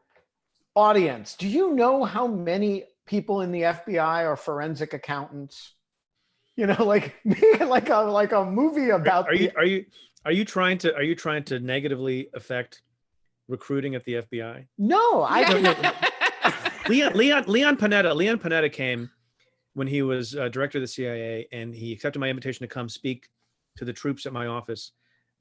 Audience 0.75 1.37
do 1.37 1.47
you 1.47 1.75
know 1.75 2.05
how 2.05 2.27
many 2.27 2.85
people 3.07 3.43
in 3.43 3.53
the 3.53 3.63
fbi 3.63 4.25
are 4.25 4.37
forensic 4.37 4.93
accountants? 4.93 5.75
You 6.57 6.67
know 6.67 6.85
like 6.85 7.15
like 7.61 7.91
a 7.91 7.99
like 7.99 8.33
a 8.33 8.45
movie 8.45 8.91
about 8.91 9.27
are 9.29 9.35
you 9.35 9.49
the- 9.49 9.57
are 9.57 9.65
you 9.65 9.85
are 10.25 10.33
you 10.33 10.45
trying 10.45 10.79
to 10.79 10.95
are 10.95 11.03
you 11.03 11.15
trying 11.15 11.45
to 11.45 11.61
negatively 11.61 12.29
affect 12.35 12.83
recruiting 13.49 13.95
at 13.95 14.05
the 14.05 14.15
FBI? 14.15 14.67
no 14.79 15.23
i 15.23 15.45
don't 15.45 15.63
know. 15.63 15.75
Leon 16.89 17.13
Leon 17.15 17.45
Leon 17.47 17.77
Panetta 17.77 18.15
Leon 18.15 18.39
Panetta 18.39 18.71
came 18.73 19.11
when 19.75 19.87
he 19.87 20.03
was 20.03 20.37
uh, 20.37 20.49
director 20.49 20.79
of 20.79 20.83
the 20.83 20.89
CIA, 20.89 21.49
and 21.53 21.75
he 21.75 21.93
accepted 21.93 22.21
my 22.21 22.29
invitation 22.29 22.67
to 22.67 22.73
come 22.73 22.89
speak 22.89 23.29
to 23.77 23.85
the 23.85 23.93
troops 23.93 24.25
at 24.25 24.33
my 24.33 24.47
office, 24.47 24.93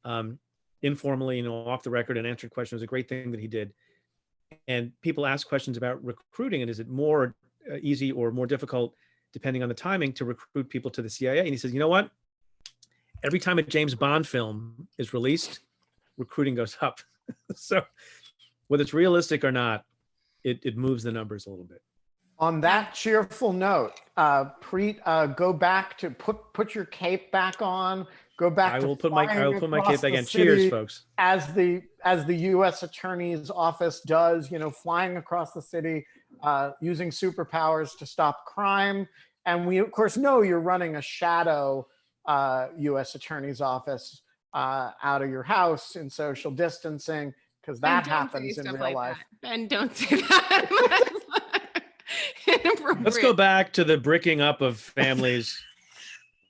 um, 0.05 0.39
informally, 0.83 1.37
you 1.37 1.43
know, 1.43 1.67
off 1.67 1.81
the 1.81 1.89
record, 1.89 2.17
and 2.17 2.27
answered 2.27 2.51
questions. 2.51 2.81
It 2.81 2.83
was 2.83 2.87
a 2.87 2.87
great 2.87 3.09
thing 3.09 3.31
that 3.31 3.39
he 3.39 3.47
did. 3.47 3.73
And 4.67 4.91
people 5.01 5.25
ask 5.25 5.47
questions 5.47 5.77
about 5.77 6.03
recruiting, 6.03 6.61
and 6.61 6.69
is 6.69 6.79
it 6.79 6.87
more 6.87 7.33
uh, 7.71 7.77
easy 7.81 8.11
or 8.11 8.31
more 8.31 8.45
difficult, 8.45 8.93
depending 9.31 9.63
on 9.63 9.69
the 9.69 9.75
timing, 9.75 10.13
to 10.13 10.25
recruit 10.25 10.69
people 10.69 10.91
to 10.91 11.01
the 11.01 11.09
CIA? 11.09 11.39
And 11.39 11.49
he 11.49 11.57
says, 11.57 11.73
you 11.73 11.79
know 11.79 11.87
what? 11.87 12.11
Every 13.23 13.39
time 13.39 13.57
a 13.57 13.63
James 13.63 13.95
Bond 13.95 14.27
film 14.27 14.87
is 14.97 15.13
released, 15.13 15.61
recruiting 16.17 16.55
goes 16.55 16.77
up. 16.81 16.99
so, 17.55 17.81
whether 18.67 18.83
it's 18.83 18.93
realistic 18.93 19.43
or 19.43 19.51
not, 19.51 19.85
it, 20.43 20.59
it 20.63 20.77
moves 20.77 21.03
the 21.03 21.11
numbers 21.11 21.47
a 21.47 21.49
little 21.49 21.65
bit. 21.65 21.81
On 22.39 22.59
that 22.61 22.93
cheerful 22.93 23.53
note, 23.53 23.93
uh, 24.17 24.45
Preet, 24.61 24.99
uh, 25.05 25.27
go 25.27 25.53
back 25.53 25.97
to 25.99 26.09
put 26.09 26.51
put 26.51 26.75
your 26.75 26.85
cape 26.85 27.31
back 27.31 27.61
on. 27.61 28.05
Go 28.37 28.49
back. 28.49 28.73
I 28.73 28.79
to 28.79 28.87
will 28.87 28.95
put 28.95 29.11
my 29.11 29.25
I 29.25 29.47
will 29.47 29.59
put 29.59 29.69
my 29.69 29.79
cape 29.81 30.01
back 30.01 30.13
the 30.13 30.17
in. 30.17 30.25
Cheers, 30.25 30.69
folks. 30.69 31.05
As 31.17 31.53
the 31.53 31.83
as 32.03 32.25
the 32.25 32.35
U.S. 32.35 32.81
Attorney's 32.81 33.51
Office 33.51 34.01
does, 34.01 34.51
you 34.51 34.57
know, 34.57 34.71
flying 34.71 35.17
across 35.17 35.53
the 35.53 35.61
city, 35.61 36.05
uh, 36.41 36.71
using 36.81 37.11
superpowers 37.11 37.97
to 37.99 38.07
stop 38.07 38.45
crime, 38.45 39.07
and 39.45 39.67
we 39.67 39.77
of 39.77 39.91
course 39.91 40.17
know 40.17 40.41
you're 40.41 40.59
running 40.59 40.95
a 40.95 41.01
shadow 41.01 41.85
uh, 42.25 42.69
U.S. 42.77 43.13
Attorney's 43.13 43.61
Office 43.61 44.21
uh, 44.53 44.91
out 45.03 45.21
of 45.21 45.29
your 45.29 45.43
house 45.43 45.95
in 45.95 46.09
social 46.09 46.49
distancing 46.49 47.33
because 47.61 47.79
that 47.81 48.07
happens 48.07 48.57
in 48.57 48.65
real 48.65 48.79
like 48.79 48.95
life. 48.95 49.17
that. 49.43 49.49
Ben, 49.49 49.67
don't 49.67 49.95
say 49.95 50.15
that. 50.21 51.09
Let's 53.03 53.17
go 53.17 53.33
back 53.33 53.73
to 53.73 53.83
the 53.83 53.97
bricking 53.97 54.41
up 54.41 54.61
of 54.61 54.79
families 54.79 55.63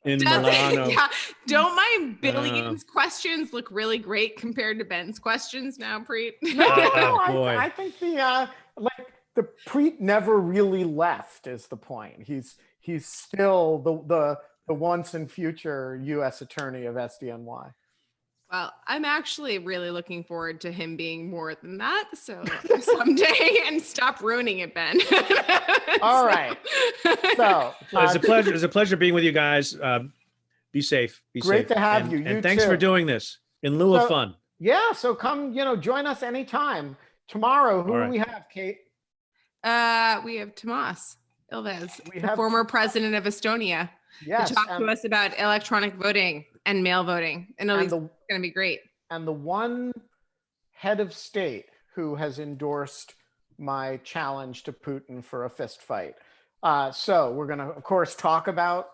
in 0.05 0.19
Doesn't- 0.19 0.41
Milano. 0.43 0.87
yeah, 0.89 1.07
don't 1.47 1.75
my 1.75 1.97
Uh. 2.01 2.13
billions 2.21 2.83
questions 2.83 3.53
look 3.53 3.69
really 3.71 3.97
great 3.97 4.37
compared 4.37 4.79
to 4.79 4.85
Ben's 4.85 5.19
questions 5.19 5.79
now, 5.79 5.99
Preet? 5.99 6.33
No, 6.41 6.65
Oh, 6.69 7.25
no, 7.29 7.43
I. 7.43 7.65
I 7.65 7.69
think 7.69 7.97
the 7.99 8.19
uh, 8.19 8.47
like 8.77 9.07
the 9.35 9.47
Preet 9.67 9.99
never 9.99 10.39
really 10.39 10.83
left 10.83 11.47
is 11.47 11.67
the 11.67 11.77
point. 11.77 12.23
He's 12.23 12.55
he's 12.79 13.05
still 13.07 13.79
the 13.79 14.03
the 14.07 14.37
the 14.67 14.73
once 14.73 15.13
and 15.13 15.29
future 15.29 15.99
U.S. 16.03 16.41
Attorney 16.41 16.85
of 16.85 16.95
SDNY. 16.95 17.73
Well, 18.53 18.71
I'm 18.85 19.03
actually 19.03 19.57
really 19.57 19.89
looking 19.89 20.23
forward 20.23 20.61
to 20.61 20.71
him 20.71 20.95
being 20.95 21.27
more 21.27 21.55
than 21.55 21.79
that. 21.79 22.09
So 22.13 22.39
someday, 22.81 23.57
and 23.65 23.81
stop 23.81 24.21
ruining 24.21 24.59
it, 24.59 24.75
Ben. 24.75 24.99
All 26.03 26.23
right. 26.23 26.55
So 27.03 27.13
Well, 27.39 27.75
it's 27.93 28.15
uh, 28.15 28.19
a 28.19 28.19
pleasure. 28.19 28.53
It's 28.53 28.61
a 28.61 28.69
pleasure 28.69 28.95
being 28.95 29.15
with 29.15 29.23
you 29.23 29.31
guys. 29.31 29.75
Um, 29.81 30.13
Be 30.71 30.81
safe. 30.83 31.19
Be 31.33 31.41
safe. 31.41 31.47
Great 31.49 31.67
safe. 31.67 31.75
to 31.75 31.79
have 31.79 32.03
And- 32.03 32.11
you. 32.11 32.17
And 32.19 32.35
You 32.35 32.41
thanks 32.43 32.63
for 32.63 32.77
doing 32.77 33.07
this 33.07 33.39
in 33.63 33.79
lieu 33.79 33.95
of 33.95 34.07
fun. 34.07 34.35
Yeah, 34.59 34.91
so 34.93 35.15
come, 35.15 35.51
you 35.53 35.65
know, 35.65 35.75
join 35.75 36.05
us 36.05 36.21
anytime. 36.21 36.95
Tomorrow, 37.27 37.81
who 37.81 37.93
All 37.95 38.05
do 38.05 38.11
we 38.11 38.19
have, 38.19 38.45
Kate? 38.53 38.77
Uh, 39.63 40.21
we 40.23 40.35
have 40.35 40.53
Toomas 40.53 41.15
Ilves, 41.51 41.99
We 42.13 42.19
the 42.19 42.27
have 42.27 42.35
former 42.35 42.63
president 42.65 43.15
of 43.15 43.23
Estonia, 43.23 43.89
Yes, 44.23 44.49
to 44.49 44.55
talk 44.55 44.67
and, 44.69 44.85
to 44.85 44.91
us 44.91 45.05
about 45.05 45.37
electronic 45.39 45.95
voting 45.95 46.45
and 46.65 46.83
mail 46.83 47.03
voting. 47.03 47.53
And 47.59 47.69
it's 47.71 47.91
going 47.91 48.09
to 48.31 48.39
be 48.39 48.51
great. 48.51 48.79
and 49.09 49.27
the 49.27 49.31
one 49.31 49.91
head 50.71 50.99
of 50.99 51.13
state 51.13 51.65
who 51.95 52.15
has 52.15 52.39
endorsed 52.39 53.13
my 53.57 53.97
challenge 54.03 54.63
to 54.63 54.73
Putin 54.73 55.23
for 55.23 55.45
a 55.45 55.49
fist 55.49 55.81
fight. 55.81 56.15
Uh, 56.63 56.91
so 56.91 57.31
we're 57.31 57.45
going 57.47 57.59
to, 57.59 57.65
of 57.65 57.83
course, 57.83 58.15
talk 58.15 58.47
about, 58.47 58.87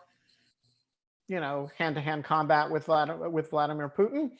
you 1.27 1.39
know, 1.39 1.69
hand-to-hand 1.77 2.23
combat 2.25 2.69
with 2.69 2.85
Vladimir, 2.85 3.29
with 3.29 3.49
Vladimir 3.51 3.89
Putin. 3.95 4.31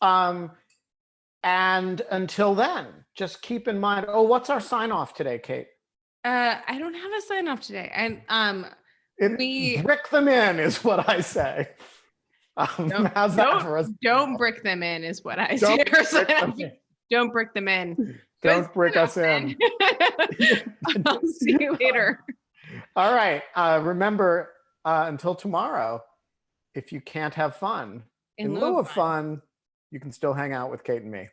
Um, 0.00 0.50
and 1.44 2.00
until 2.10 2.54
then, 2.54 2.86
just 3.14 3.42
keep 3.42 3.68
in 3.68 3.78
mind. 3.78 4.06
Oh, 4.08 4.22
what's 4.22 4.48
our 4.50 4.60
sign 4.60 4.90
off 4.92 5.14
today, 5.14 5.38
Kate? 5.38 5.66
Uh, 6.24 6.56
I 6.66 6.78
don't 6.78 6.94
have 6.94 7.12
a 7.16 7.20
sign 7.22 7.48
off 7.48 7.60
today. 7.60 7.90
And 7.94 8.22
um, 8.28 8.66
It, 9.18 9.36
We- 9.38 9.82
brick 9.82 10.08
them 10.10 10.28
in 10.28 10.58
is 10.58 10.82
what 10.82 11.08
I 11.08 11.20
say. 11.20 11.68
Um, 12.58 12.88
Don't- 12.88 13.06
how's 13.14 13.36
that 13.36 13.44
don't- 13.50 13.62
for 13.62 13.78
us? 13.78 13.88
don't 14.02 14.36
brick 14.36 14.62
them 14.62 14.82
in, 14.82 15.04
is 15.04 15.24
what 15.24 15.38
I 15.38 15.56
Don't 15.60 15.78
say. 15.78 15.84
brick 15.84 16.10
them 16.28 16.54
in. 16.58 16.72
don't 17.10 17.32
brick 17.32 17.54
them 17.54 17.68
in. 17.68 17.94
Don't 18.42 18.62
Good 18.66 18.72
brick 18.72 18.96
us 18.96 19.16
in. 19.16 19.56
I'll 21.06 21.20
see 21.26 21.56
you 21.58 21.76
later. 21.80 22.20
All 22.94 23.12
right. 23.12 23.42
Uh, 23.56 23.80
remember, 23.82 24.52
uh, 24.84 25.06
until 25.08 25.34
tomorrow, 25.34 26.00
if 26.76 26.92
you 26.92 27.00
can't 27.00 27.34
have 27.34 27.56
fun, 27.56 28.04
in, 28.36 28.54
lieu 28.54 28.78
of 28.78 28.88
fun, 28.88 29.42
you 29.90 29.98
can 29.98 30.12
still 30.12 30.32
hang 30.32 30.52
out 30.52 30.70
with 30.70 30.84
Kate 30.84 31.02
and 31.02 31.10
me. 31.10 31.26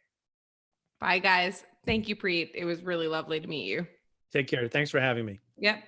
Bye, 1.00 1.20
guys. 1.20 1.64
Thank 1.86 2.08
you, 2.10 2.16
Preet. 2.16 2.50
It 2.56 2.66
was 2.66 2.82
really 2.82 3.08
lovely 3.08 3.40
to 3.40 3.48
meet 3.48 3.66
you. 3.68 3.86
Take 4.34 4.48
care. 4.48 4.68
Thanks 4.68 4.90
for 4.90 5.00
having 5.00 5.26
me. 5.28 5.40
Yep. 5.58 5.84